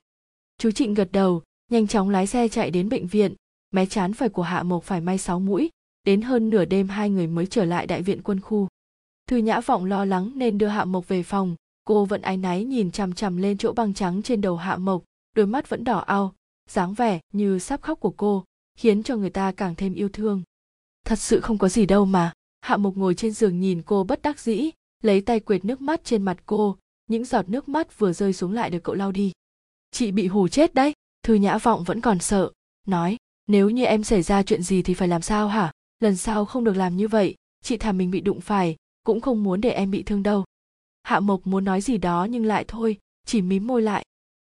[0.58, 3.36] Chú Trịnh gật đầu, nhanh chóng lái xe chạy đến bệnh viện
[3.72, 5.70] mé chán phải của hạ mộc phải may sáu mũi
[6.08, 8.68] đến hơn nửa đêm hai người mới trở lại đại viện quân khu.
[9.30, 11.56] Thư nhã vọng lo lắng nên đưa hạ mộc về phòng.
[11.86, 15.04] Cô vẫn áy náy nhìn chằm chằm lên chỗ băng trắng trên đầu hạ mộc,
[15.36, 16.34] đôi mắt vẫn đỏ ao,
[16.70, 18.44] dáng vẻ như sắp khóc của cô,
[18.78, 20.42] khiến cho người ta càng thêm yêu thương.
[21.06, 22.34] Thật sự không có gì đâu mà.
[22.62, 24.70] Hạ mộc ngồi trên giường nhìn cô bất đắc dĩ,
[25.04, 26.78] lấy tay quệt nước mắt trên mặt cô.
[27.08, 29.32] Những giọt nước mắt vừa rơi xuống lại được cậu lau đi.
[29.92, 30.94] Chị bị hù chết đấy.
[31.24, 32.52] Thư nhã vọng vẫn còn sợ,
[32.88, 33.18] nói,
[33.48, 35.72] nếu như em xảy ra chuyện gì thì phải làm sao hả?
[36.00, 39.44] Lần sau không được làm như vậy, chị thà mình bị đụng phải, cũng không
[39.44, 40.44] muốn để em bị thương đâu.
[41.04, 44.06] Hạ mộc muốn nói gì đó nhưng lại thôi, chỉ mím môi lại.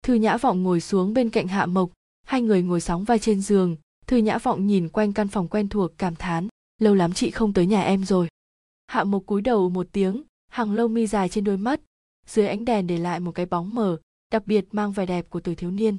[0.04, 1.90] Thư nhã vọng ngồi xuống bên cạnh hạ mộc,
[2.24, 3.76] hai người ngồi sóng vai trên giường.
[4.08, 6.48] Thư nhã vọng nhìn quanh căn phòng quen thuộc, cảm thán,
[6.82, 8.28] lâu lắm chị không tới nhà em rồi.
[8.88, 11.82] Hạ mộc cúi đầu một tiếng, hàng lông mi dài trên đôi mắt,
[12.28, 13.98] dưới ánh đèn để lại một cái bóng mờ,
[14.32, 15.98] đặc biệt mang vẻ đẹp của tuổi thiếu niên.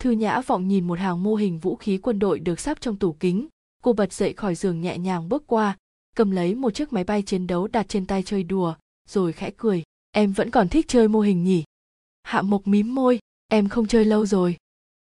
[0.00, 2.96] Thư Nhã vọng nhìn một hàng mô hình vũ khí quân đội được sắp trong
[2.96, 3.48] tủ kính.
[3.82, 5.76] Cô bật dậy khỏi giường nhẹ nhàng bước qua,
[6.16, 8.74] cầm lấy một chiếc máy bay chiến đấu đặt trên tay chơi đùa,
[9.08, 9.82] rồi khẽ cười.
[10.10, 11.64] Em vẫn còn thích chơi mô hình nhỉ?
[12.22, 13.18] Hạ Mộc mím môi,
[13.48, 14.56] em không chơi lâu rồi.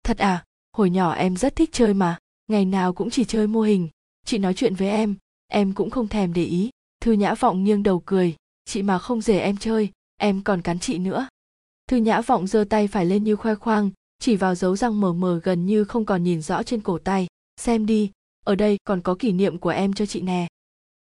[0.04, 0.44] Thật à,
[0.74, 2.18] hồi nhỏ em rất thích chơi mà,
[2.48, 3.90] ngày nào cũng chỉ chơi mô hình.
[4.26, 5.16] Chị nói chuyện với em,
[5.48, 6.70] em cũng không thèm để ý.
[7.02, 8.36] Thư Nhã vọng nghiêng đầu cười,
[8.66, 11.28] chị mà không rể em chơi, em còn cắn chị nữa.
[11.88, 13.90] Thư Nhã vọng giơ tay phải lên như khoe khoang,
[14.20, 17.28] chỉ vào dấu răng mờ mờ gần như không còn nhìn rõ trên cổ tay
[17.58, 18.12] xem đi
[18.46, 20.48] ở đây còn có kỷ niệm của em cho chị nè.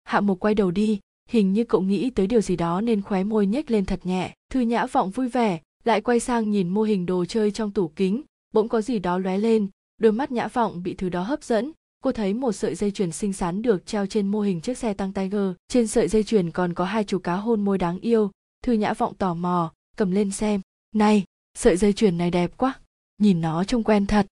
[0.03, 0.99] Hạ mục quay đầu đi,
[1.29, 4.33] hình như cậu nghĩ tới điều gì đó nên khóe môi nhếch lên thật nhẹ.
[4.49, 7.87] Thư nhã vọng vui vẻ, lại quay sang nhìn mô hình đồ chơi trong tủ
[7.87, 8.21] kính.
[8.53, 9.67] Bỗng có gì đó lóe lên,
[9.97, 11.71] đôi mắt nhã vọng bị thứ đó hấp dẫn.
[12.03, 14.93] Cô thấy một sợi dây chuyền xinh xắn được treo trên mô hình chiếc xe
[14.93, 15.51] tăng tiger.
[15.67, 18.31] Trên sợi dây chuyền còn có hai chú cá hôn môi đáng yêu.
[18.63, 20.61] Thư nhã vọng tò mò, cầm lên xem.
[20.95, 21.23] Này,
[21.57, 22.79] sợi dây chuyền này đẹp quá,
[23.17, 24.27] nhìn nó trông quen thật.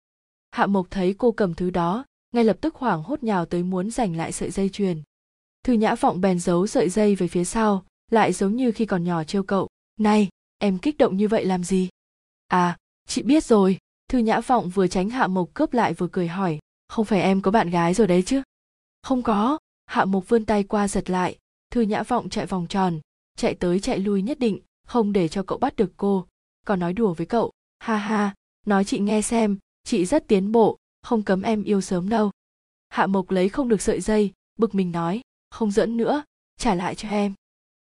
[0.50, 3.90] Hạ mộc thấy cô cầm thứ đó ngay lập tức hoảng hốt nhào tới muốn
[3.90, 5.02] giành lại sợi dây chuyền.
[5.64, 9.04] Thư nhã vọng bèn giấu sợi dây về phía sau, lại giống như khi còn
[9.04, 9.68] nhỏ trêu cậu,
[10.00, 10.28] này,
[10.58, 11.88] em kích động như vậy làm gì?
[12.48, 12.76] À
[13.08, 13.78] chị biết rồi.
[14.08, 17.40] Thư nhã vọng vừa tránh hạ mộc cướp lại vừa cười hỏi, không phải em
[17.40, 18.42] có bạn gái rồi đấy chứ?
[19.02, 19.58] Không có.
[19.86, 21.38] Hạ mộc vươn tay qua giật lại.
[21.70, 23.00] Thư nhã vọng chạy vòng tròn,
[23.36, 26.26] chạy tới chạy lui nhất định, không để cho cậu bắt được cô.
[26.66, 27.52] Còn nói đùa với cậu.
[27.78, 28.34] Ha ha,
[28.66, 30.76] nói chị nghe xem, chị rất tiến bộ
[31.08, 32.30] không cấm em yêu sớm đâu.
[32.88, 35.20] Hạ mộc lấy không được sợi dây, bực mình nói,
[35.50, 36.22] không dẫn nữa,
[36.58, 37.34] trả lại cho em.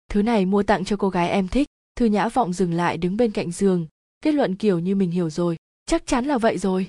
[0.09, 1.66] Thứ này mua tặng cho cô gái em thích,
[1.97, 3.86] thư nhã vọng dừng lại đứng bên cạnh giường,
[4.20, 6.86] kết luận kiểu như mình hiểu rồi, chắc chắn là vậy rồi.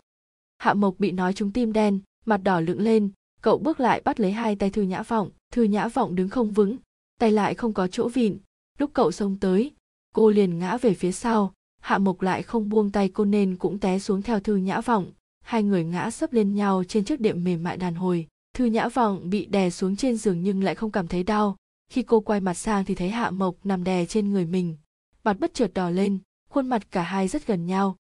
[0.58, 3.10] Hạ mộc bị nói trúng tim đen, mặt đỏ lựng lên,
[3.42, 6.52] cậu bước lại bắt lấy hai tay thư nhã vọng, thư nhã vọng đứng không
[6.52, 6.78] vững,
[7.20, 8.38] tay lại không có chỗ vịn.
[8.78, 9.72] Lúc cậu xông tới,
[10.14, 13.80] cô liền ngã về phía sau, hạ mộc lại không buông tay cô nên cũng
[13.80, 15.12] té xuống theo thư nhã vọng
[15.44, 18.28] hai người ngã sấp lên nhau trên chiếc đệm mềm mại đàn hồi.
[18.54, 21.56] Thư nhã vọng bị đè xuống trên giường nhưng lại không cảm thấy đau.
[21.92, 24.78] Khi cô quay mặt sang thì thấy hạ mộc nằm đè trên người mình.
[25.24, 27.96] Mặt bất chợt đỏ lên, khuôn mặt cả hai rất gần nhau.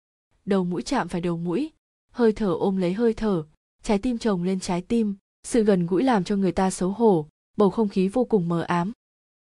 [0.45, 1.71] Đầu mũi chạm phải đầu mũi.
[2.11, 3.43] Hơi thở ôm lấy hơi thở.
[3.83, 5.15] Trái tim chồng lên trái tim.
[5.43, 7.27] Sự gần gũi làm cho người ta xấu hổ.
[7.57, 8.91] Bầu không khí vô cùng mờ ám.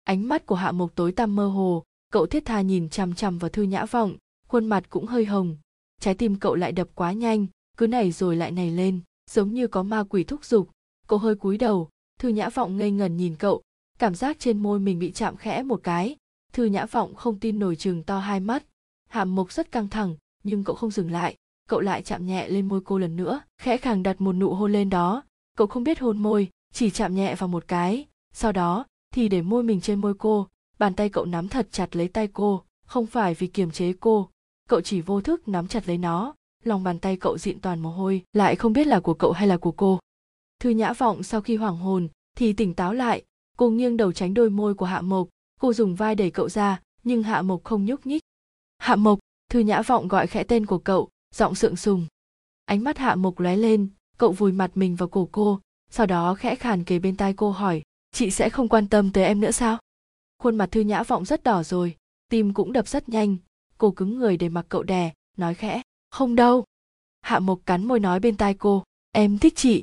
[0.05, 1.82] Ánh mắt của hạ mộc tối tăm mơ hồ.
[2.12, 4.16] Cậu thiết tha nhìn chằm chằm vào thư nhã vọng.
[4.48, 5.56] Khuôn mặt cũng hơi hồng.
[6.01, 7.47] Trái tim cậu lại đập quá nhanh
[7.77, 9.01] cứ này rồi lại này lên,
[9.31, 10.70] giống như có ma quỷ thúc giục.
[11.07, 11.89] Cậu hơi cúi đầu,
[12.19, 13.62] thư nhã vọng ngây ngần nhìn cậu,
[13.99, 16.16] cảm giác trên môi mình bị chạm khẽ một cái.
[16.53, 18.65] Thư nhã vọng không tin nổi chừng to hai mắt.
[19.09, 21.36] Hàm mộc rất căng thẳng, nhưng cậu không dừng lại,
[21.69, 24.73] cậu lại chạm nhẹ lên môi cô lần nữa, khẽ khàng đặt một nụ hôn
[24.73, 25.23] lên đó.
[25.57, 28.07] Cậu không biết hôn môi, chỉ chạm nhẹ vào một cái.
[28.35, 28.85] Sau đó,
[29.15, 30.47] thì để môi mình trên môi cô,
[30.78, 34.28] bàn tay cậu nắm thật chặt lấy tay cô, không phải vì kiềm chế cô.
[34.69, 36.35] Cậu chỉ vô thức nắm chặt lấy nó
[36.66, 39.48] lòng bàn tay cậu dịn toàn mồ hôi, lại không biết là của cậu hay
[39.48, 39.98] là của cô.
[40.60, 43.22] Thư nhã vọng sau khi hoảng hồn thì tỉnh táo lại,
[43.56, 45.28] cô nghiêng đầu tránh đôi môi của hạ mộc.
[45.60, 48.22] Cô dùng vai đẩy cậu ra, nhưng hạ mộc không nhúc nhích.
[48.78, 49.18] Hạ mộc,
[49.51, 52.06] thư nhã vọng gọi khẽ tên của cậu, giọng sượng sùng.
[52.64, 55.60] Ánh mắt hạ mộc lóe lên, cậu vùi mặt mình vào cổ cô,
[55.90, 57.82] sau đó khẽ khàn kề bên tai cô hỏi,
[58.12, 59.78] chị sẽ không quan tâm tới em nữa sao?
[60.39, 61.97] Khuôn mặt thư nhã vọng rất đỏ rồi,
[62.28, 63.36] tim cũng đập rất nhanh.
[63.78, 65.81] Cô cứng người để mặc cậu đè, nói khẽ
[66.12, 66.64] không đâu.
[67.20, 69.82] Hạ mộc cắn môi nói bên tai cô, em thích chị.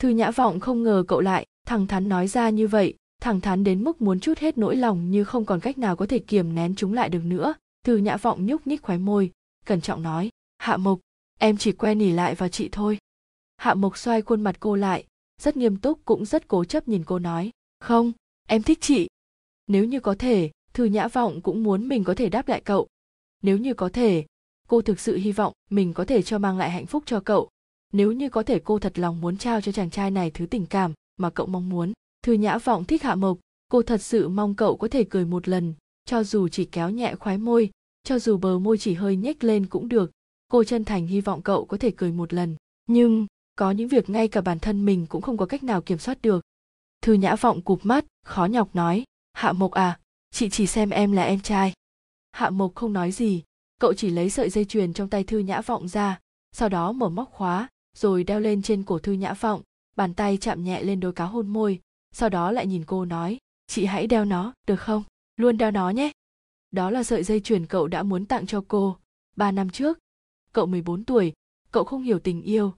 [0.00, 3.64] Thư nhã vọng không ngờ cậu lại, thẳng thắn nói ra như vậy, thẳng thắn
[3.64, 6.54] đến mức muốn chút hết nỗi lòng như không còn cách nào có thể kiềm
[6.54, 7.54] nén chúng lại được nữa.
[7.84, 9.30] Thư nhã vọng nhúc nhích khóe môi,
[9.66, 11.00] cẩn trọng nói, hạ mộc,
[11.38, 12.98] em chỉ quen nỉ lại vào chị thôi.
[13.56, 15.06] Hạ mộc xoay khuôn mặt cô lại,
[15.42, 17.50] rất nghiêm túc cũng rất cố chấp nhìn cô nói,
[17.80, 18.12] không,
[18.46, 19.08] em thích chị.
[19.66, 22.88] Nếu như có thể, thư nhã vọng cũng muốn mình có thể đáp lại cậu.
[23.42, 24.24] Nếu như có thể
[24.68, 27.48] cô thực sự hy vọng mình có thể cho mang lại hạnh phúc cho cậu.
[27.92, 30.66] Nếu như có thể cô thật lòng muốn trao cho chàng trai này thứ tình
[30.66, 31.92] cảm mà cậu mong muốn,
[32.22, 33.38] thư nhã vọng thích hạ mộc.
[33.68, 35.74] Cô thật sự mong cậu có thể cười một lần,
[36.04, 37.70] cho dù chỉ kéo nhẹ khoái môi,
[38.04, 40.10] cho dù bờ môi chỉ hơi nhếch lên cũng được.
[40.48, 42.56] Cô chân thành hy vọng cậu có thể cười một lần.
[42.86, 43.26] Nhưng,
[43.56, 46.22] có những việc ngay cả bản thân mình cũng không có cách nào kiểm soát
[46.22, 46.44] được.
[47.02, 50.00] Thư nhã vọng cụp mắt, khó nhọc nói, hạ mộc à
[50.30, 51.72] chị chỉ xem em là em trai.
[52.32, 53.42] Hạ mộc không nói gì
[53.78, 56.18] cậu chỉ lấy sợi dây chuyền trong tay thư nhã vọng ra,
[56.52, 59.62] sau đó mở móc khóa, rồi đeo lên trên cổ thư nhã vọng,
[59.96, 61.80] bàn tay chạm nhẹ lên đôi cá hôn môi,
[62.12, 65.02] sau đó lại nhìn cô nói, chị hãy đeo nó, được không?
[65.36, 66.12] Luôn đeo nó nhé.
[66.70, 68.96] Đó là sợi dây chuyền cậu đã muốn tặng cho cô
[69.36, 69.98] ba năm trước.
[70.52, 71.32] Cậu 14 tuổi,
[71.70, 72.74] cậu không hiểu tình yêu.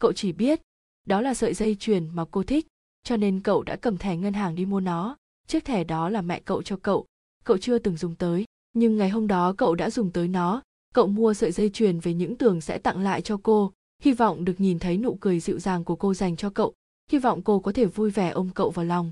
[0.00, 0.60] Cậu chỉ biết,
[1.04, 2.66] đó là sợi dây chuyền mà cô thích,
[3.02, 5.16] cho nên cậu đã cầm thẻ ngân hàng đi mua nó.
[5.46, 7.06] Chiếc thẻ đó là mẹ cậu cho cậu
[7.44, 10.62] cậu chưa từng dùng tới nhưng ngày hôm đó cậu đã dùng tới nó.
[10.94, 13.72] Cậu mua sợi dây chuyền về những tưởng sẽ tặng lại cho cô.
[14.02, 16.74] Hy vọng được nhìn thấy nụ cười dịu dàng của cô dành cho cậu.
[17.12, 19.10] Hy vọng cô có thể vui vẻ ôm cậu vào lòng.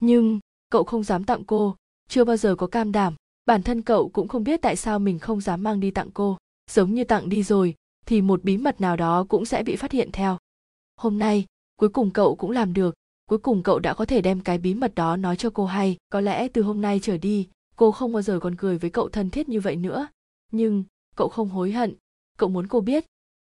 [0.00, 1.76] Nhưng, cậu không dám tặng cô.
[2.08, 3.14] Chưa bao giờ có cam đảm.
[3.46, 6.36] Bản thân cậu cũng không biết tại sao mình không dám mang đi tặng cô.
[6.70, 7.74] Giống như tặng đi rồi,
[8.06, 10.38] thì một bí mật nào đó cũng sẽ bị phát hiện theo.
[10.96, 11.46] Hôm nay,
[11.76, 12.94] cuối cùng cậu cũng làm được.
[13.28, 15.96] Cuối cùng cậu đã có thể đem cái bí mật đó nói cho cô hay.
[16.08, 17.48] Có lẽ từ hôm nay trở đi
[17.78, 20.08] cô không bao giờ còn cười với cậu thân thiết như vậy nữa.
[20.52, 20.84] Nhưng,
[21.16, 21.94] cậu không hối hận.
[22.38, 23.04] Cậu muốn cô biết.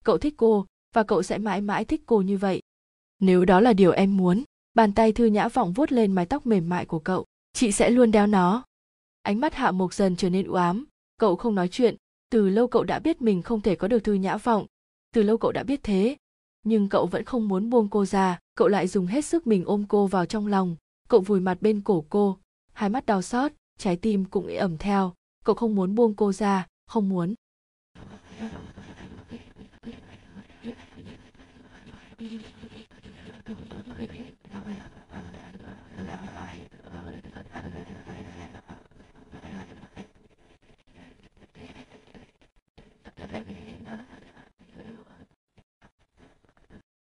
[0.03, 2.61] Cậu thích cô, và cậu sẽ mãi mãi thích cô như vậy.
[3.19, 4.43] Nếu đó là điều em muốn,
[4.73, 7.25] bàn tay thư nhã vọng vuốt lên mái tóc mềm mại của cậu.
[7.53, 8.63] Chị sẽ luôn đeo nó.
[9.21, 10.85] Ánh mắt hạ mộc dần trở nên u ám.
[11.17, 11.95] Cậu không nói chuyện.
[12.29, 14.65] Từ lâu cậu đã biết mình không thể có được thư nhã vọng.
[15.13, 16.15] Từ lâu cậu đã biết thế.
[16.63, 18.39] Nhưng cậu vẫn không muốn buông cô ra.
[18.55, 20.75] Cậu lại dùng hết sức mình ôm cô vào trong lòng.
[21.07, 22.37] Cậu vùi mặt bên cổ cô.
[22.73, 25.13] Hai mắt đau xót trái tim cũng ẩm theo.
[25.45, 27.33] Cậu không muốn buông cô ra không muốn.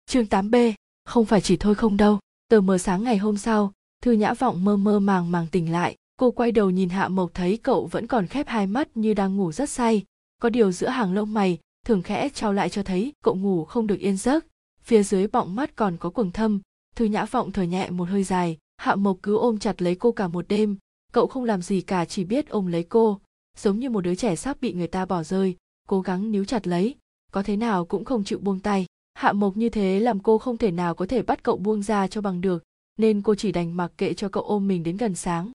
[0.07, 0.73] Chương 8B,
[1.05, 2.19] không phải chỉ thôi không đâu.
[2.49, 3.73] Tờ mờ sáng ngày hôm sau,
[4.03, 7.35] Thư Nhã Vọng mơ mơ màng màng tỉnh lại, cô quay đầu nhìn Hạ Mộc
[7.35, 10.05] thấy cậu vẫn còn khép hai mắt như đang ngủ rất say,
[10.43, 13.87] có điều giữa hàng lông mày, thường khẽ trao lại cho thấy cậu ngủ không
[13.87, 14.47] được yên giấc.
[14.83, 16.61] Phía dưới bọng mắt còn có quầng thâm,
[16.97, 20.13] Thư Nhã Vọng thở nhẹ một hơi dài, Hạ Mộc cứ ôm chặt lấy cô
[20.13, 20.77] cả một đêm,
[21.13, 23.21] cậu không làm gì cả chỉ biết ôm lấy cô,
[23.57, 25.57] giống như một đứa trẻ sắp bị người ta bỏ rơi,
[25.89, 26.95] cố gắng níu chặt lấy,
[27.33, 28.87] có thế nào cũng không chịu buông tay.
[29.15, 32.07] Hạ mộc như thế làm cô không thể nào có thể bắt cậu buông ra
[32.07, 32.65] cho bằng được
[32.99, 35.51] nên cô chỉ đành mặc kệ cho cậu ôm mình đến gần sáng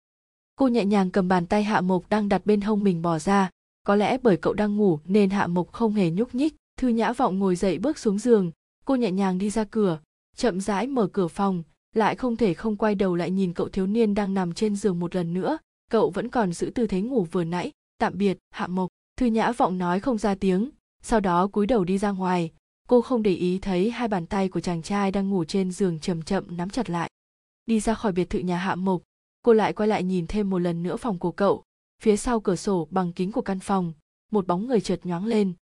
[0.55, 3.49] cô nhẹ nhàng cầm bàn tay hạ mộc đang đặt bên hông mình bỏ ra.
[3.83, 6.55] Có lẽ bởi cậu đang ngủ nên hạ mộc không hề nhúc nhích.
[6.77, 8.51] Thư nhã vọng ngồi dậy bước xuống giường.
[8.85, 9.99] Cô nhẹ nhàng đi ra cửa,
[10.35, 11.63] chậm rãi mở cửa phòng,
[11.93, 14.99] lại không thể không quay đầu lại nhìn cậu thiếu niên đang nằm trên giường
[14.99, 15.57] một lần nữa.
[15.91, 17.71] Cậu vẫn còn giữ tư thế ngủ vừa nãy.
[17.97, 18.89] Tạm biệt, hạ mộc.
[19.17, 20.69] Thư nhã vọng nói không ra tiếng.
[21.03, 22.51] Sau đó cúi đầu đi ra ngoài.
[22.87, 25.99] Cô không để ý thấy hai bàn tay của chàng trai đang ngủ trên giường
[25.99, 27.09] chậm chậm nắm chặt lại.
[27.65, 29.01] Đi ra khỏi biệt thự nhà hạ mộc
[29.45, 31.63] cô lại quay lại nhìn thêm một lần nữa phòng của cậu.
[32.01, 33.93] Phía sau cửa sổ bằng kính của căn phòng,
[34.31, 35.53] một bóng người chợt nhoáng lên.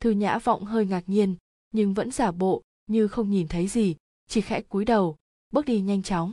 [0.00, 1.36] Thư nhã vọng hơi ngạc nhiên,
[1.72, 3.96] nhưng vẫn giả bộ, như không nhìn thấy gì,
[4.28, 5.16] chỉ khẽ cúi đầu,
[5.52, 6.32] bước đi nhanh chóng.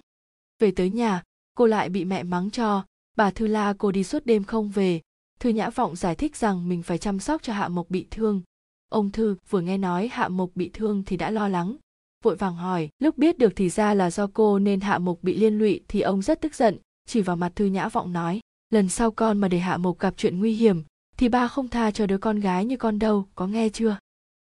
[0.60, 1.24] Về tới nhà,
[1.56, 2.86] cô lại bị mẹ mắng cho,
[3.18, 5.02] bà thư la, cô đi suốt đêm không về.
[5.40, 8.42] Thư nhã vọng giải thích rằng mình phải chăm sóc cho hạ mộc bị thương.
[8.90, 11.76] Ông thư vừa nghe nói hạ mộc bị thương thì đã lo lắng,
[12.24, 15.38] vội vàng hỏi, lúc biết được thì ra là do cô nên hạ mộc bị
[15.38, 16.78] liên lụy thì ông rất tức giận
[17.10, 20.14] chỉ vào mặt thư nhã vọng nói, lần sau con mà để hạ mộc gặp
[20.18, 20.84] chuyện nguy hiểm,
[21.18, 23.98] thì ba không tha cho đứa con gái như con đâu, có nghe chưa?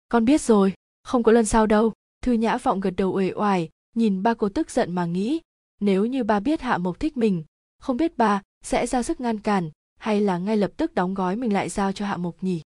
[0.09, 0.73] Con biết rồi,
[1.03, 1.93] không có lần sau đâu.
[2.23, 5.41] Thư nhã vọng gật đầu uể oải, nhìn ba cô tức giận mà nghĩ,
[5.81, 7.45] nếu như ba biết hạ mộc thích mình,
[7.79, 11.37] không biết ba sẽ ra sức ngăn cản, hay là ngay lập tức đóng gói
[11.37, 12.63] mình lại giao cho hạ mộc nhỉ?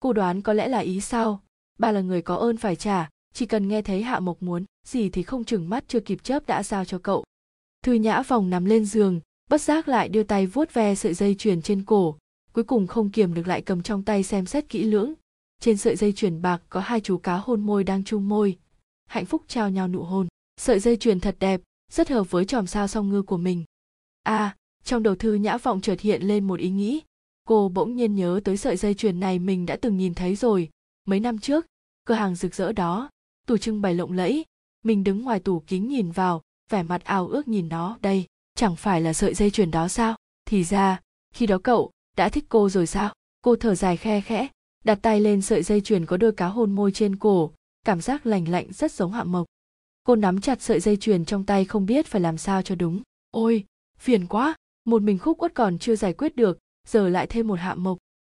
[0.00, 1.42] Cô đoán có lẽ là ý sau
[1.78, 5.10] ba là người có ơn phải trả, chỉ cần nghe thấy hạ mộc muốn, gì
[5.10, 7.24] thì không chừng mắt chưa kịp chớp đã giao cho cậu.
[7.82, 9.20] Thư nhã vòng nằm lên giường
[9.50, 12.18] bất giác lại đưa tay vuốt ve sợi dây chuyền trên cổ,
[12.52, 15.12] cuối cùng không kiềm được lại cầm trong tay xem xét kỹ lưỡng.
[15.60, 18.58] Trên sợi dây chuyền bạc có hai chú cá hôn môi đang chung môi.
[19.06, 20.28] Hạnh phúc trao nhau nụ hôn.
[20.60, 21.60] Sợi dây chuyền thật đẹp,
[21.92, 23.64] rất hợp với chòm sao song ngư của mình.
[24.22, 27.00] À trong đầu thư nhã vọng chợt hiện lên một ý nghĩ.
[27.48, 30.68] Cô bỗng nhiên nhớ tới sợi dây chuyền này mình đã từng nhìn thấy rồi.
[31.04, 31.66] Mấy năm trước,
[32.04, 33.10] cửa hàng rực rỡ đó
[33.46, 34.44] tủ trưng bày lộng lẫy.
[34.84, 38.26] Mình đứng ngoài tủ kính nhìn vào, vẻ mặt ao ước nhìn nó đây
[38.60, 40.16] chẳng phải là sợi dây chuyền đó sao?
[40.44, 41.00] Thì ra,
[41.34, 43.14] khi đó cậu đã thích cô rồi sao?
[43.42, 44.48] Cô thở dài khe khẽ,
[44.84, 47.52] đặt tay lên sợi dây chuyền có đôi cá hôn môi trên cổ,
[47.84, 49.46] cảm giác lành lạnh rất giống hạ mộc.
[50.04, 53.02] Cô nắm chặt sợi dây chuyền trong tay không biết phải làm sao cho đúng.
[53.30, 53.64] Ôi,
[53.98, 54.54] phiền quá,
[54.84, 56.58] một mình khúc uất còn chưa giải quyết được,
[56.88, 57.98] giờ lại thêm một hạ mộc.